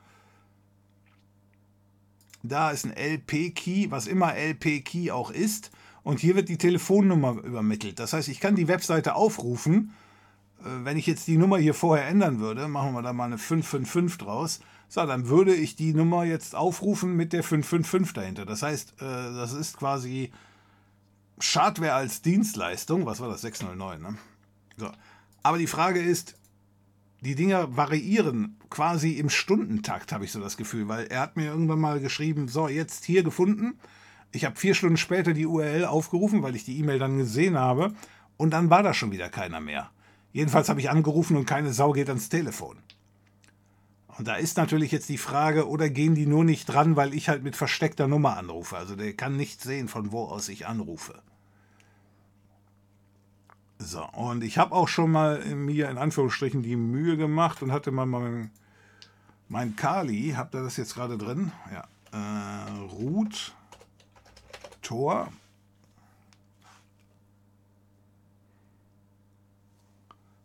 [2.41, 5.69] Da ist ein LP-Key, was immer LP-Key auch ist.
[6.01, 7.99] Und hier wird die Telefonnummer übermittelt.
[7.99, 9.93] Das heißt, ich kann die Webseite aufrufen.
[10.61, 13.37] Äh, wenn ich jetzt die Nummer hier vorher ändern würde, machen wir da mal eine
[13.37, 14.61] 555 draus.
[14.89, 18.45] So, dann würde ich die Nummer jetzt aufrufen mit der 555 dahinter.
[18.47, 20.31] Das heißt, äh, das ist quasi
[21.43, 23.05] Schadware als Dienstleistung.
[23.05, 23.41] Was war das?
[23.41, 24.17] 609, ne?
[24.77, 24.91] So.
[25.43, 26.35] Aber die Frage ist,
[27.21, 31.45] die Dinger variieren quasi im Stundentakt, habe ich so das Gefühl, weil er hat mir
[31.45, 33.79] irgendwann mal geschrieben, so, jetzt hier gefunden.
[34.31, 37.93] Ich habe vier Stunden später die URL aufgerufen, weil ich die E-Mail dann gesehen habe.
[38.37, 39.91] Und dann war da schon wieder keiner mehr.
[40.33, 42.77] Jedenfalls habe ich angerufen und keine Sau geht ans Telefon.
[44.17, 47.29] Und da ist natürlich jetzt die Frage, oder gehen die nur nicht dran, weil ich
[47.29, 48.77] halt mit versteckter Nummer anrufe.
[48.77, 51.21] Also der kann nicht sehen, von wo aus ich anrufe.
[53.83, 57.91] So, und ich habe auch schon mal mir in Anführungsstrichen die Mühe gemacht und hatte
[57.91, 58.51] mal mein,
[59.49, 61.51] mein Kali, habt ihr das jetzt gerade drin?
[61.71, 63.55] Ja, äh, Root
[64.83, 65.31] Tor.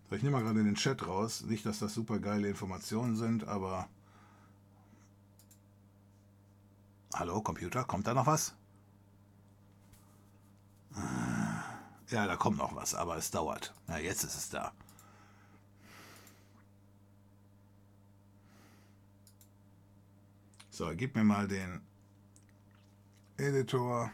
[0.08, 1.42] So, ich nehme mal gerade den Chat raus.
[1.42, 3.86] Nicht, dass das super geile Informationen sind, aber.
[7.14, 8.54] Hallo, Computer, kommt da noch was?
[12.10, 13.74] Ja, da kommt noch was, aber es dauert.
[13.88, 14.72] Na, jetzt ist es da.
[20.70, 21.80] So, gib mir mal den
[23.38, 24.10] Editor.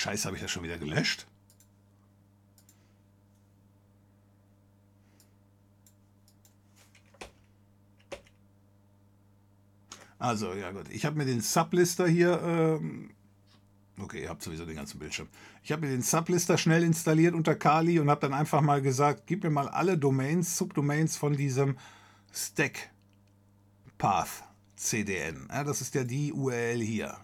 [0.00, 1.26] Scheiße, habe ich das schon wieder gelöscht?
[10.18, 10.88] Also, ja gut.
[10.88, 13.10] Ich habe mir den Sublister hier ähm,
[13.98, 15.28] Okay, ihr habt sowieso den ganzen Bildschirm.
[15.62, 19.24] Ich habe mir den Sublister schnell installiert unter Kali und habe dann einfach mal gesagt,
[19.26, 21.76] gib mir mal alle Domains, Subdomains von diesem
[22.32, 22.90] Stack
[23.98, 24.44] Path
[24.76, 25.46] CDN.
[25.50, 27.18] Ja, das ist ja die URL hier.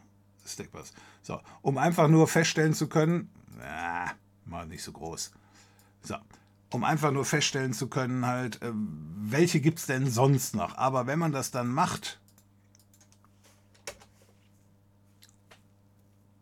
[0.44, 0.92] Stackpath.
[1.26, 3.28] So, um einfach nur feststellen zu können,
[3.60, 4.12] äh,
[4.48, 5.32] mal nicht so groß.
[6.00, 6.14] So,
[6.70, 10.78] um einfach nur feststellen zu können, halt, äh, welche gibt es denn sonst noch?
[10.78, 12.20] Aber wenn man das dann macht,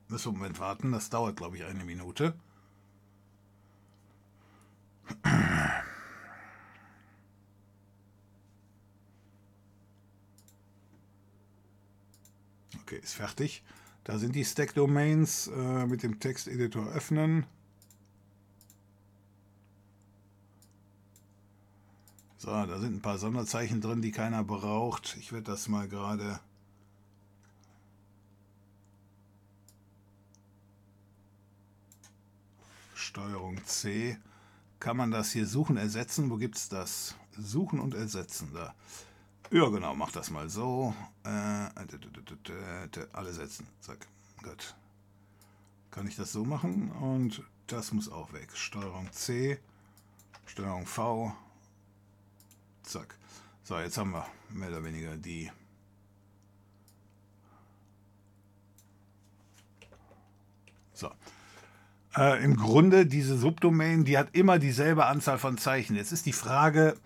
[0.09, 2.35] Müssen wir einen Moment warten, das dauert, glaube ich, eine Minute.
[12.83, 13.65] Okay, ist fertig.
[14.05, 17.47] Da sind die Stack-Domains äh, mit dem Texteditor öffnen.
[22.37, 25.17] So, da sind ein paar Sonderzeichen drin, die keiner braucht.
[25.19, 26.39] Ich werde das mal gerade
[32.95, 34.19] Steuerung C,
[34.81, 36.29] kann man das hier suchen, ersetzen.
[36.29, 37.15] Wo gibt es das?
[37.39, 38.51] Suchen und ersetzen.
[38.53, 38.75] Da.
[39.51, 40.95] Ja, genau, mach das mal so.
[41.25, 41.29] Äh,
[43.13, 43.67] alle setzen.
[43.81, 44.07] Zack.
[44.43, 44.75] Gut.
[45.91, 46.91] Kann ich das so machen?
[46.91, 48.49] Und das muss auch weg.
[48.55, 49.59] Steuerung C,
[50.47, 51.35] Steuerung V.
[52.83, 53.17] Zack.
[53.63, 55.51] So, jetzt haben wir mehr oder weniger die
[60.95, 61.11] So.
[62.17, 65.97] Äh, Im Grunde, diese Subdomain, die hat immer dieselbe Anzahl von Zeichen.
[65.97, 66.97] Jetzt ist die Frage,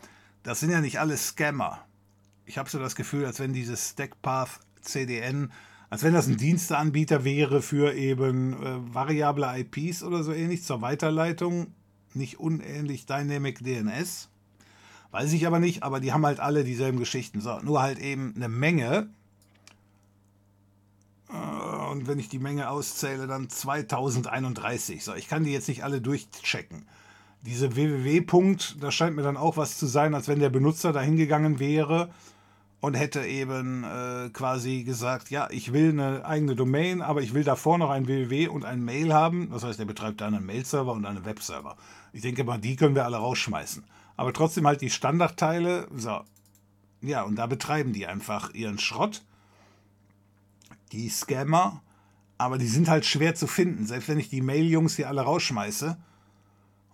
[0.43, 1.88] das sind ja nicht alle Scammer.
[2.49, 5.53] Ich habe so das Gefühl, als wenn dieses Stackpath CDN,
[5.91, 10.81] als wenn das ein Diensteanbieter wäre für eben äh, variable IPs oder so ähnlich zur
[10.81, 11.75] Weiterleitung.
[12.15, 14.31] Nicht unähnlich Dynamic DNS.
[15.11, 17.41] Weiß ich aber nicht, aber die haben halt alle dieselben Geschichten.
[17.41, 19.11] So, nur halt eben eine Menge
[21.91, 25.05] und wenn ich die Menge auszähle, dann 2031.
[25.05, 26.87] So, ich kann die jetzt nicht alle durchchecken.
[27.43, 31.01] Diese www-Punkt, das scheint mir dann auch was zu sein, als wenn der Benutzer da
[31.01, 32.11] hingegangen wäre
[32.81, 37.43] und hätte eben äh, quasi gesagt, ja, ich will eine eigene Domain, aber ich will
[37.43, 39.51] davor noch ein www und ein Mail haben.
[39.51, 41.77] Das heißt, er betreibt dann einen Mail-Server und einen Webserver.
[42.13, 43.85] Ich denke mal, die können wir alle rausschmeißen.
[44.17, 46.21] Aber trotzdem halt die Standardteile, so.
[47.01, 49.25] Ja, und da betreiben die einfach ihren Schrott.
[50.93, 51.83] Die Scammer,
[52.39, 53.87] aber die sind halt schwer zu finden.
[53.87, 55.99] Selbst wenn ich die Mail-Jungs hier alle rausschmeiße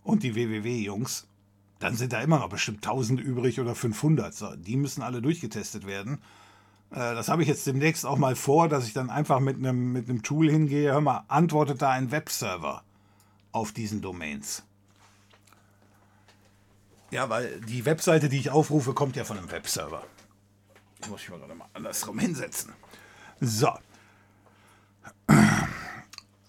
[0.02, 1.26] und die www-Jungs,
[1.78, 4.34] dann sind da immer noch bestimmt 1000 übrig oder 500.
[4.34, 6.18] So, die müssen alle durchgetestet werden.
[6.90, 9.92] Äh, das habe ich jetzt demnächst auch mal vor, dass ich dann einfach mit einem,
[9.92, 10.92] mit einem Tool hingehe.
[10.92, 12.82] Hör mal, antwortet da ein Webserver
[13.52, 14.64] auf diesen Domains.
[17.10, 20.02] Ja, weil die Webseite, die ich aufrufe, kommt ja von einem Webserver.
[21.00, 22.72] Ich muss mich mal gerade mal andersrum hinsetzen.
[23.40, 23.68] So.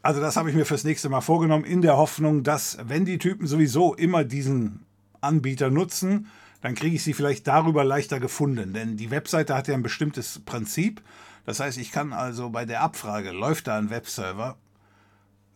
[0.01, 3.17] Also das habe ich mir fürs nächste Mal vorgenommen, in der Hoffnung, dass wenn die
[3.17, 4.84] Typen sowieso immer diesen
[5.25, 6.27] Anbieter nutzen,
[6.61, 8.73] dann kriege ich sie vielleicht darüber leichter gefunden.
[8.73, 11.01] Denn die Webseite hat ja ein bestimmtes Prinzip.
[11.45, 14.57] Das heißt, ich kann also bei der Abfrage, läuft da ein Webserver,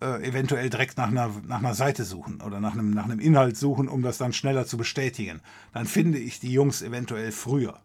[0.02, 3.58] äh, eventuell direkt nach einer, nach einer Seite suchen oder nach einem, nach einem Inhalt
[3.58, 5.41] suchen, um das dann schneller zu bestätigen.
[5.74, 7.80] Dann finde ich die Jungs eventuell früher.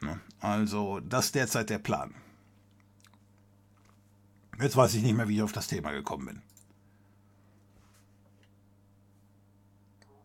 [0.00, 0.18] Ne?
[0.40, 2.14] Also, das ist derzeit der Plan.
[4.60, 6.42] Jetzt weiß ich nicht mehr, wie ich auf das Thema gekommen bin.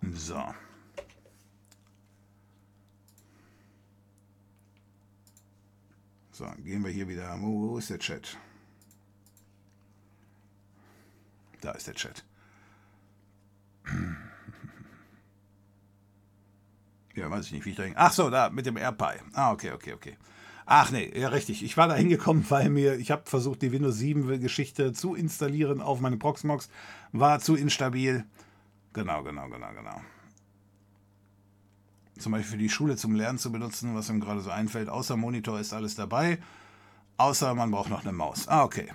[0.01, 0.53] So.
[6.31, 7.38] So, gehen wir hier wieder.
[7.41, 8.38] Wo ist der Chat?
[11.61, 12.23] Da ist der Chat.
[17.15, 17.95] Ja, weiß ich nicht, wie ich da hin.
[17.97, 19.19] Ach so, da mit dem AirPie.
[19.34, 20.15] Ah, okay, okay, okay.
[20.65, 21.63] Ach nee, ja richtig.
[21.63, 25.81] Ich war da hingekommen, weil mir, ich habe versucht, die Windows 7 Geschichte zu installieren
[25.81, 26.69] auf meine Proxmox.
[27.11, 28.26] War zu instabil.
[28.94, 30.02] Genau, genau, genau, genau.
[32.18, 34.90] Zum Beispiel für die Schule zum Lernen zu benutzen, was ihm gerade so einfällt.
[34.90, 36.40] Außer Monitor ist alles dabei.
[37.18, 38.48] Außer man braucht noch eine Maus.
[38.48, 38.90] Ah, okay.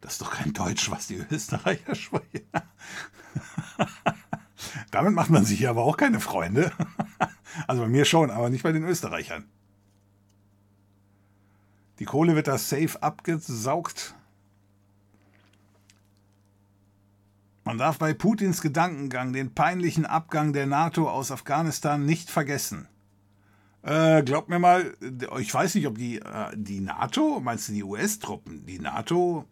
[0.00, 2.46] Das ist doch kein Deutsch, was die Österreicher sprechen.
[4.90, 6.72] Damit macht man sich hier aber auch keine Freunde.
[7.66, 9.44] Also bei mir schon, aber nicht bei den Österreichern.
[11.98, 14.14] Die Kohle wird da safe abgesaugt.
[17.64, 22.88] Man darf bei Putins Gedankengang den peinlichen Abgang der NATO aus Afghanistan nicht vergessen.
[23.82, 24.96] Äh, glaubt mir mal,
[25.38, 29.46] ich weiß nicht, ob die, äh, die NATO, meinst du die US-Truppen, die NATO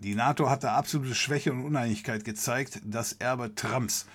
[0.00, 4.06] die NATO hat da absolute Schwäche und Uneinigkeit gezeigt, das Erbe Trumps.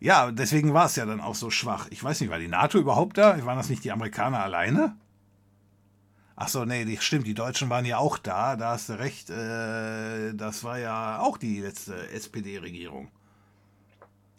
[0.00, 1.88] Ja, deswegen war es ja dann auch so schwach.
[1.90, 3.44] Ich weiß nicht, war die NATO überhaupt da?
[3.44, 4.96] Waren das nicht die Amerikaner alleine?
[6.36, 9.28] Ach so, nee, stimmt, die Deutschen waren ja auch da, da hast du recht.
[9.28, 13.10] Äh, das war ja auch die letzte SPD-Regierung.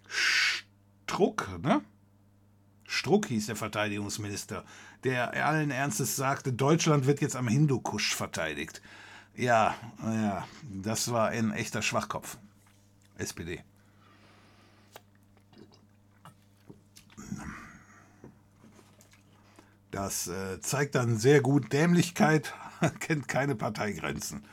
[0.07, 1.81] Struck, ne?
[2.85, 4.63] Struck hieß der Verteidigungsminister,
[5.03, 8.81] der allen Ernstes sagte, Deutschland wird jetzt am Hindukusch verteidigt.
[9.35, 12.37] Ja, ja, das war ein echter Schwachkopf.
[13.17, 13.61] SPD.
[19.91, 22.53] Das äh, zeigt dann sehr gut, Dämlichkeit
[22.99, 24.43] kennt keine Parteigrenzen.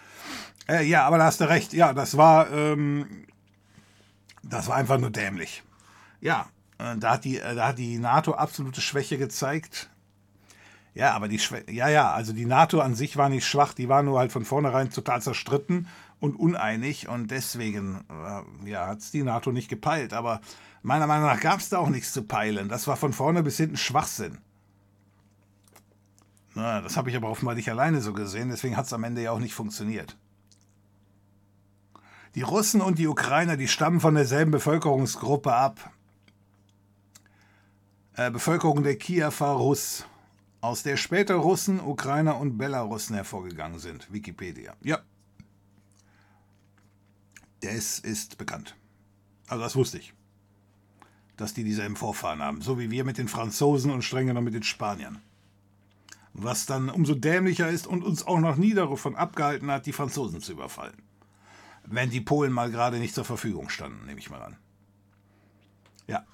[0.68, 1.72] Äh, ja, aber da hast du recht.
[1.72, 3.26] Ja, das war, ähm,
[4.42, 5.62] das war einfach nur dämlich.
[6.20, 6.48] Ja,
[6.78, 9.90] äh, da, hat die, äh, da hat die NATO absolute Schwäche gezeigt.
[10.94, 13.90] Ja, aber die Schwä ja, ja, also die NATO an sich war nicht schwach, die
[13.90, 15.88] war nur halt von vornherein total zerstritten
[16.20, 20.14] und uneinig und deswegen äh, ja, hat es die NATO nicht gepeilt.
[20.14, 20.40] Aber
[20.82, 22.70] meiner Meinung nach gab es da auch nichts zu peilen.
[22.70, 24.38] Das war von vorne bis hinten Schwachsinn.
[26.56, 29.20] Na, das habe ich aber offenbar nicht alleine so gesehen, deswegen hat es am Ende
[29.20, 30.16] ja auch nicht funktioniert.
[32.34, 35.92] Die Russen und die Ukrainer, die stammen von derselben Bevölkerungsgruppe ab.
[38.14, 40.06] Äh, Bevölkerung der Kiewer Russ
[40.62, 44.10] aus der später Russen, Ukrainer und Belarussen hervorgegangen sind.
[44.10, 44.74] Wikipedia.
[44.82, 45.00] Ja.
[47.60, 48.76] Das ist bekannt.
[49.46, 50.14] Also das wusste ich.
[51.36, 52.62] Dass die dieselben Vorfahren haben.
[52.62, 55.20] So wie wir mit den Franzosen und streng genommen mit den Spaniern.
[56.38, 60.42] Was dann umso dämlicher ist und uns auch noch nie davon abgehalten hat, die Franzosen
[60.42, 61.02] zu überfallen.
[61.86, 64.56] Wenn die Polen mal gerade nicht zur Verfügung standen, nehme ich mal an.
[66.06, 66.26] Ja.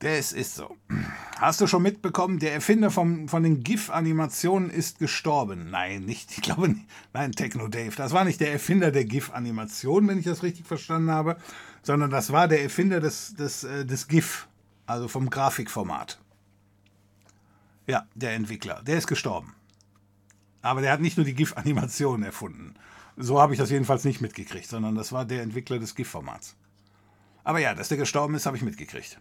[0.00, 0.76] Das ist so.
[1.38, 5.70] Hast du schon mitbekommen, der Erfinder vom, von den GIF-Animationen ist gestorben?
[5.70, 6.86] Nein, nicht, ich glaube nicht.
[7.14, 7.94] Nein, Techno Dave.
[7.96, 11.38] Das war nicht der Erfinder der GIF-Animationen, wenn ich das richtig verstanden habe,
[11.82, 14.46] sondern das war der Erfinder des, des, äh, des GIF,
[14.86, 16.20] also vom Grafikformat.
[17.86, 18.82] Ja, der Entwickler.
[18.82, 19.54] Der ist gestorben.
[20.62, 22.74] Aber der hat nicht nur die GIF-Animation erfunden.
[23.16, 26.56] So habe ich das jedenfalls nicht mitgekriegt, sondern das war der Entwickler des GIF-Formats.
[27.44, 29.20] Aber ja, dass der gestorben ist, habe ich mitgekriegt.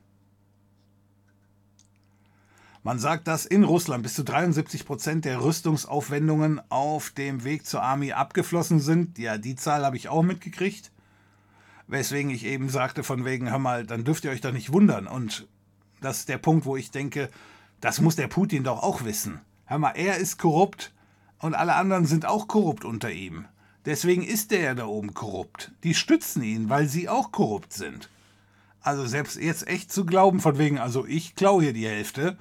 [2.81, 7.81] Man sagt, dass in Russland bis zu 73 Prozent der Rüstungsaufwendungen auf dem Weg zur
[7.81, 9.17] Armee abgeflossen sind.
[9.17, 10.91] Ja, die Zahl habe ich auch mitgekriegt.
[11.87, 15.07] Weswegen ich eben sagte, von wegen, hör mal, dann dürft ihr euch doch nicht wundern.
[15.07, 15.47] Und
[16.03, 17.29] das ist der Punkt, wo ich denke,
[17.81, 19.41] das muss der Putin doch auch wissen.
[19.65, 20.93] Hör mal, er ist korrupt
[21.39, 23.45] und alle anderen sind auch korrupt unter ihm.
[23.85, 25.71] Deswegen ist er ja da oben korrupt.
[25.83, 28.09] Die stützen ihn, weil sie auch korrupt sind.
[28.81, 32.37] Also selbst jetzt echt zu glauben, von wegen, also ich klaue hier die Hälfte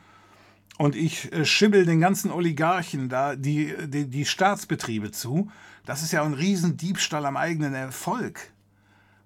[0.78, 5.50] und ich äh, schibbel den ganzen Oligarchen da die, die, die Staatsbetriebe zu.
[5.84, 8.52] Das ist ja ein Riesendiebstahl am eigenen Erfolg.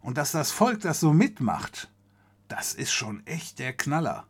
[0.00, 1.90] Und dass das Volk das so mitmacht,
[2.48, 4.26] das ist schon echt der Knaller.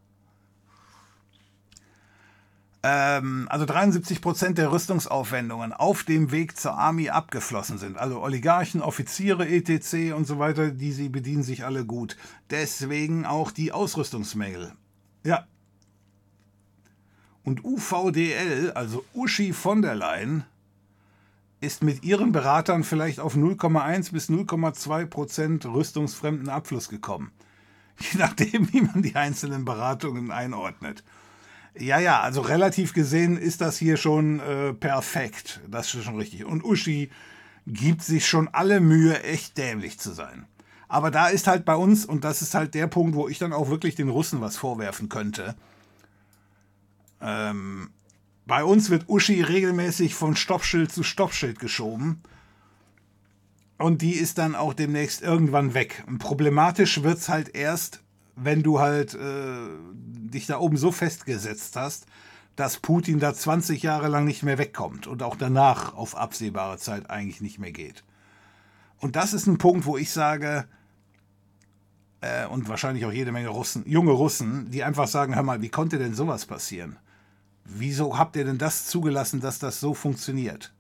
[2.83, 7.99] Ähm, also 73 Prozent der Rüstungsaufwendungen auf dem Weg zur Armee abgeflossen sind.
[7.99, 10.15] Also Oligarchen, Offiziere, etc.
[10.15, 12.17] und so weiter, die sie bedienen sich alle gut.
[12.51, 14.73] Deswegen auch die Ausrüstungsmängel.
[15.25, 15.47] Ja,
[17.47, 20.45] und UVDL, also Uschi von der Leyen,
[21.61, 27.31] ist mit ihren Beratern vielleicht auf 0,1 bis 0,2 Prozent rüstungsfremden Abfluss gekommen.
[28.13, 31.03] Je nachdem, wie man die einzelnen Beratungen einordnet.
[31.79, 35.61] Ja, ja, also relativ gesehen ist das hier schon äh, perfekt.
[35.69, 36.45] Das ist schon richtig.
[36.45, 37.11] Und Uschi
[37.67, 40.47] gibt sich schon alle Mühe, echt dämlich zu sein.
[40.89, 43.53] Aber da ist halt bei uns, und das ist halt der Punkt, wo ich dann
[43.53, 45.57] auch wirklich den Russen was vorwerfen könnte,
[47.21, 47.91] ähm,
[48.47, 52.23] bei uns wird Uschi regelmäßig von Stoppschild zu Stoppschild geschoben.
[53.79, 56.05] Und die ist dann auch demnächst irgendwann weg.
[56.07, 58.03] Und problematisch wird es halt erst,
[58.35, 62.07] wenn du halt äh, dich da oben so festgesetzt hast,
[62.55, 67.11] dass Putin da 20 Jahre lang nicht mehr wegkommt und auch danach auf absehbare Zeit
[67.11, 68.03] eigentlich nicht mehr geht.
[68.99, 70.67] Und das ist ein Punkt, wo ich sage,
[72.23, 75.69] äh, und wahrscheinlich auch jede Menge Russen, junge Russen, die einfach sagen, hör mal, wie
[75.69, 76.99] konnte denn sowas passieren?
[77.65, 80.73] Wieso habt ihr denn das zugelassen, dass das so funktioniert?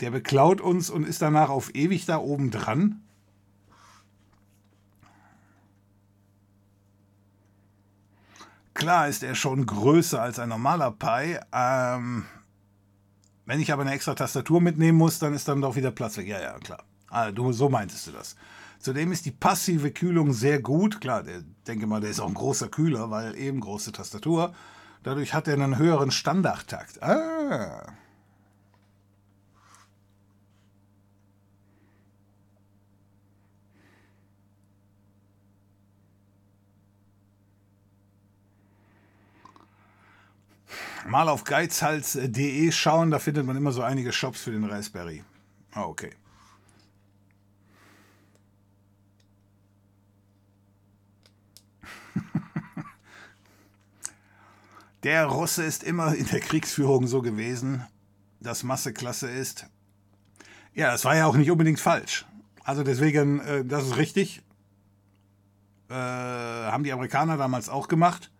[0.00, 3.02] Der beklaut uns und ist danach auf ewig da oben dran?
[8.74, 11.38] Klar ist er schon größer als ein normaler Pi.
[11.50, 12.26] Ähm,
[13.46, 16.28] wenn ich aber eine extra Tastatur mitnehmen muss, dann ist dann doch wieder Platz weg.
[16.28, 16.84] Ja, ja, klar.
[17.08, 18.36] Ah, du, so meintest du das.
[18.78, 21.00] Zudem ist die passive Kühlung sehr gut.
[21.00, 24.52] Klar, der, denke mal, der ist auch ein großer Kühler, weil eben große Tastatur.
[25.02, 27.02] Dadurch hat er einen höheren Standardtakt.
[27.02, 27.86] Ah.
[41.08, 45.22] Mal auf geizhals.de schauen, da findet man immer so einige Shops für den Raspberry.
[45.72, 46.10] Ah, okay.
[55.04, 57.86] Der Russe ist immer in der Kriegsführung so gewesen,
[58.40, 59.66] dass Masse Klasse ist.
[60.74, 62.26] Ja, das war ja auch nicht unbedingt falsch.
[62.64, 64.42] Also deswegen, äh, das ist richtig.
[65.88, 68.32] Äh, haben die Amerikaner damals auch gemacht.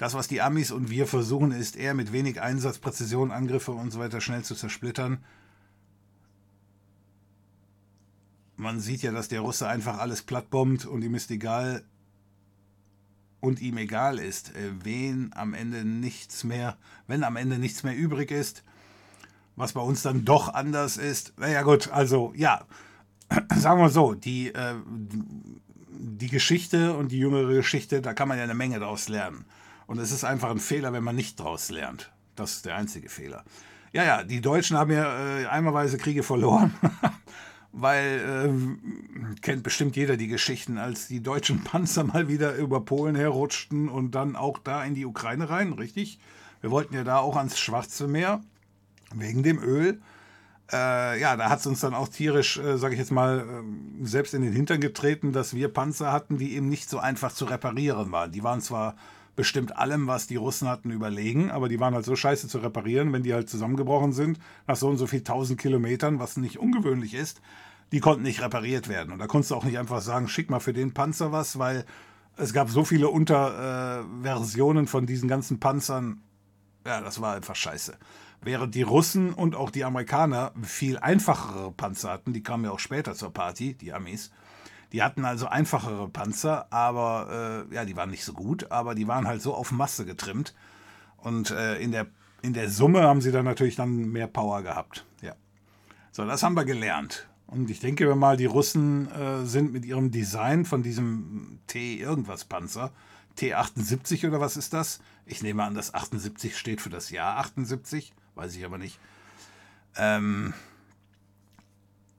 [0.00, 3.90] Das, was die Amis und wir versuchen, ist eher mit wenig Einsatz, Präzision, Angriffe und
[3.90, 5.22] so weiter schnell zu zersplittern.
[8.56, 11.84] Man sieht ja, dass der Russe einfach alles plattbombt und ihm ist egal,
[13.40, 17.94] und ihm egal ist, äh, wen am Ende nichts mehr, wenn am Ende nichts mehr
[17.94, 18.64] übrig ist,
[19.54, 21.38] was bei uns dann doch anders ist.
[21.38, 22.64] Naja gut, also ja,
[23.54, 24.76] sagen wir so, die, äh,
[25.90, 29.44] die Geschichte und die jüngere Geschichte, da kann man ja eine Menge daraus lernen.
[29.90, 32.12] Und es ist einfach ein Fehler, wenn man nicht daraus lernt.
[32.36, 33.42] Das ist der einzige Fehler.
[33.92, 36.72] Ja, ja, die Deutschen haben ja äh, einmalweise Kriege verloren.
[37.72, 38.20] weil
[39.34, 43.88] äh, kennt bestimmt jeder die Geschichten, als die deutschen Panzer mal wieder über Polen herrutschten
[43.88, 46.20] und dann auch da in die Ukraine rein, richtig?
[46.60, 48.42] Wir wollten ja da auch ans Schwarze Meer
[49.12, 50.00] wegen dem Öl.
[50.70, 54.06] Äh, ja, da hat es uns dann auch tierisch, äh, sage ich jetzt mal, äh,
[54.06, 57.44] selbst in den Hintern getreten, dass wir Panzer hatten, die eben nicht so einfach zu
[57.46, 58.30] reparieren waren.
[58.30, 58.94] Die waren zwar
[59.40, 63.10] bestimmt allem, was die Russen hatten, überlegen, aber die waren halt so scheiße zu reparieren,
[63.14, 67.14] wenn die halt zusammengebrochen sind, nach so und so viel tausend Kilometern, was nicht ungewöhnlich
[67.14, 67.40] ist,
[67.90, 69.14] die konnten nicht repariert werden.
[69.14, 71.86] Und da konntest du auch nicht einfach sagen, schick mal für den Panzer was, weil
[72.36, 76.20] es gab so viele Unterversionen äh, von diesen ganzen Panzern.
[76.86, 77.96] Ja, das war einfach scheiße.
[78.42, 82.78] Während die Russen und auch die Amerikaner viel einfachere Panzer hatten, die kamen ja auch
[82.78, 84.32] später zur Party, die Amis,
[84.92, 89.06] Die hatten also einfachere Panzer, aber äh, ja, die waren nicht so gut, aber die
[89.06, 90.54] waren halt so auf Masse getrimmt.
[91.16, 92.06] Und äh, in, der,
[92.42, 95.04] in der Summe haben sie dann natürlich dann mehr Power gehabt.
[95.22, 95.34] Ja.
[96.10, 97.28] So, das haben wir gelernt.
[97.46, 102.92] Und ich denke mal, die Russen äh, sind mit ihrem Design von diesem T-Irgendwas-Panzer,
[103.38, 105.00] T78 oder was ist das?
[105.26, 108.98] Ich nehme an, dass 78 steht für das Jahr 78, weiß ich aber nicht.
[109.96, 110.54] Ähm,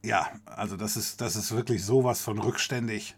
[0.04, 3.16] ja, also das ist, das ist wirklich sowas von rückständig.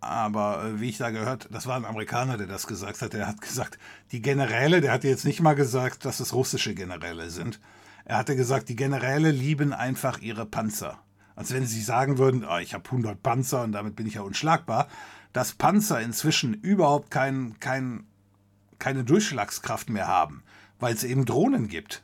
[0.00, 3.12] Aber äh, wie ich da gehört, das war ein Amerikaner, der das gesagt hat.
[3.12, 3.78] Der hat gesagt,
[4.12, 7.60] die Generäle, der hatte jetzt nicht mal gesagt, dass es russische Generäle sind.
[8.04, 10.98] Er hatte gesagt, die Generäle lieben einfach ihre Panzer.
[11.36, 14.22] Als wenn sie sagen würden, oh, ich habe 100 Panzer und damit bin ich ja
[14.22, 14.88] unschlagbar.
[15.32, 18.06] Dass Panzer inzwischen überhaupt kein, kein,
[18.78, 20.42] keine Durchschlagskraft mehr haben,
[20.80, 22.02] weil es eben Drohnen gibt.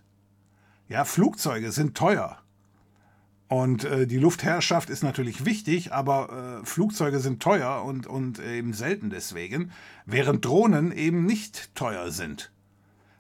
[0.95, 2.39] Ja, Flugzeuge sind teuer.
[3.49, 8.73] Und äh, die Luftherrschaft ist natürlich wichtig, aber äh, Flugzeuge sind teuer und, und eben
[8.75, 9.73] selten deswegen,
[10.07, 12.53] während Drohnen eben nicht teuer sind.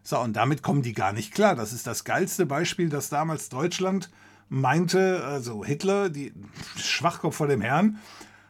[0.04, 1.56] So, und damit kommen die gar nicht klar.
[1.56, 4.08] Das ist das geilste Beispiel, dass damals Deutschland
[4.48, 6.32] meinte, also Hitler, die
[6.76, 7.98] Schwachkopf vor dem Herrn,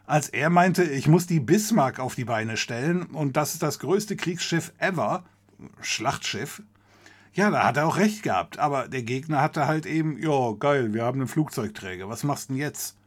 [0.05, 3.79] als er meinte, ich muss die Bismarck auf die Beine stellen und das ist das
[3.79, 5.23] größte Kriegsschiff ever,
[5.81, 6.61] Schlachtschiff,
[7.35, 8.59] ja, da hat er auch recht gehabt.
[8.59, 12.09] Aber der Gegner hatte halt eben, ja, geil, wir haben einen Flugzeugträger.
[12.09, 12.97] Was machst du denn jetzt?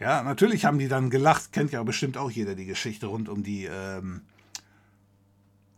[0.00, 1.52] Ja, natürlich haben die dann gelacht.
[1.52, 4.22] Kennt ja bestimmt auch jeder die Geschichte rund um die, ähm,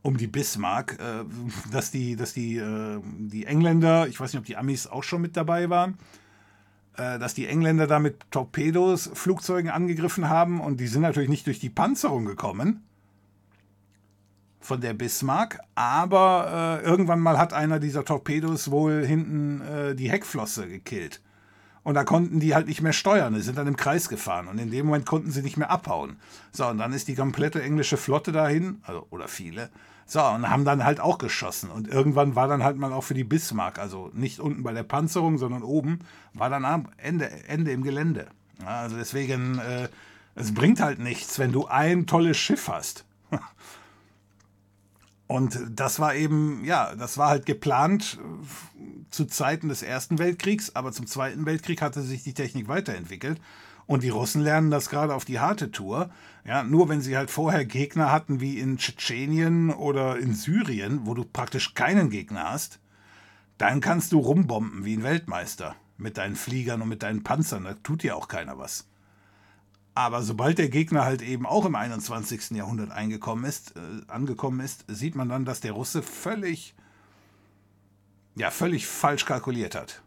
[0.02, 1.24] um die Bismarck, äh,
[1.72, 5.20] dass die, dass die, äh, die Engländer, ich weiß nicht, ob die Amis auch schon
[5.20, 5.98] mit dabei waren,
[6.96, 11.48] äh, dass die Engländer da mit Torpedos Flugzeugen angegriffen haben und die sind natürlich nicht
[11.48, 12.84] durch die Panzerung gekommen,
[14.68, 20.10] von der Bismarck, aber äh, irgendwann mal hat einer dieser Torpedos wohl hinten äh, die
[20.10, 21.22] Heckflosse gekillt.
[21.84, 24.58] Und da konnten die halt nicht mehr steuern, die sind dann im Kreis gefahren und
[24.58, 26.16] in dem Moment konnten sie nicht mehr abhauen.
[26.52, 29.70] So, und dann ist die komplette englische Flotte dahin, also, oder viele,
[30.04, 31.70] so, und haben dann halt auch geschossen.
[31.70, 34.82] Und irgendwann war dann halt mal auch für die Bismarck, also nicht unten bei der
[34.82, 36.00] Panzerung, sondern oben,
[36.34, 38.26] war dann am Ende, Ende im Gelände.
[38.60, 39.88] Ja, also deswegen, äh,
[40.34, 43.06] es bringt halt nichts, wenn du ein tolles Schiff hast.
[45.28, 50.74] Und das war eben, ja, das war halt geplant äh, zu Zeiten des Ersten Weltkriegs,
[50.74, 53.38] aber zum Zweiten Weltkrieg hatte sich die Technik weiterentwickelt.
[53.86, 56.10] Und die Russen lernen das gerade auf die harte Tour.
[56.46, 61.14] Ja, nur wenn sie halt vorher Gegner hatten wie in Tschetschenien oder in Syrien, wo
[61.14, 62.80] du praktisch keinen Gegner hast,
[63.58, 67.64] dann kannst du rumbomben wie ein Weltmeister mit deinen Fliegern und mit deinen Panzern.
[67.64, 68.86] Da tut dir auch keiner was.
[69.98, 72.52] Aber sobald der Gegner halt eben auch im 21.
[72.52, 76.76] Jahrhundert eingekommen ist, äh, angekommen ist, sieht man dann, dass der Russe völlig,
[78.36, 80.04] ja, völlig falsch kalkuliert hat.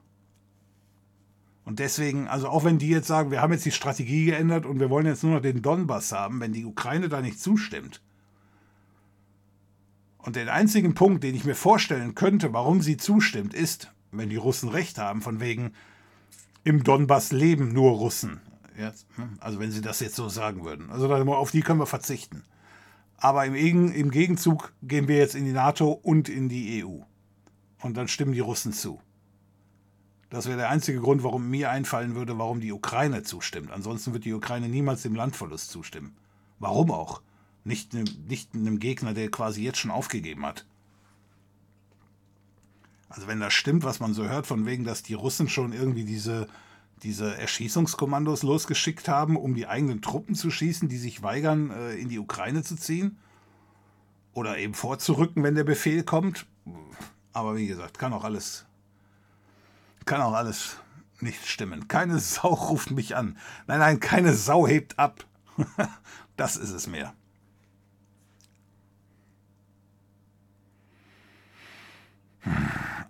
[1.66, 4.80] Und deswegen, also auch wenn die jetzt sagen, wir haben jetzt die Strategie geändert und
[4.80, 8.00] wir wollen jetzt nur noch den Donbass haben, wenn die Ukraine da nicht zustimmt.
[10.20, 14.38] Und den einzigen Punkt, den ich mir vorstellen könnte, warum sie zustimmt, ist, wenn die
[14.38, 15.74] Russen recht haben, von wegen,
[16.64, 18.40] im Donbass leben nur Russen.
[18.82, 19.38] Jetzt, hm?
[19.40, 20.90] also wenn Sie das jetzt so sagen würden.
[20.90, 22.44] Also auf die können wir verzichten.
[23.18, 27.02] Aber im, im Gegenzug gehen wir jetzt in die NATO und in die EU.
[27.82, 29.00] Und dann stimmen die Russen zu.
[30.32, 33.70] Das wäre der einzige Grund, warum mir einfallen würde, warum die Ukraine zustimmt.
[33.70, 36.16] Ansonsten wird die Ukraine niemals dem Landverlust zustimmen.
[36.58, 37.22] Warum auch?
[37.64, 40.66] Nicht, nicht einem Gegner, der quasi jetzt schon aufgegeben hat.
[43.10, 46.06] Also wenn das stimmt, was man so hört, von wegen, dass die Russen schon irgendwie
[46.06, 46.48] diese
[47.04, 52.10] diese Erschießungskommandos losgeschickt haben, um die eigenen Truppen zu schießen, die sich weigern, äh, in
[52.10, 53.18] die Ukraine zu ziehen.
[54.34, 56.46] Oder eben vorzurücken, wenn der Befehl kommt.
[57.34, 58.66] Aber wie gesagt, kann auch alles,
[60.06, 60.78] kann auch alles
[61.20, 61.88] nicht stimmen.
[61.88, 63.38] Keine Sau ruft mich an.
[63.68, 65.26] Nein, nein, keine Sau hebt ab.
[66.38, 67.14] das ist es mehr.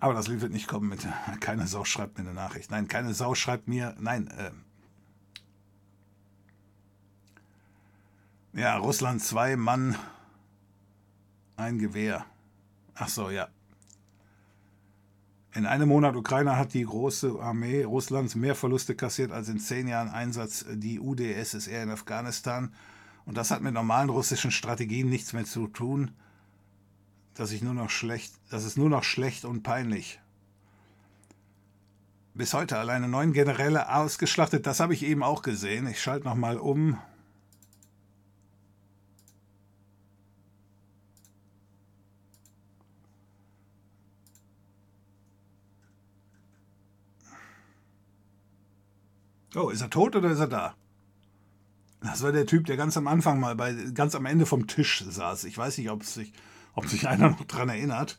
[0.00, 1.06] Aber das Lied wird nicht kommen mit
[1.40, 2.70] keine Sau schreibt mir eine Nachricht.
[2.70, 3.94] Nein, keine Sau schreibt mir.
[3.98, 4.50] Nein, äh,
[8.54, 9.96] Ja, Russland zwei Mann,
[11.56, 12.26] ein Gewehr.
[12.94, 13.48] Ach so, ja.
[15.54, 19.88] In einem Monat Ukraine hat die große Armee Russlands mehr Verluste kassiert als in zehn
[19.88, 22.74] Jahren Einsatz die UdSSR in Afghanistan.
[23.24, 26.10] Und das hat mit normalen russischen Strategien nichts mehr zu tun
[27.34, 30.20] dass ich nur noch schlecht, das ist nur noch schlecht und peinlich.
[32.34, 35.86] Bis heute alleine neun Generäle ausgeschlachtet, das habe ich eben auch gesehen.
[35.86, 36.98] Ich schalte nochmal um.
[49.54, 50.74] Oh, ist er tot oder ist er da?
[52.00, 55.04] Das war der Typ, der ganz am Anfang mal bei, ganz am Ende vom Tisch
[55.06, 55.44] saß.
[55.44, 56.32] Ich weiß nicht, ob sich,
[56.74, 58.18] ob sich einer noch dran erinnert.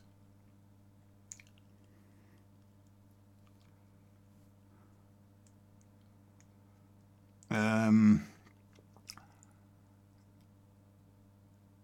[7.49, 8.21] Ähm,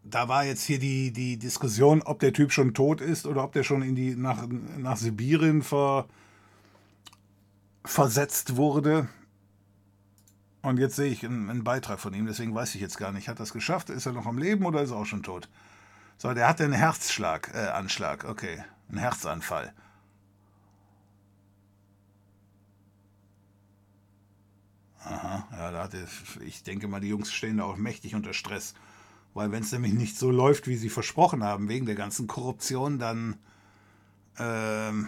[0.04, 3.54] da war jetzt hier die, die Diskussion, ob der Typ schon tot ist oder ob
[3.54, 6.08] der schon in die, nach, nach Sibirien ver,
[7.86, 9.08] versetzt wurde.
[10.62, 13.30] Und jetzt sehe ich einen, einen, Beitrag von ihm, deswegen weiß ich jetzt gar nicht,
[13.30, 13.90] hat es geschafft?
[13.90, 15.48] Ist er noch am Leben oder ist er auch schon tot?
[16.22, 19.74] So, der hatte einen Herzschlag, äh, Anschlag, okay, einen Herzanfall.
[25.02, 26.06] Aha, ja, da hatte,
[26.42, 28.74] ich denke mal, die Jungs stehen da auch mächtig unter Stress.
[29.34, 33.00] Weil wenn es nämlich nicht so läuft, wie sie versprochen haben, wegen der ganzen Korruption,
[33.00, 33.38] dann...
[34.38, 35.08] Ähm,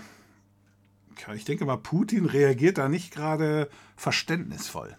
[1.36, 4.98] ich denke mal, Putin reagiert da nicht gerade verständnisvoll.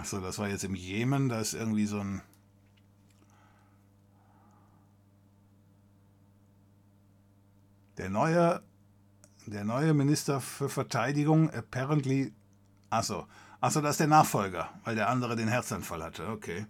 [0.00, 2.22] Achso, das war jetzt im Jemen, da ist irgendwie so ein.
[7.98, 8.62] Der neue,
[9.44, 12.32] der neue Minister für Verteidigung, apparently.
[12.88, 13.26] Achso,
[13.60, 16.28] achso, das ist der Nachfolger, weil der andere den Herzanfall hatte.
[16.28, 16.64] Okay.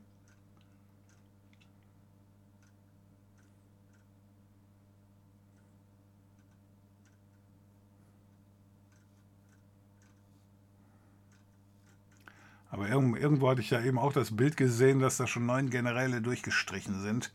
[12.70, 16.22] Aber irgendwo hatte ich ja eben auch das Bild gesehen, dass da schon neun Generäle
[16.22, 17.32] durchgestrichen sind.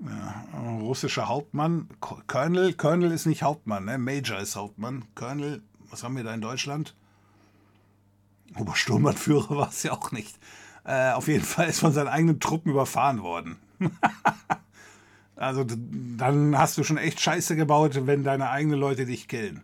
[0.00, 0.44] Ja,
[0.78, 3.98] russischer Hauptmann, Colonel, Colonel ist nicht Hauptmann, ne?
[3.98, 5.04] Major ist Hauptmann.
[5.16, 6.94] Colonel, was haben wir da in Deutschland?
[8.56, 10.38] Obersturmbannführer war es ja auch nicht.
[10.84, 13.56] Äh, auf jeden Fall ist von seinen eigenen Truppen überfahren worden.
[15.36, 19.62] also dann hast du schon echt Scheiße gebaut, wenn deine eigenen Leute dich killen.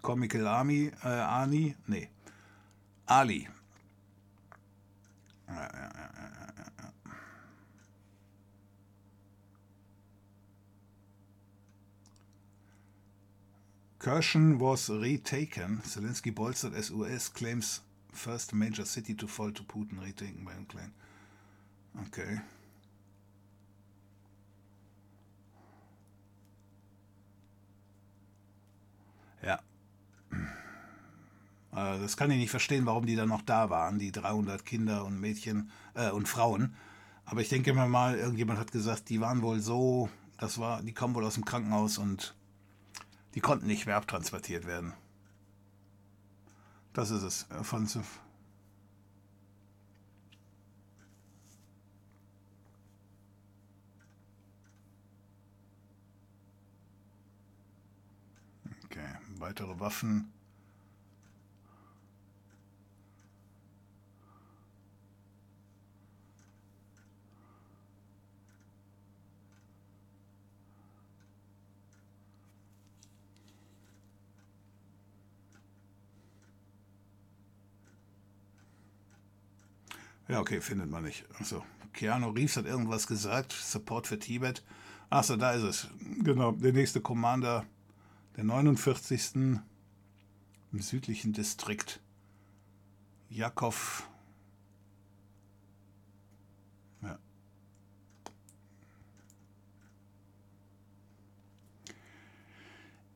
[0.00, 2.08] Comical Army, äh, Arnie, nee.
[3.08, 3.48] Ali.
[13.98, 15.80] Kherson was retaken.
[15.84, 17.80] Zelensky bolstered as US claims
[18.12, 20.92] first major city to fall to Putin retaken by Ukraine.
[22.06, 22.40] Okay.
[29.42, 29.58] Ja.
[31.76, 35.04] Äh, das kann ich nicht verstehen, warum die dann noch da waren, die 300 Kinder
[35.04, 36.74] und Mädchen äh, und Frauen.
[37.26, 40.92] Aber ich denke mir mal, irgendjemand hat gesagt, die waren wohl so, das war, die
[40.92, 42.34] kommen wohl aus dem Krankenhaus und
[43.34, 44.94] die konnten nicht mehr abtransportiert werden.
[46.94, 47.46] Das ist es.
[47.50, 47.86] Äh, von,
[58.84, 59.04] Okay,
[59.38, 60.32] weitere Waffen.
[80.28, 81.24] Ja, okay, findet man nicht.
[81.38, 81.64] Achso.
[81.92, 83.52] Keanu Reeves hat irgendwas gesagt.
[83.52, 84.64] Support für Tibet.
[85.08, 85.88] Achso, da ist es.
[86.22, 87.64] Genau, der nächste Commander
[88.36, 89.34] der 49.
[89.34, 92.00] im südlichen Distrikt.
[93.30, 94.08] Jakov.
[97.02, 97.18] Ja.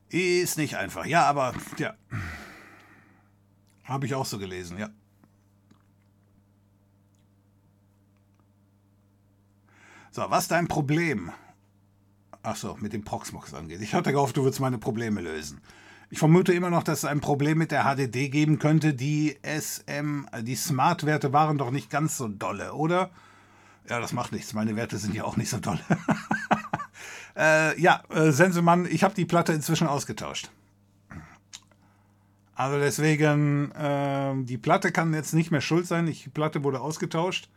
[0.08, 1.04] Ist nicht einfach.
[1.06, 1.94] Ja, aber ja.
[3.84, 4.88] Habe ich auch so gelesen, ja.
[10.12, 11.30] So, was dein Problem?
[12.42, 13.80] Achso, mit dem Proxmox angeht.
[13.80, 15.60] Ich hatte gehofft, du würdest meine Probleme lösen.
[16.08, 18.92] Ich vermute immer noch, dass es ein Problem mit der HDD geben könnte.
[18.92, 23.10] Die SM, die Smart-Werte waren doch nicht ganz so dolle, oder?
[23.88, 24.52] Ja, das macht nichts.
[24.52, 25.80] Meine Werte sind ja auch nicht so dolle.
[27.36, 30.50] äh, ja, äh, Sensemann, ich habe die Platte inzwischen ausgetauscht.
[32.56, 36.06] Also deswegen, äh, die Platte kann jetzt nicht mehr schuld sein.
[36.06, 37.48] die Platte wurde ausgetauscht.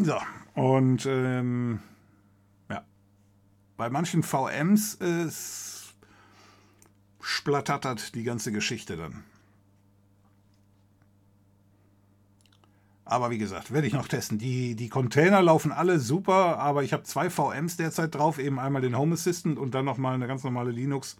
[0.00, 0.16] So,
[0.54, 1.80] und ähm,
[2.70, 2.84] ja,
[3.76, 5.78] bei manchen VMs ist
[7.20, 9.24] splattert die ganze Geschichte dann.
[13.04, 14.38] Aber wie gesagt, werde ich noch testen.
[14.38, 18.38] Die, die Container laufen alle super, aber ich habe zwei VMs derzeit drauf.
[18.38, 21.16] Eben einmal den Home Assistant und dann nochmal eine ganz normale Linux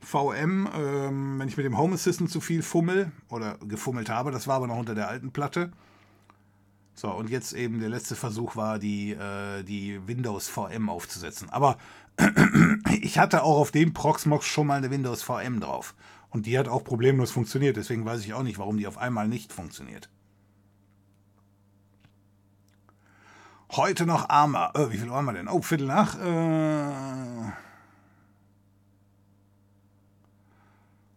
[0.00, 0.68] VM.
[0.74, 4.56] Ähm, wenn ich mit dem Home Assistant zu viel fummel oder gefummelt habe, das war
[4.56, 5.72] aber noch unter der alten Platte,
[6.98, 11.48] So, und jetzt eben der letzte Versuch war, die, äh, die Windows VM aufzusetzen.
[11.48, 11.78] Aber
[13.00, 15.94] ich hatte auch auf dem Proxmox schon mal eine Windows VM drauf.
[16.30, 17.76] Und die hat auch problemlos funktioniert.
[17.76, 20.10] Deswegen weiß ich auch nicht, warum die auf einmal nicht funktioniert.
[23.70, 24.72] Heute noch Arma.
[24.74, 25.46] Äh, wie viel waren wir denn?
[25.46, 26.18] Oh, Viertel nach.
[26.18, 27.52] Äh,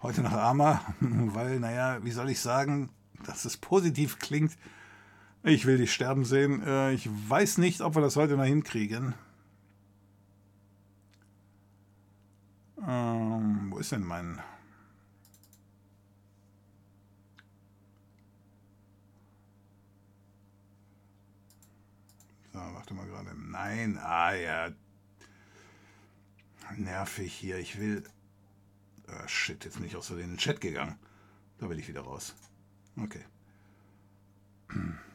[0.04, 2.92] heute noch Arma, weil, naja, wie soll ich sagen,
[3.26, 4.56] dass es positiv klingt.
[5.44, 6.62] Ich will dich sterben sehen.
[6.64, 9.16] Äh, ich weiß nicht, ob wir das heute noch hinkriegen.
[12.88, 14.40] Ähm, wo ist denn mein...
[22.54, 23.36] So, warte mal gerade.
[23.36, 24.70] Nein, ah ja.
[26.78, 27.58] Nervig hier.
[27.58, 28.04] Ich will...
[29.08, 31.00] Oh, shit, jetzt bin ich aus so in den Chat gegangen.
[31.58, 32.36] Da will ich wieder raus.
[32.96, 33.26] Okay.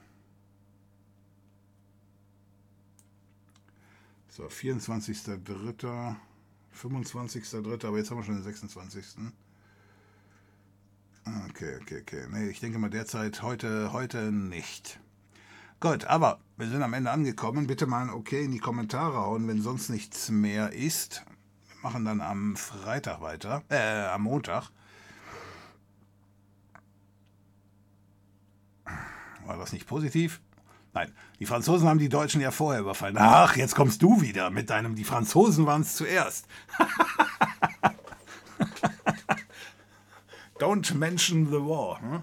[4.36, 6.14] So, 24.03.
[6.78, 7.86] 25.03.
[7.86, 9.32] Aber jetzt haben wir schon den 26.
[11.48, 12.26] Okay, okay, okay.
[12.30, 15.00] Nee, ich denke mal derzeit heute, heute nicht.
[15.80, 17.66] Gut, aber wir sind am Ende angekommen.
[17.66, 21.24] Bitte mal ein Okay in die Kommentare hauen, wenn sonst nichts mehr ist.
[21.68, 24.68] Wir machen dann am Freitag weiter, äh, am Montag.
[29.46, 30.42] War das nicht positiv?
[30.96, 33.18] Nein, die Franzosen haben die Deutschen ja vorher überfallen.
[33.18, 36.46] Ach, jetzt kommst du wieder mit deinem, die Franzosen waren es zuerst.
[40.58, 42.00] Don't mention the war.
[42.00, 42.22] Hm?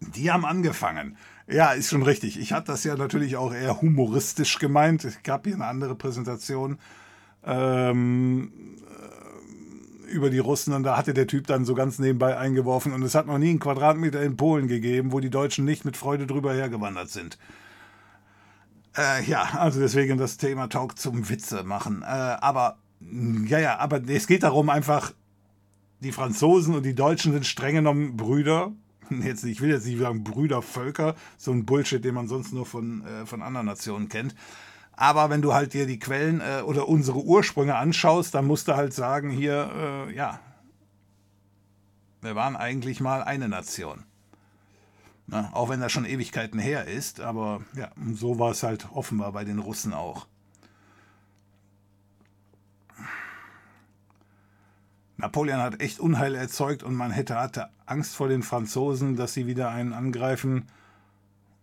[0.16, 1.16] die haben angefangen.
[1.46, 2.40] Ja, ist schon richtig.
[2.40, 5.04] Ich hatte das ja natürlich auch eher humoristisch gemeint.
[5.04, 6.80] Es gab hier eine andere Präsentation.
[7.44, 8.50] Ähm,
[10.06, 13.14] über die Russen und da hatte der Typ dann so ganz nebenbei eingeworfen und es
[13.14, 16.54] hat noch nie einen Quadratmeter in Polen gegeben, wo die Deutschen nicht mit Freude drüber
[16.54, 17.38] hergewandert sind.
[18.96, 22.02] Äh, ja, also deswegen das Thema Talk zum Witze machen.
[22.02, 22.78] Äh, aber,
[23.46, 25.12] ja, ja, aber es geht darum einfach,
[26.00, 28.72] die Franzosen und die Deutschen sind streng genommen Brüder.
[29.22, 33.06] Jetzt, ich will jetzt nicht sagen Brüdervölker, so ein Bullshit, den man sonst nur von,
[33.06, 34.34] äh, von anderen Nationen kennt.
[34.96, 38.76] Aber wenn du halt dir die Quellen äh, oder unsere Ursprünge anschaust, dann musst du
[38.76, 40.40] halt sagen, hier, äh, ja,
[42.22, 44.04] wir waren eigentlich mal eine Nation.
[45.26, 49.32] Na, auch wenn das schon Ewigkeiten her ist, aber ja, so war es halt offenbar
[49.32, 50.26] bei den Russen auch.
[55.18, 59.46] Napoleon hat echt Unheil erzeugt und man hätte hatte Angst vor den Franzosen, dass sie
[59.46, 60.66] wieder einen angreifen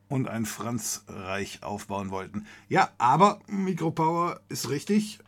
[0.09, 2.45] und ein Franzreich aufbauen wollten.
[2.69, 5.19] Ja, aber Mikropower ist richtig.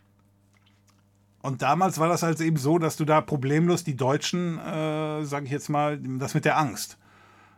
[1.42, 5.46] Und damals war das halt eben so, dass du da problemlos die Deutschen, äh, sage
[5.46, 6.98] ich jetzt mal, das mit der Angst.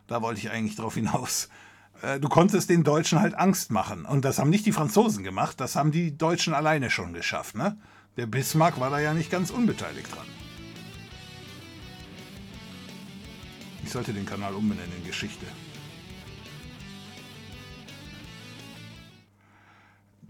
[0.07, 1.49] Da wollte ich eigentlich drauf hinaus.
[2.01, 4.05] Äh, du konntest den Deutschen halt Angst machen.
[4.05, 7.55] Und das haben nicht die Franzosen gemacht, das haben die Deutschen alleine schon geschafft.
[7.55, 7.77] Ne?
[8.17, 10.27] Der Bismarck war da ja nicht ganz unbeteiligt dran.
[13.83, 15.45] Ich sollte den Kanal umbenennen in Geschichte.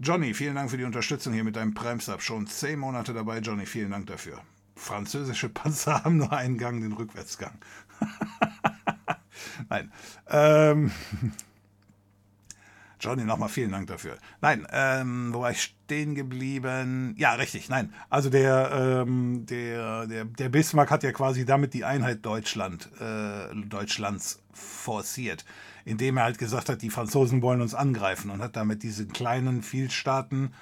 [0.02, 2.22] Johnny, vielen Dank für die Unterstützung hier mit deinem Prime-Sub.
[2.22, 4.40] Schon zehn Monate dabei, Johnny, vielen Dank dafür.
[4.74, 7.52] Französische Panzer haben nur einen Gang, den Rückwärtsgang.
[9.68, 9.92] Nein.
[10.30, 10.90] Ähm,
[12.98, 14.16] Johnny, nochmal vielen Dank dafür.
[14.40, 17.14] Nein, ähm, wo war ich stehen geblieben?
[17.18, 17.92] Ja, richtig, nein.
[18.08, 23.54] Also der, ähm, der, der, der Bismarck hat ja quasi damit die Einheit Deutschland, äh,
[23.66, 25.44] Deutschlands forciert
[25.90, 29.60] indem er halt gesagt hat, die Franzosen wollen uns angreifen und hat damit diese kleinen
[29.60, 30.54] Vielstaaten,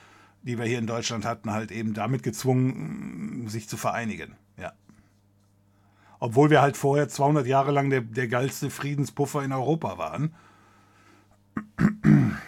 [0.43, 4.37] die wir hier in Deutschland hatten, halt eben damit gezwungen, sich zu vereinigen.
[4.57, 4.73] Ja.
[6.19, 10.35] Obwohl wir halt vorher 200 Jahre lang der, der geilste Friedenspuffer in Europa waren.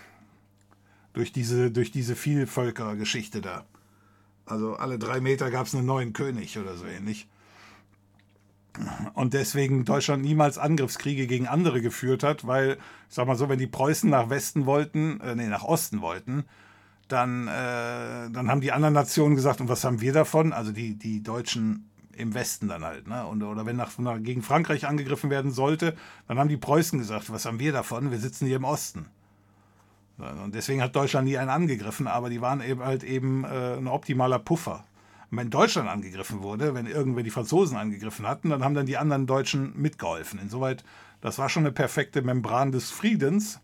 [1.12, 3.66] durch diese, durch diese Vielvölkergeschichte da.
[4.46, 7.28] Also alle drei Meter gab es einen neuen König oder so ähnlich
[9.14, 13.58] und deswegen Deutschland niemals Angriffskriege gegen andere geführt hat, weil, ich sag mal so, wenn
[13.58, 16.44] die Preußen nach Westen wollten, äh, nee, nach Osten wollten,
[17.08, 20.52] dann, äh, dann haben die anderen Nationen gesagt, und was haben wir davon?
[20.52, 23.26] Also die, die Deutschen im Westen dann halt, ne?
[23.26, 25.96] Und, oder wenn nach, nach, gegen Frankreich angegriffen werden sollte,
[26.28, 28.10] dann haben die Preußen gesagt, was haben wir davon?
[28.10, 29.06] Wir sitzen hier im Osten.
[30.18, 33.88] Und deswegen hat Deutschland nie einen angegriffen, aber die waren eben halt eben äh, ein
[33.88, 34.84] optimaler Puffer.
[35.30, 39.26] Wenn Deutschland angegriffen wurde, wenn irgendwer die Franzosen angegriffen hatten, dann haben dann die anderen
[39.26, 40.40] Deutschen mitgeholfen.
[40.40, 40.84] Insoweit,
[41.20, 43.60] das war schon eine perfekte Membran des Friedens.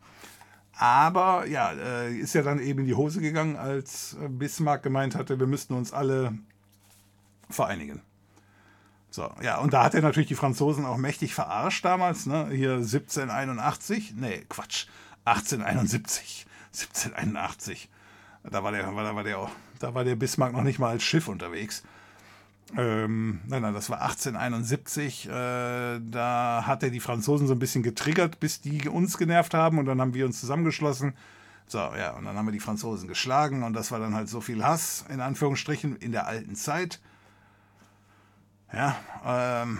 [0.78, 5.40] Aber ja, äh, ist ja dann eben in die Hose gegangen, als Bismarck gemeint hatte,
[5.40, 6.38] wir müssten uns alle
[7.48, 8.02] vereinigen.
[9.10, 12.48] So, ja, und da hat er natürlich die Franzosen auch mächtig verarscht damals, ne?
[12.50, 14.88] Hier 1781, nee, Quatsch,
[15.24, 17.88] 1871, 1781.
[18.42, 19.48] Da war der, da war der,
[19.78, 21.82] da war der Bismarck noch nicht mal als Schiff unterwegs.
[22.76, 25.28] Ähm, nein, nein, das war 1871.
[25.28, 29.78] Äh, da hat er die Franzosen so ein bisschen getriggert, bis die uns genervt haben
[29.78, 31.14] und dann haben wir uns zusammengeschlossen.
[31.68, 34.40] So, ja, und dann haben wir die Franzosen geschlagen und das war dann halt so
[34.40, 37.00] viel Hass, in Anführungsstrichen, in der alten Zeit.
[38.72, 39.78] Ja, ähm,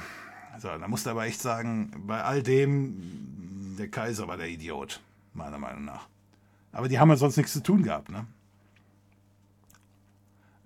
[0.59, 5.01] so, da musste aber echt sagen, bei all dem, der Kaiser war der Idiot,
[5.35, 6.09] meiner Meinung nach.
[6.73, 8.27] Aber die haben ja sonst nichts zu tun gehabt, ne?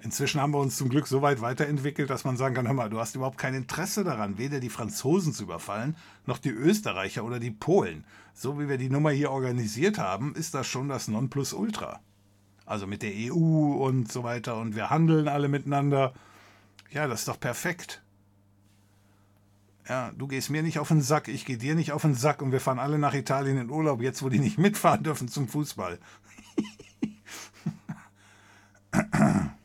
[0.03, 2.89] Inzwischen haben wir uns zum Glück so weit weiterentwickelt, dass man sagen kann, hör mal,
[2.89, 7.39] du hast überhaupt kein Interesse daran, weder die Franzosen zu überfallen, noch die Österreicher oder
[7.39, 8.05] die Polen.
[8.33, 12.01] So wie wir die Nummer hier organisiert haben, ist das schon das Nonplusultra.
[12.65, 16.15] Also mit der EU und so weiter und wir handeln alle miteinander.
[16.91, 18.03] Ja, das ist doch perfekt.
[19.87, 22.41] Ja, du gehst mir nicht auf den Sack, ich gehe dir nicht auf den Sack
[22.41, 25.47] und wir fahren alle nach Italien in Urlaub, jetzt wo die nicht mitfahren dürfen zum
[25.47, 25.99] Fußball.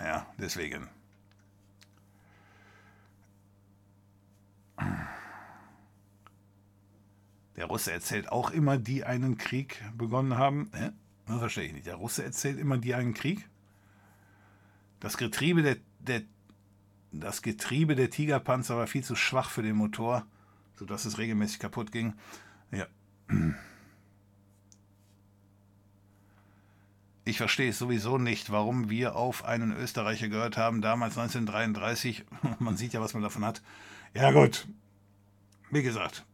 [0.00, 0.88] Ja, deswegen.
[7.56, 10.70] Der Russe erzählt auch immer, die einen Krieg begonnen haben.
[10.74, 10.90] Hä?
[11.26, 11.86] Das verstehe ich nicht.
[11.86, 13.48] Der Russe erzählt immer, die einen Krieg.
[14.98, 16.22] Das Getriebe der, der,
[17.12, 20.26] das Getriebe der Tigerpanzer war viel zu schwach für den Motor,
[20.74, 22.14] sodass es regelmäßig kaputt ging.
[22.70, 22.86] Ja.
[27.24, 32.24] Ich verstehe es sowieso nicht, warum wir auf einen Österreicher gehört haben, damals 1933.
[32.58, 33.62] Man sieht ja, was man davon hat.
[34.14, 34.66] Ja gut,
[35.70, 36.24] wie gesagt,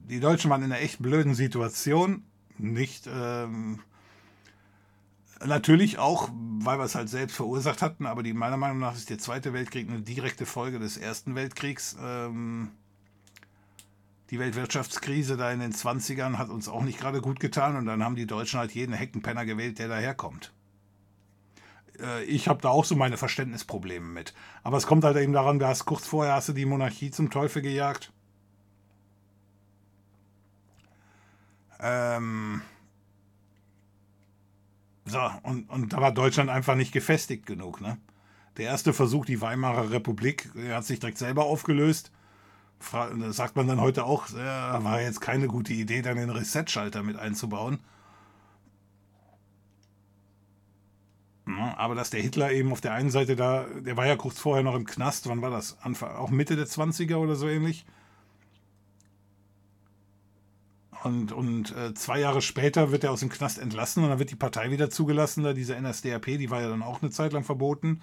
[0.00, 2.24] die Deutschen waren in einer echt blöden Situation.
[2.58, 3.80] Nicht, ähm,
[5.44, 9.10] natürlich auch, weil wir es halt selbst verursacht hatten, aber die, meiner Meinung nach ist
[9.10, 11.96] der Zweite Weltkrieg eine direkte Folge des Ersten Weltkriegs.
[12.00, 12.72] Ähm,
[14.32, 18.02] die Weltwirtschaftskrise da in den 20ern hat uns auch nicht gerade gut getan und dann
[18.02, 20.54] haben die Deutschen halt jeden Heckenpenner gewählt, der daherkommt.
[22.00, 24.32] Äh, ich habe da auch so meine Verständnisprobleme mit.
[24.62, 27.28] Aber es kommt halt eben daran, du hast kurz vorher hast du die Monarchie zum
[27.28, 28.10] Teufel gejagt.
[31.78, 32.62] Ähm
[35.04, 37.82] so, und, und da war Deutschland einfach nicht gefestigt genug.
[37.82, 37.98] Ne?
[38.56, 42.12] Der erste Versuch, die Weimarer Republik, hat sich direkt selber aufgelöst
[43.30, 47.16] sagt man dann heute auch, ja, war jetzt keine gute Idee, dann den Reset-Schalter mit
[47.16, 47.78] einzubauen.
[51.76, 54.62] aber dass der Hitler eben auf der einen Seite da, der war ja kurz vorher
[54.62, 55.76] noch im Knast, wann war das?
[55.82, 57.84] Anfang, auch Mitte der 20er oder so ähnlich.
[61.02, 64.30] Und, und äh, zwei Jahre später wird er aus dem Knast entlassen und dann wird
[64.30, 67.42] die Partei wieder zugelassen, da diese NSDAP, die war ja dann auch eine Zeit lang
[67.42, 68.00] verboten.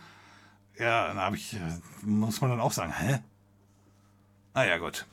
[0.77, 1.59] Ja, dann habe ich, äh,
[2.03, 3.19] muss man dann auch sagen, hä?
[4.60, 5.06] Ah ja, gut.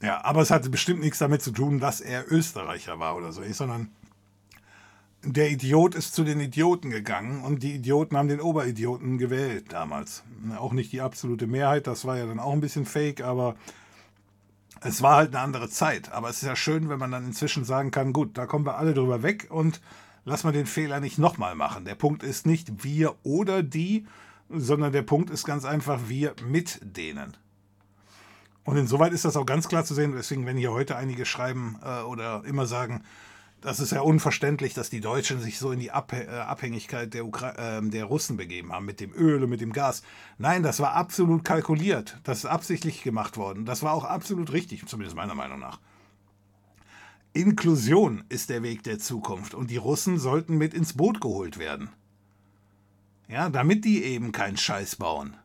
[0.00, 3.42] Ja, aber es hatte bestimmt nichts damit zu tun, dass er Österreicher war oder so,
[3.50, 3.90] sondern
[5.24, 10.22] der Idiot ist zu den Idioten gegangen und die Idioten haben den Oberidioten gewählt damals.
[10.56, 13.56] Auch nicht die absolute Mehrheit, das war ja dann auch ein bisschen fake, aber
[14.82, 16.12] es war halt eine andere Zeit.
[16.12, 18.78] Aber es ist ja schön, wenn man dann inzwischen sagen kann, gut, da kommen wir
[18.78, 19.80] alle drüber weg und
[20.24, 21.84] lass mal den Fehler nicht nochmal machen.
[21.84, 24.06] Der Punkt ist nicht wir oder die,
[24.48, 27.36] sondern der Punkt ist ganz einfach wir mit denen.
[28.64, 31.78] Und insoweit ist das auch ganz klar zu sehen, deswegen, wenn hier heute einige schreiben
[31.84, 33.02] äh, oder immer sagen,
[33.60, 37.24] das ist ja unverständlich, dass die Deutschen sich so in die Abh äh, Abhängigkeit der,
[37.24, 40.02] äh, der Russen begeben haben, mit dem Öl und mit dem Gas.
[40.36, 42.18] Nein, das war absolut kalkuliert.
[42.24, 43.64] Das ist absichtlich gemacht worden.
[43.64, 45.78] Das war auch absolut richtig, zumindest meiner Meinung nach.
[47.36, 51.90] Inklusion ist der Weg der Zukunft und die Russen sollten mit ins Boot geholt werden.
[53.26, 55.36] Ja, damit die eben keinen Scheiß bauen.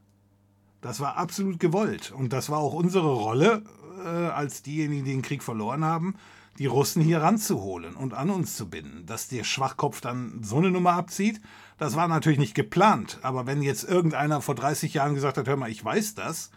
[0.81, 3.63] Das war absolut gewollt und das war auch unsere Rolle
[4.05, 6.13] äh, als diejenigen, die den Krieg verloren haben,
[6.59, 9.07] die Russen hier ranzuholen und an uns zu binden.
[9.07, 11.41] Dass der Schwachkopf dann so eine Nummer abzieht,
[11.79, 13.17] das war natürlich nicht geplant.
[13.23, 16.51] Aber wenn jetzt irgendeiner vor 30 Jahren gesagt hat, hör mal, ich weiß das,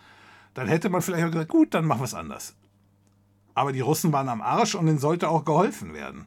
[0.52, 2.54] dann hätte man vielleicht auch gesagt, gut, dann machen wir es anders.
[3.54, 6.26] Aber die Russen waren am Arsch und ihnen sollte auch geholfen werden.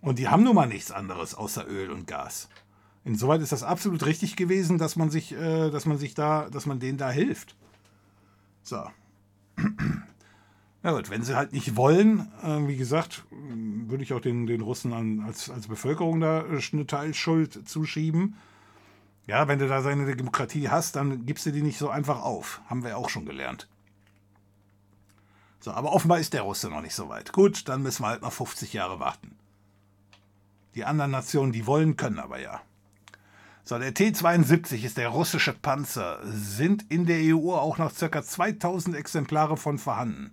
[0.00, 2.48] Und die haben nun mal nichts anderes außer Öl und Gas.
[3.04, 6.66] Insoweit ist das absolut richtig gewesen, dass man sich, äh, dass man sich da, dass
[6.66, 7.56] man denen da hilft.
[8.62, 8.84] So.
[10.82, 14.60] Na gut, wenn sie halt nicht wollen, äh, wie gesagt, würde ich auch den, den
[14.60, 18.36] Russen an, als, als Bevölkerung da äh, eine Teilschuld zuschieben.
[19.26, 22.60] Ja, wenn du da seine Demokratie hast, dann gibst du die nicht so einfach auf.
[22.66, 23.68] Haben wir auch schon gelernt.
[25.66, 27.32] So, aber offenbar ist der Russe noch nicht so weit.
[27.32, 29.36] Gut, dann müssen wir halt noch 50 Jahre warten.
[30.76, 32.60] Die anderen Nationen, die wollen, können aber ja.
[33.64, 36.20] So, der T-72 ist der russische Panzer.
[36.22, 38.22] Sind in der EU auch noch ca.
[38.22, 40.30] 2000 Exemplare von vorhanden.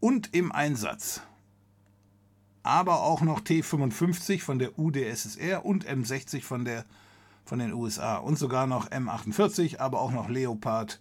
[0.00, 1.22] Und im Einsatz.
[2.62, 6.84] Aber auch noch T-55 von der UdSSR und M60 von, der,
[7.46, 8.18] von den USA.
[8.18, 11.00] Und sogar noch M48, aber auch noch Leopard.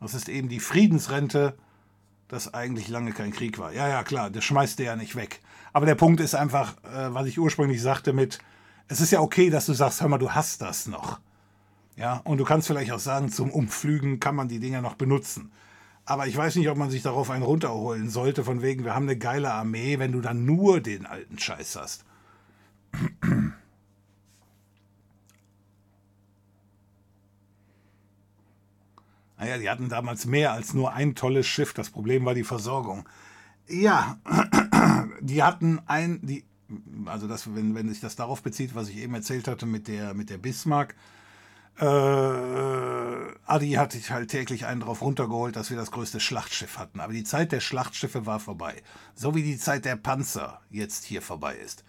[0.00, 1.58] Das ist eben die Friedensrente
[2.28, 3.72] dass eigentlich lange kein Krieg war.
[3.72, 5.40] Ja, ja, klar, das schmeißt der ja nicht weg.
[5.72, 8.38] Aber der Punkt ist einfach, äh, was ich ursprünglich sagte mit,
[8.88, 11.20] es ist ja okay, dass du sagst, hör mal, du hast das noch.
[11.96, 15.52] Ja, und du kannst vielleicht auch sagen, zum Umflügen kann man die Dinger noch benutzen.
[16.06, 19.04] Aber ich weiß nicht, ob man sich darauf einen runterholen sollte, von wegen, wir haben
[19.04, 22.04] eine geile Armee, wenn du dann nur den alten Scheiß hast.
[29.38, 31.72] Naja, die hatten damals mehr als nur ein tolles Schiff.
[31.74, 33.08] Das Problem war die Versorgung.
[33.68, 34.18] Ja,
[35.20, 36.44] die hatten ein, die,
[37.06, 40.14] also das, wenn, wenn sich das darauf bezieht, was ich eben erzählt hatte mit der,
[40.14, 40.94] mit der Bismarck,
[41.78, 41.84] äh,
[43.46, 47.00] Adi hat sich halt täglich einen drauf runtergeholt, dass wir das größte Schlachtschiff hatten.
[47.00, 48.82] Aber die Zeit der Schlachtschiffe war vorbei.
[49.14, 51.84] So wie die Zeit der Panzer jetzt hier vorbei ist.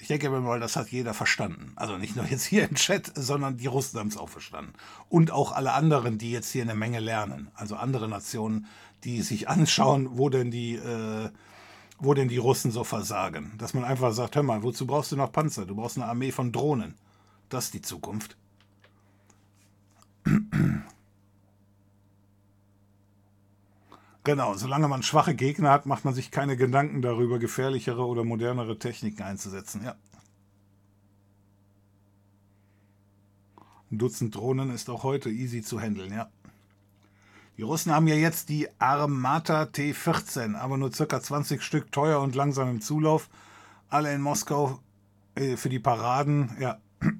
[0.00, 1.72] Ich denke mal, das hat jeder verstanden.
[1.76, 4.72] Also nicht nur jetzt hier im Chat, sondern die Russen haben es auch verstanden.
[5.08, 7.50] Und auch alle anderen, die jetzt hier eine Menge lernen.
[7.54, 8.66] Also andere Nationen,
[9.04, 11.30] die sich anschauen, wo denn die, äh,
[11.98, 13.52] wo denn die Russen so versagen.
[13.58, 15.66] Dass man einfach sagt, hör mal, wozu brauchst du noch Panzer?
[15.66, 16.94] Du brauchst eine Armee von Drohnen.
[17.50, 18.36] Das ist die Zukunft.
[24.22, 28.78] Genau, solange man schwache Gegner hat, macht man sich keine Gedanken darüber, gefährlichere oder modernere
[28.78, 29.82] Techniken einzusetzen.
[29.82, 29.96] Ja.
[33.90, 36.28] Ein Dutzend Drohnen ist auch heute easy zu handeln, ja.
[37.56, 41.20] Die Russen haben ja jetzt die Armata T-14, aber nur ca.
[41.20, 43.28] 20 Stück teuer und langsam im Zulauf.
[43.88, 44.80] Alle in Moskau
[45.34, 46.78] äh, für die Paraden, ja.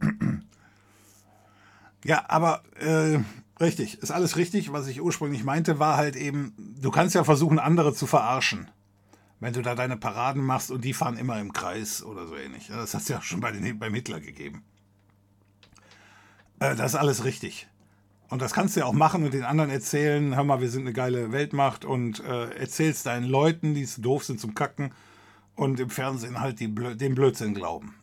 [2.04, 3.18] ja, aber äh,
[3.60, 4.72] Richtig, ist alles richtig.
[4.72, 8.70] Was ich ursprünglich meinte, war halt eben, du kannst ja versuchen, andere zu verarschen.
[9.38, 12.68] Wenn du da deine Paraden machst und die fahren immer im Kreis oder so ähnlich.
[12.68, 14.64] Das hat es ja schon bei den, beim Hitler gegeben.
[16.58, 17.68] Äh, das ist alles richtig.
[18.28, 20.82] Und das kannst du ja auch machen und den anderen erzählen, hör mal, wir sind
[20.82, 24.92] eine geile Weltmacht und äh, erzählst deinen Leuten, die doof sind zum Kacken
[25.56, 27.96] und im Fernsehen halt die, den Blödsinn glauben.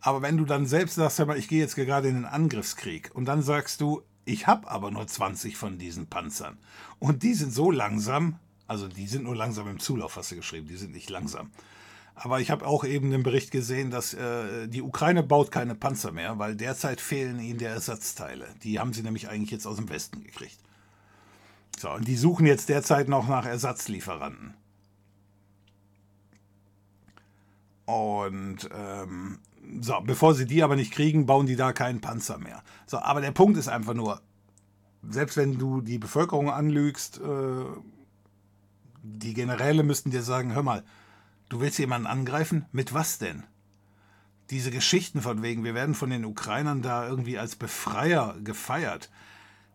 [0.00, 3.10] Aber wenn du dann selbst sagst, hör mal, ich gehe jetzt gerade in den Angriffskrieg
[3.14, 6.58] und dann sagst du, ich habe aber nur 20 von diesen Panzern.
[6.98, 10.68] Und die sind so langsam, also die sind nur langsam im Zulauf, hast du geschrieben,
[10.68, 11.50] die sind nicht langsam.
[12.16, 16.12] Aber ich habe auch eben den Bericht gesehen, dass äh, die Ukraine baut keine Panzer
[16.12, 18.48] mehr, weil derzeit fehlen ihnen die Ersatzteile.
[18.62, 20.58] Die haben sie nämlich eigentlich jetzt aus dem Westen gekriegt.
[21.76, 24.54] So, und die suchen jetzt derzeit noch nach Ersatzlieferanten.
[27.84, 29.40] Und ähm,
[29.80, 32.62] so, bevor sie die aber nicht kriegen, bauen die da keinen Panzer mehr.
[32.86, 34.20] So, aber der Punkt ist einfach nur,
[35.08, 37.64] selbst wenn du die Bevölkerung anlügst, äh,
[39.02, 40.84] die Generäle müssten dir sagen, hör mal,
[41.48, 42.66] du willst jemanden angreifen?
[42.72, 43.44] Mit was denn?
[44.50, 49.10] Diese Geschichten von wegen, wir werden von den Ukrainern da irgendwie als Befreier gefeiert.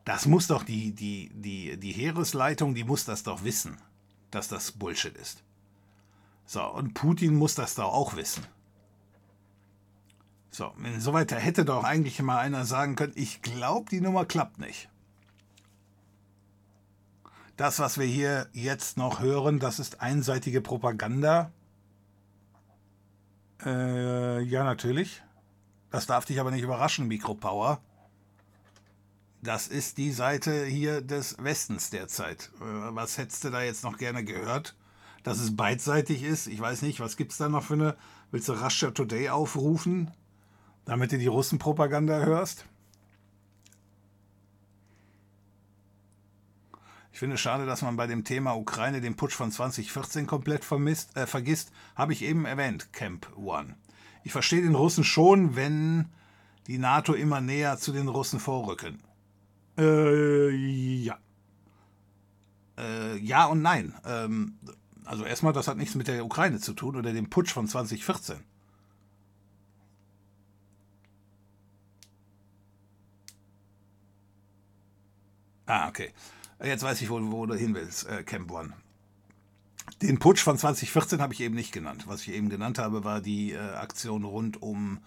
[0.05, 3.77] Das muss doch die, die, die, die Heeresleitung, die muss das doch wissen,
[4.31, 5.43] dass das Bullshit ist.
[6.45, 8.43] So, und Putin muss das doch auch wissen.
[10.51, 14.89] So, insoweit hätte doch eigentlich mal einer sagen können, ich glaube, die Nummer klappt nicht.
[17.55, 21.51] Das, was wir hier jetzt noch hören, das ist einseitige Propaganda.
[23.65, 25.21] Äh, ja, natürlich.
[25.91, 27.81] Das darf dich aber nicht überraschen, Mikropower.
[29.41, 32.51] Das ist die Seite hier des Westens derzeit.
[32.61, 34.75] Äh, was hättest du da jetzt noch gerne gehört?
[35.23, 36.47] Dass es beidseitig ist?
[36.47, 37.97] Ich weiß nicht, was gibt es da noch für eine.
[38.31, 40.11] Willst du Russia Today aufrufen?
[40.89, 42.65] Damit du die Russenpropaganda hörst?
[47.13, 50.65] Ich finde es schade, dass man bei dem Thema Ukraine den Putsch von 2014 komplett
[50.65, 51.71] vermisst, äh, vergisst.
[51.95, 53.75] Habe ich eben erwähnt, Camp One.
[54.23, 56.09] Ich verstehe den Russen schon, wenn
[56.65, 58.99] die NATO immer näher zu den Russen vorrücken.
[59.77, 61.19] Äh, ja.
[62.79, 63.93] Äh, ja und nein.
[64.05, 64.57] Ähm,
[65.05, 68.43] also erstmal, das hat nichts mit der Ukraine zu tun oder dem Putsch von 2014.
[75.69, 76.11] Ah, okay.
[76.63, 78.73] Jetzt weiß ich, wo, wo du hin willst, äh, Camp One.
[80.01, 82.05] Den Putsch von 2014 habe ich eben nicht genannt.
[82.07, 84.99] Was ich eben genannt habe, war die äh, Aktion rund um,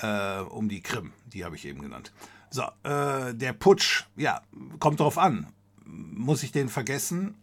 [0.00, 1.12] äh, um die Krim.
[1.26, 2.12] Die habe ich eben genannt.
[2.50, 4.42] So, äh, der Putsch, ja,
[4.80, 5.46] kommt drauf an.
[5.84, 7.36] Muss ich den vergessen?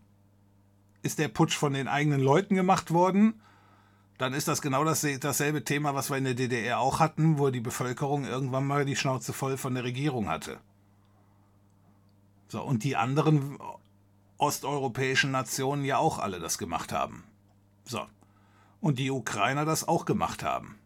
[1.03, 3.39] ist der Putsch von den eigenen Leuten gemacht worden,
[4.17, 7.49] dann ist das genau das, dasselbe Thema, was wir in der DDR auch hatten, wo
[7.49, 10.59] die Bevölkerung irgendwann mal die Schnauze voll von der Regierung hatte.
[12.53, 13.57] So, und die anderen
[14.37, 17.23] osteuropäischen Nationen ja auch alle das gemacht haben.
[17.83, 18.05] So.
[18.79, 20.77] Und die Ukrainer das auch gemacht haben.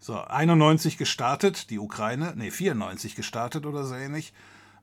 [0.00, 4.32] So, 91 gestartet, die Ukraine, nee, 94 gestartet oder so ähnlich,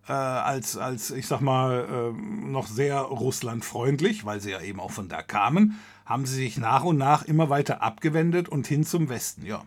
[0.07, 4.91] äh, als, als, ich sag mal, äh, noch sehr russlandfreundlich, weil sie ja eben auch
[4.91, 9.09] von da kamen, haben sie sich nach und nach immer weiter abgewendet und hin zum
[9.09, 9.65] Westen, ja.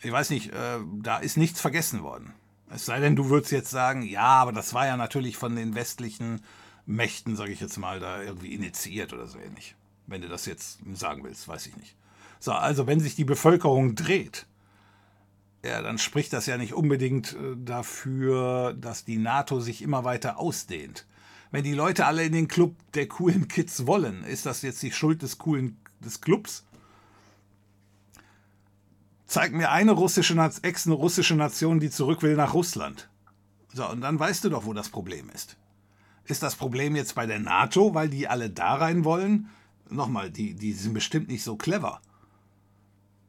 [0.00, 2.32] Ich weiß nicht, äh, da ist nichts vergessen worden.
[2.70, 5.74] Es sei denn, du würdest jetzt sagen, ja, aber das war ja natürlich von den
[5.74, 6.42] westlichen
[6.86, 9.74] Mächten, sage ich jetzt mal, da irgendwie initiiert oder so ähnlich.
[10.06, 11.96] Wenn du das jetzt sagen willst, weiß ich nicht.
[12.40, 14.46] So, also wenn sich die Bevölkerung dreht,
[15.64, 20.38] ja, dann spricht das ja nicht unbedingt äh, dafür, dass die NATO sich immer weiter
[20.38, 21.06] ausdehnt.
[21.50, 24.92] Wenn die Leute alle in den Club der coolen Kids wollen, ist das jetzt die
[24.92, 26.64] Schuld des coolen des Clubs?
[29.26, 33.08] Zeig mir eine russische, ex-russische Nation, die zurück will nach Russland.
[33.72, 35.56] So, und dann weißt du doch, wo das Problem ist.
[36.26, 39.48] Ist das Problem jetzt bei der NATO, weil die alle da rein wollen?
[39.90, 42.00] Nochmal, die, die sind bestimmt nicht so clever.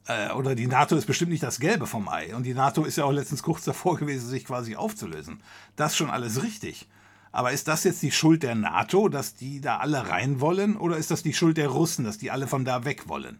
[0.08, 2.36] Äh, oder die NATO ist bestimmt nicht das Gelbe vom Ei.
[2.36, 5.42] Und die NATO ist ja auch letztens kurz davor gewesen, sich quasi aufzulösen.
[5.76, 6.88] Das ist schon alles richtig.
[7.32, 10.78] Aber ist das jetzt die Schuld der NATO, dass die da alle rein wollen?
[10.78, 13.40] Oder ist das die Schuld der Russen, dass die alle von da weg wollen?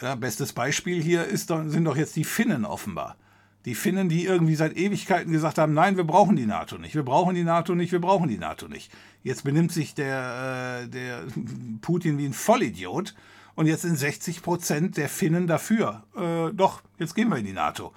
[0.00, 3.16] Ja, bestes Beispiel hier ist, sind doch jetzt die Finnen offenbar.
[3.64, 7.02] Die Finnen, die irgendwie seit Ewigkeiten gesagt haben, nein, wir brauchen die NATO nicht, wir
[7.02, 8.92] brauchen die NATO nicht, wir brauchen die NATO nicht.
[9.24, 11.24] Jetzt benimmt sich der, äh, der
[11.80, 13.14] Putin wie ein Vollidiot
[13.54, 16.04] und jetzt sind 60 Prozent der Finnen dafür.
[16.14, 17.92] Äh, doch, jetzt gehen wir in die NATO.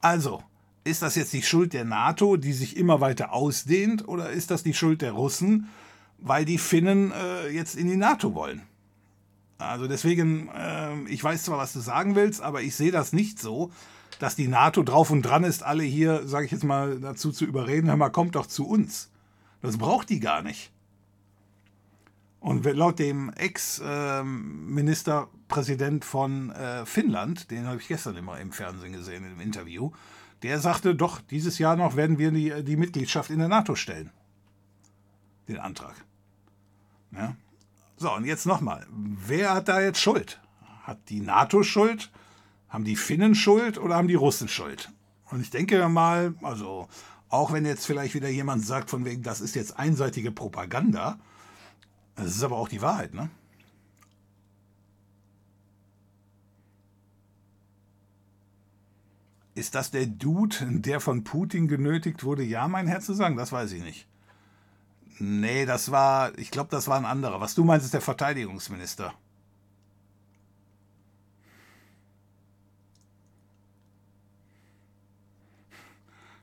[0.00, 0.42] Also,
[0.82, 4.64] ist das jetzt die Schuld der NATO, die sich immer weiter ausdehnt, oder ist das
[4.64, 5.68] die Schuld der Russen,
[6.18, 8.62] weil die Finnen äh, jetzt in die NATO wollen?
[9.58, 13.38] Also deswegen, äh, ich weiß zwar, was du sagen willst, aber ich sehe das nicht
[13.38, 13.70] so,
[14.18, 17.44] dass die NATO drauf und dran ist, alle hier, sage ich jetzt mal, dazu zu
[17.44, 19.10] überreden, hör mal, kommt doch zu uns.
[19.60, 20.70] Das braucht die gar nicht.
[22.40, 29.24] Und laut dem Ex-Ministerpräsident von äh, Finnland, den habe ich gestern immer im Fernsehen gesehen,
[29.24, 29.92] im Interview,
[30.42, 34.10] der sagte, doch, dieses Jahr noch werden wir die, die Mitgliedschaft in der NATO stellen.
[35.48, 35.94] Den Antrag.
[37.12, 37.34] Ja.
[38.04, 38.86] So, und jetzt nochmal.
[38.90, 40.38] Wer hat da jetzt Schuld?
[40.82, 42.12] Hat die NATO Schuld?
[42.68, 44.92] Haben die Finnen Schuld oder haben die Russen Schuld?
[45.30, 46.86] Und ich denke mal, also
[47.30, 51.18] auch wenn jetzt vielleicht wieder jemand sagt, von wegen, das ist jetzt einseitige Propaganda,
[52.14, 53.30] das ist aber auch die Wahrheit, ne?
[59.54, 63.38] Ist das der Dude, der von Putin genötigt wurde, ja, mein Herr zu sagen?
[63.38, 64.06] Das weiß ich nicht.
[65.18, 67.40] Nee, das war, ich glaube, das war ein anderer.
[67.40, 69.14] Was du meinst, ist der Verteidigungsminister.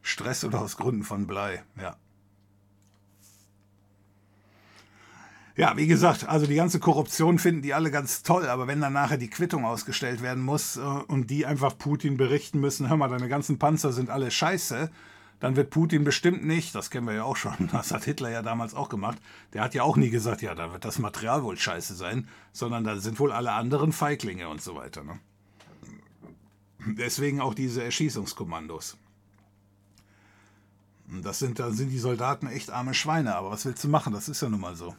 [0.02, 1.96] Stress oder aus Gründen von Blei, ja.
[5.58, 8.94] Ja, wie gesagt, also die ganze Korruption finden die alle ganz toll, aber wenn dann
[8.94, 13.10] nachher die Quittung ausgestellt werden muss äh, und die einfach Putin berichten müssen, hör mal,
[13.10, 14.90] deine ganzen Panzer sind alle scheiße,
[15.42, 18.42] dann wird Putin bestimmt nicht, das kennen wir ja auch schon, das hat Hitler ja
[18.42, 19.18] damals auch gemacht,
[19.54, 22.86] der hat ja auch nie gesagt, ja, da wird das Material wohl scheiße sein, sondern
[22.86, 25.04] da sind wohl alle anderen Feiglinge und so weiter.
[25.04, 25.20] Ne?
[26.86, 28.98] Deswegen auch diese Erschießungskommandos.
[31.24, 34.14] Das sind, da sind die Soldaten echt arme Schweine, aber was willst du machen?
[34.14, 34.96] Das ist ja nun mal so.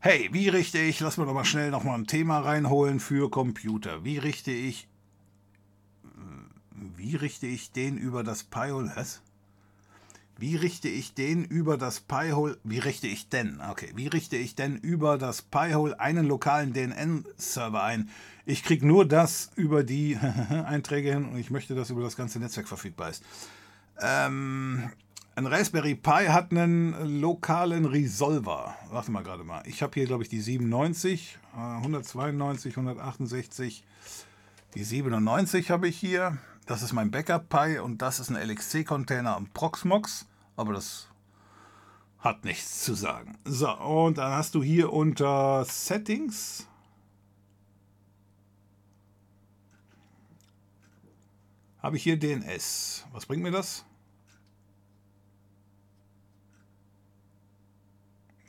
[0.00, 3.30] Hey, wie richte ich, lass mir doch mal schnell noch mal ein Thema reinholen für
[3.30, 4.04] Computer.
[4.04, 4.88] Wie richte ich
[7.06, 8.90] wie richte ich den über das Pi-Hole?
[8.96, 9.22] Was?
[10.38, 12.58] Wie richte ich den über das Pi-Hole?
[12.64, 13.60] Wie richte ich denn?
[13.60, 18.10] Okay, wie richte ich denn über das Pi-Hole einen lokalen DNN-Server ein?
[18.44, 20.16] Ich kriege nur das über die
[20.50, 23.22] Einträge hin und ich möchte, dass über das ganze Netzwerk verfügbar ist.
[24.00, 24.90] Ähm,
[25.36, 28.74] ein Raspberry Pi hat einen lokalen Resolver.
[28.90, 29.62] Warte mal gerade mal.
[29.64, 33.84] Ich habe hier, glaube ich, die 97, 192, 168.
[34.74, 36.36] Die 97 habe ich hier.
[36.66, 41.08] Das ist mein Backup-Pi und das ist ein LXC-Container am Proxmox, aber das
[42.18, 43.38] hat nichts zu sagen.
[43.44, 46.66] So, und dann hast du hier unter Settings
[51.86, 53.06] habe ich hier DNS.
[53.12, 53.84] Was bringt mir das?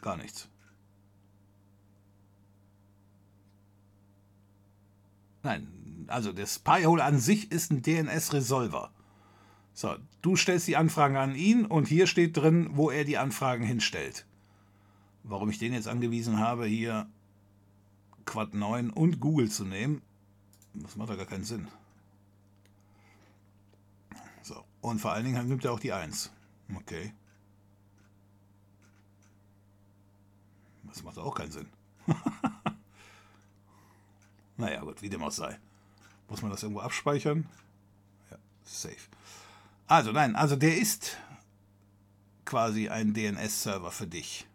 [0.02, 0.50] Gar nichts.
[5.44, 5.77] Nein,
[6.10, 8.92] also das Pi-Hole an sich ist ein DNS-Resolver.
[9.74, 13.64] So, du stellst die Anfragen an ihn und hier steht drin, wo er die Anfragen
[13.64, 14.26] hinstellt.
[15.24, 17.08] Warum ich den jetzt angewiesen habe, hier
[18.26, 20.02] Quad 9 und Google zu nehmen,
[20.74, 21.68] das macht ja gar keinen Sinn.
[24.42, 26.32] So, und vor allen Dingen nimmt er auch die 1.
[26.76, 27.14] Okay.
[30.86, 31.68] Das macht auch keinen Sinn.
[34.58, 35.60] naja, gut, wie dem auch sei.
[36.30, 37.48] Muss man das irgendwo abspeichern?
[38.30, 38.96] Ja, safe.
[39.88, 41.18] Also nein, also der ist
[42.46, 44.48] quasi ein DNS-Server für dich.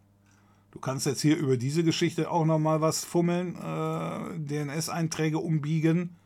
[0.72, 6.16] Du kannst jetzt hier über diese Geschichte auch nochmal was fummeln, äh, DNS-Einträge umbiegen.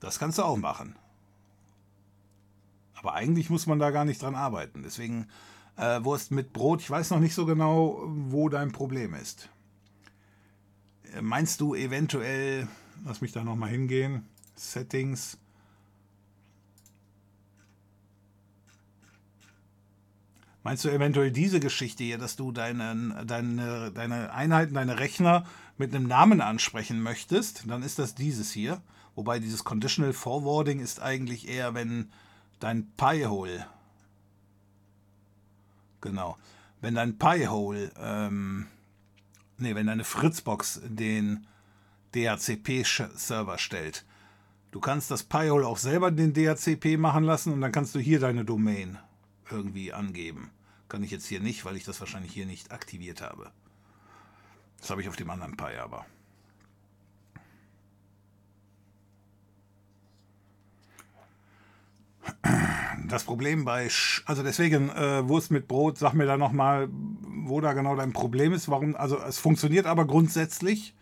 [0.00, 0.96] Das kannst du auch machen.
[2.94, 4.82] Aber eigentlich muss man da gar nicht dran arbeiten.
[4.82, 5.26] Deswegen
[5.76, 9.48] äh, Wurst mit Brot, ich weiß noch nicht so genau, wo dein Problem ist.
[11.12, 12.68] Äh, meinst du eventuell,
[13.04, 14.26] lass mich da nochmal hingehen,
[14.56, 15.38] Settings,
[20.64, 25.44] Meinst du eventuell diese Geschichte hier, dass du deine, deine, deine Einheiten, deine Rechner
[25.76, 27.64] mit einem Namen ansprechen möchtest?
[27.68, 28.80] Dann ist das dieses hier.
[29.14, 32.10] Wobei dieses Conditional Forwarding ist eigentlich eher, wenn
[32.60, 33.66] dein Pi-Hole,
[36.00, 36.38] genau,
[36.80, 38.66] wenn dein Pi-Hole, ähm,
[39.58, 41.46] nee, wenn deine Fritzbox den
[42.14, 44.04] DHCP-Server stellt.
[44.70, 48.18] Du kannst das Pi-Hole auch selber den DHCP machen lassen und dann kannst du hier
[48.18, 48.98] deine Domain
[49.50, 50.50] irgendwie angeben.
[50.88, 53.50] Kann ich jetzt hier nicht, weil ich das wahrscheinlich hier nicht aktiviert habe.
[54.80, 56.04] Das habe ich auf dem anderen Pi aber.
[63.06, 67.60] Das Problem bei, Sch also deswegen äh, Wurst mit Brot, sag mir da nochmal, wo
[67.60, 68.68] da genau dein Problem ist.
[68.68, 70.94] Warum, also es funktioniert aber grundsätzlich.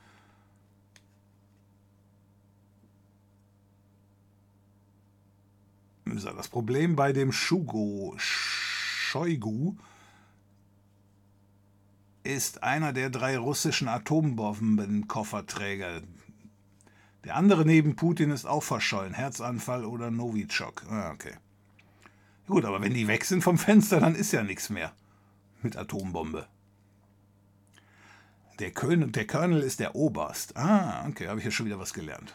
[6.20, 9.76] Das Problem bei dem Shugo, Shoigu,
[12.22, 16.02] ist einer der drei russischen Atombombenkofferträger.
[17.24, 19.14] Der andere neben Putin ist auch verschollen.
[19.14, 20.84] Herzanfall oder Novichok.
[20.90, 21.32] Ah, okay.
[22.46, 24.92] Gut, aber wenn die weg sind vom Fenster, dann ist ja nichts mehr
[25.62, 26.46] mit Atombombe.
[28.58, 30.54] Der, Kön der Colonel ist der Oberst.
[30.56, 32.34] Ah, okay, habe ich ja schon wieder was gelernt.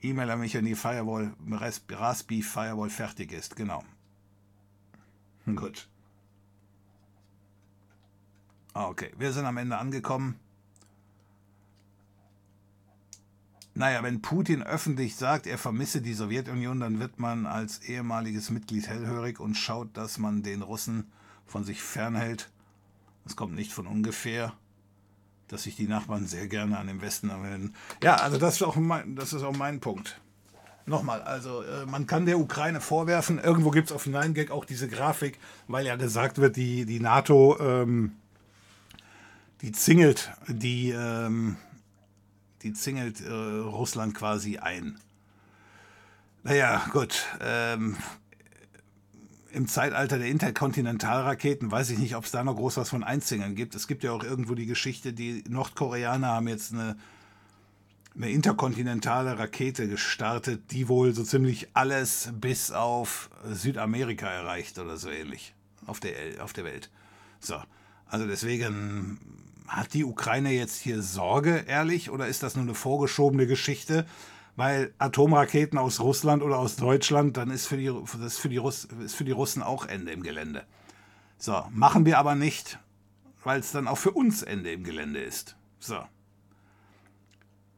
[0.00, 3.56] E-Mail an mich, wenn die Firewall, Raspi Firewall fertig ist.
[3.56, 3.82] Genau.
[5.46, 5.88] Gut.
[8.74, 10.38] Ah, okay, wir sind am Ende angekommen.
[13.74, 18.88] Naja, wenn Putin öffentlich sagt, er vermisse die Sowjetunion, dann wird man als ehemaliges Mitglied
[18.88, 21.10] hellhörig und schaut, dass man den Russen
[21.46, 22.50] von sich fernhält.
[23.24, 24.52] Das kommt nicht von ungefähr
[25.48, 27.74] dass sich die Nachbarn sehr gerne an den Westen anwenden.
[28.02, 30.20] Ja, also das ist auch mein, das ist auch mein Punkt.
[30.86, 34.88] Nochmal, also äh, man kann der Ukraine vorwerfen, irgendwo gibt es auf 9gag auch diese
[34.88, 38.12] Grafik, weil ja gesagt wird, die, die NATO, ähm,
[39.60, 41.56] die zingelt, die, ähm,
[42.62, 44.98] die zingelt äh, Russland quasi ein.
[46.42, 47.26] Naja, gut.
[47.42, 47.96] Ähm,
[49.52, 53.54] im Zeitalter der Interkontinentalraketen weiß ich nicht, ob es da noch groß was von Einzingeln
[53.54, 53.74] gibt.
[53.74, 56.96] Es gibt ja auch irgendwo die Geschichte, die Nordkoreaner haben jetzt eine,
[58.14, 65.08] eine interkontinentale Rakete gestartet, die wohl so ziemlich alles bis auf Südamerika erreicht oder so
[65.10, 65.54] ähnlich
[65.86, 66.12] auf der,
[66.42, 66.90] auf der Welt.
[67.40, 67.56] So,
[68.06, 69.18] also deswegen
[69.66, 74.06] hat die Ukraine jetzt hier Sorge, ehrlich, oder ist das nur eine vorgeschobene Geschichte?
[74.58, 78.88] Weil Atomraketen aus Russland oder aus Deutschland, dann ist für die, das für die, Russ,
[79.04, 80.66] ist für die Russen auch Ende im Gelände.
[81.38, 82.80] So, machen wir aber nicht,
[83.44, 85.54] weil es dann auch für uns Ende im Gelände ist.
[85.78, 86.00] So.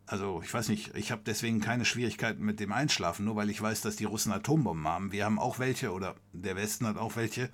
[0.07, 3.61] Also, ich weiß nicht, ich habe deswegen keine Schwierigkeiten mit dem Einschlafen, nur weil ich
[3.61, 5.13] weiß, dass die Russen Atombomben haben.
[5.13, 7.51] Wir haben auch welche, oder der Westen hat auch welche.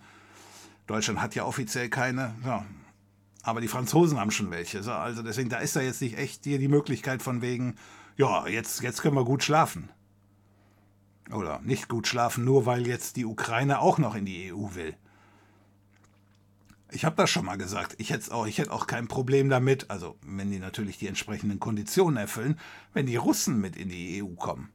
[0.86, 2.32] Deutschland hat ja offiziell keine.
[2.44, 2.64] Ja.
[3.42, 4.84] Aber die Franzosen haben schon welche.
[4.84, 7.74] So, also deswegen, da ist da jetzt nicht echt hier die Möglichkeit von wegen,
[8.16, 9.90] ja, jetzt, jetzt können wir gut schlafen.
[11.30, 14.94] Oder nicht gut schlafen, nur weil jetzt die Ukraine auch noch in die EU will.
[16.92, 17.96] Ich habe das schon mal gesagt.
[17.98, 21.58] Ich hätte auch, ich hätte auch kein Problem damit, also wenn die natürlich die entsprechenden
[21.58, 22.58] Konditionen erfüllen,
[22.92, 24.70] wenn die Russen mit in die EU kommen.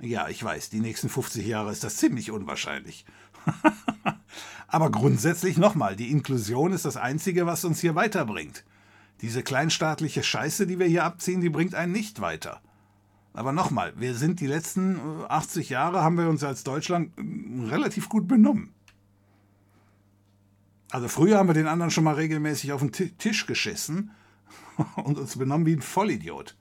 [0.00, 3.04] Ja, ich weiß, die nächsten 50 Jahre ist das ziemlich unwahrscheinlich.
[4.68, 8.64] Aber grundsätzlich nochmal, die Inklusion ist das Einzige, was uns hier weiterbringt.
[9.22, 12.60] Diese kleinstaatliche Scheiße, die wir hier abziehen, die bringt einen nicht weiter.
[13.36, 14.98] Aber nochmal, wir sind die letzten
[15.28, 18.72] 80 äh, Jahre, haben wir uns als Deutschland äh, relativ gut benommen.
[20.90, 24.10] Also früher haben wir den anderen schon mal regelmäßig auf den Tisch geschissen
[24.96, 26.56] und uns benommen wie ein Vollidiot.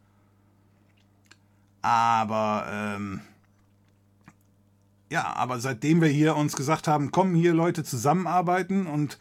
[1.81, 3.21] Aber ähm,
[5.09, 9.17] ja, aber seitdem wir hier uns gesagt haben, kommen hier Leute zusammenarbeiten und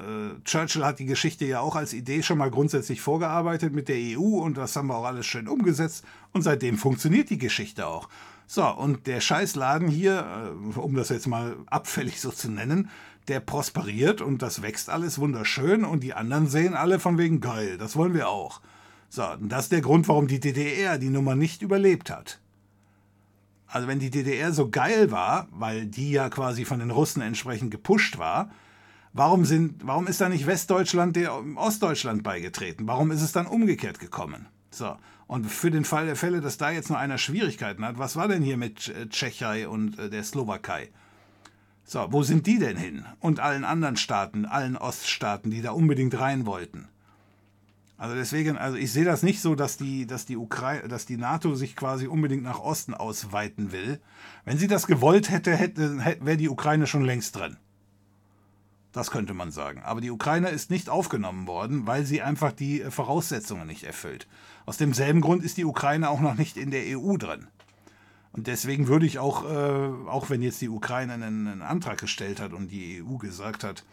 [0.00, 3.96] äh, Churchill hat die Geschichte ja auch als Idee schon mal grundsätzlich vorgearbeitet mit der
[3.96, 8.08] EU und das haben wir auch alles schön umgesetzt und seitdem funktioniert die Geschichte auch.
[8.46, 12.90] So, und der Scheißladen hier, äh, um das jetzt mal abfällig so zu nennen,
[13.28, 17.78] der prosperiert und das wächst alles wunderschön und die anderen sehen alle von wegen geil,
[17.78, 18.60] das wollen wir auch.
[19.08, 22.40] So, und das ist der Grund, warum die DDR die Nummer nicht überlebt hat.
[23.66, 27.70] Also wenn die DDR so geil war, weil die ja quasi von den Russen entsprechend
[27.70, 28.50] gepusht war,
[29.12, 32.86] warum, sind, warum ist da nicht Westdeutschland dem Ostdeutschland beigetreten?
[32.86, 34.46] Warum ist es dann umgekehrt gekommen?
[34.70, 38.16] So, und für den Fall der Fälle, dass da jetzt nur einer Schwierigkeiten hat, was
[38.16, 40.90] war denn hier mit äh, Tschechei und äh, der Slowakei?
[41.84, 43.04] So, wo sind die denn hin?
[43.18, 46.88] Und allen anderen Staaten, allen Oststaaten, die da unbedingt rein wollten.
[47.96, 51.16] Also deswegen, also ich sehe das nicht so, dass die, dass die Ukraine, dass die
[51.16, 54.00] NATO sich quasi unbedingt nach Osten ausweiten will.
[54.44, 57.56] Wenn sie das gewollt hätte, hätte, hätte wäre die Ukraine schon längst drin.
[58.92, 59.82] Das könnte man sagen.
[59.84, 64.26] Aber die Ukraine ist nicht aufgenommen worden, weil sie einfach die Voraussetzungen nicht erfüllt.
[64.66, 67.46] Aus demselben Grund ist die Ukraine auch noch nicht in der EU drin.
[68.32, 72.40] Und deswegen würde ich auch, äh, auch wenn jetzt die Ukraine einen, einen Antrag gestellt
[72.40, 73.84] hat und die EU gesagt hat,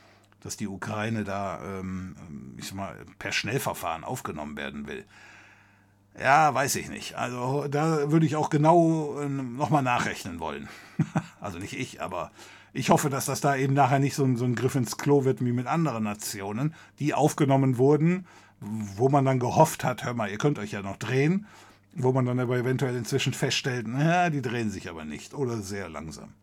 [0.41, 2.15] dass die Ukraine da, ähm,
[2.57, 5.05] ich sag mal, per Schnellverfahren aufgenommen werden will.
[6.19, 7.15] Ja, weiß ich nicht.
[7.15, 10.67] Also da würde ich auch genau äh, nochmal nachrechnen wollen.
[11.41, 12.31] also nicht ich, aber
[12.73, 15.25] ich hoffe, dass das da eben nachher nicht so ein, so ein Griff ins Klo
[15.25, 18.27] wird wie mit anderen Nationen, die aufgenommen wurden,
[18.59, 21.47] wo man dann gehofft hat, hör mal, ihr könnt euch ja noch drehen,
[21.93, 25.89] wo man dann aber eventuell inzwischen feststellt, naja, die drehen sich aber nicht oder sehr
[25.89, 26.33] langsam.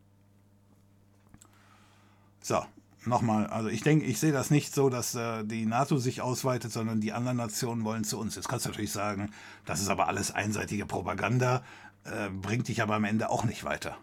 [2.40, 2.64] So,
[3.06, 6.72] nochmal, also ich denke, ich sehe das nicht so, dass äh, die NATO sich ausweitet,
[6.72, 8.34] sondern die anderen Nationen wollen zu uns.
[8.34, 9.30] Jetzt kannst du natürlich sagen,
[9.64, 11.62] das ist aber alles einseitige Propaganda,
[12.04, 13.96] äh, bringt dich aber am Ende auch nicht weiter.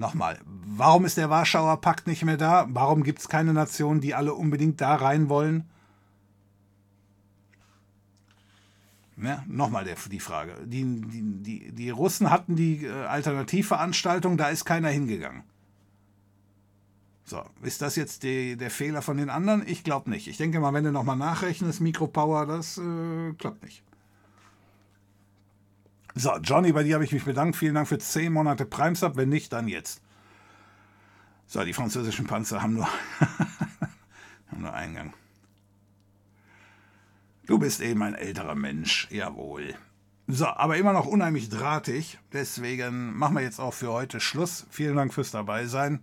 [0.00, 2.66] Nochmal, warum ist der Warschauer Pakt nicht mehr da?
[2.70, 5.68] Warum gibt es keine Nationen, die alle unbedingt da rein wollen?
[9.22, 10.54] Ja, Nochmal die Frage.
[10.64, 15.42] Die, die, die, die Russen hatten die äh, Alternativveranstaltung, da ist keiner hingegangen.
[17.24, 19.68] So, ist das jetzt die, der Fehler von den anderen?
[19.68, 20.28] Ich glaube nicht.
[20.28, 23.82] Ich denke mal, wenn du nochmal nachrechnest, Mikropower, das äh, klappt nicht.
[26.14, 27.56] So, Johnny, bei dir habe ich mich bedankt.
[27.56, 29.16] Vielen Dank für 10 Monate Prime-Sub.
[29.16, 30.02] Wenn nicht, dann jetzt.
[31.46, 32.86] So, die französischen Panzer haben nur,
[34.50, 35.12] haben nur Eingang.
[37.46, 39.74] Du bist eben ein älterer Mensch, jawohl.
[40.28, 42.18] So, aber immer noch unheimlich drahtig.
[42.32, 44.66] Deswegen machen wir jetzt auch für heute Schluss.
[44.70, 46.00] Vielen Dank fürs Dabeisein.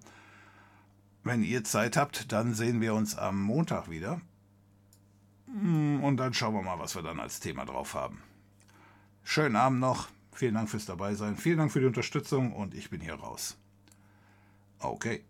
[1.23, 4.19] Wenn ihr Zeit habt, dann sehen wir uns am Montag wieder.
[5.45, 8.21] Hm, und dann schauen wir mal, was wir dann als Thema drauf haben.
[9.29, 10.07] Schönen Abend noch.
[10.31, 11.35] Vielen Dank fürs Dabeisein.
[11.35, 13.57] Vielen Dank für die Unterstützung und ich bin hier raus.
[14.79, 15.25] Okay.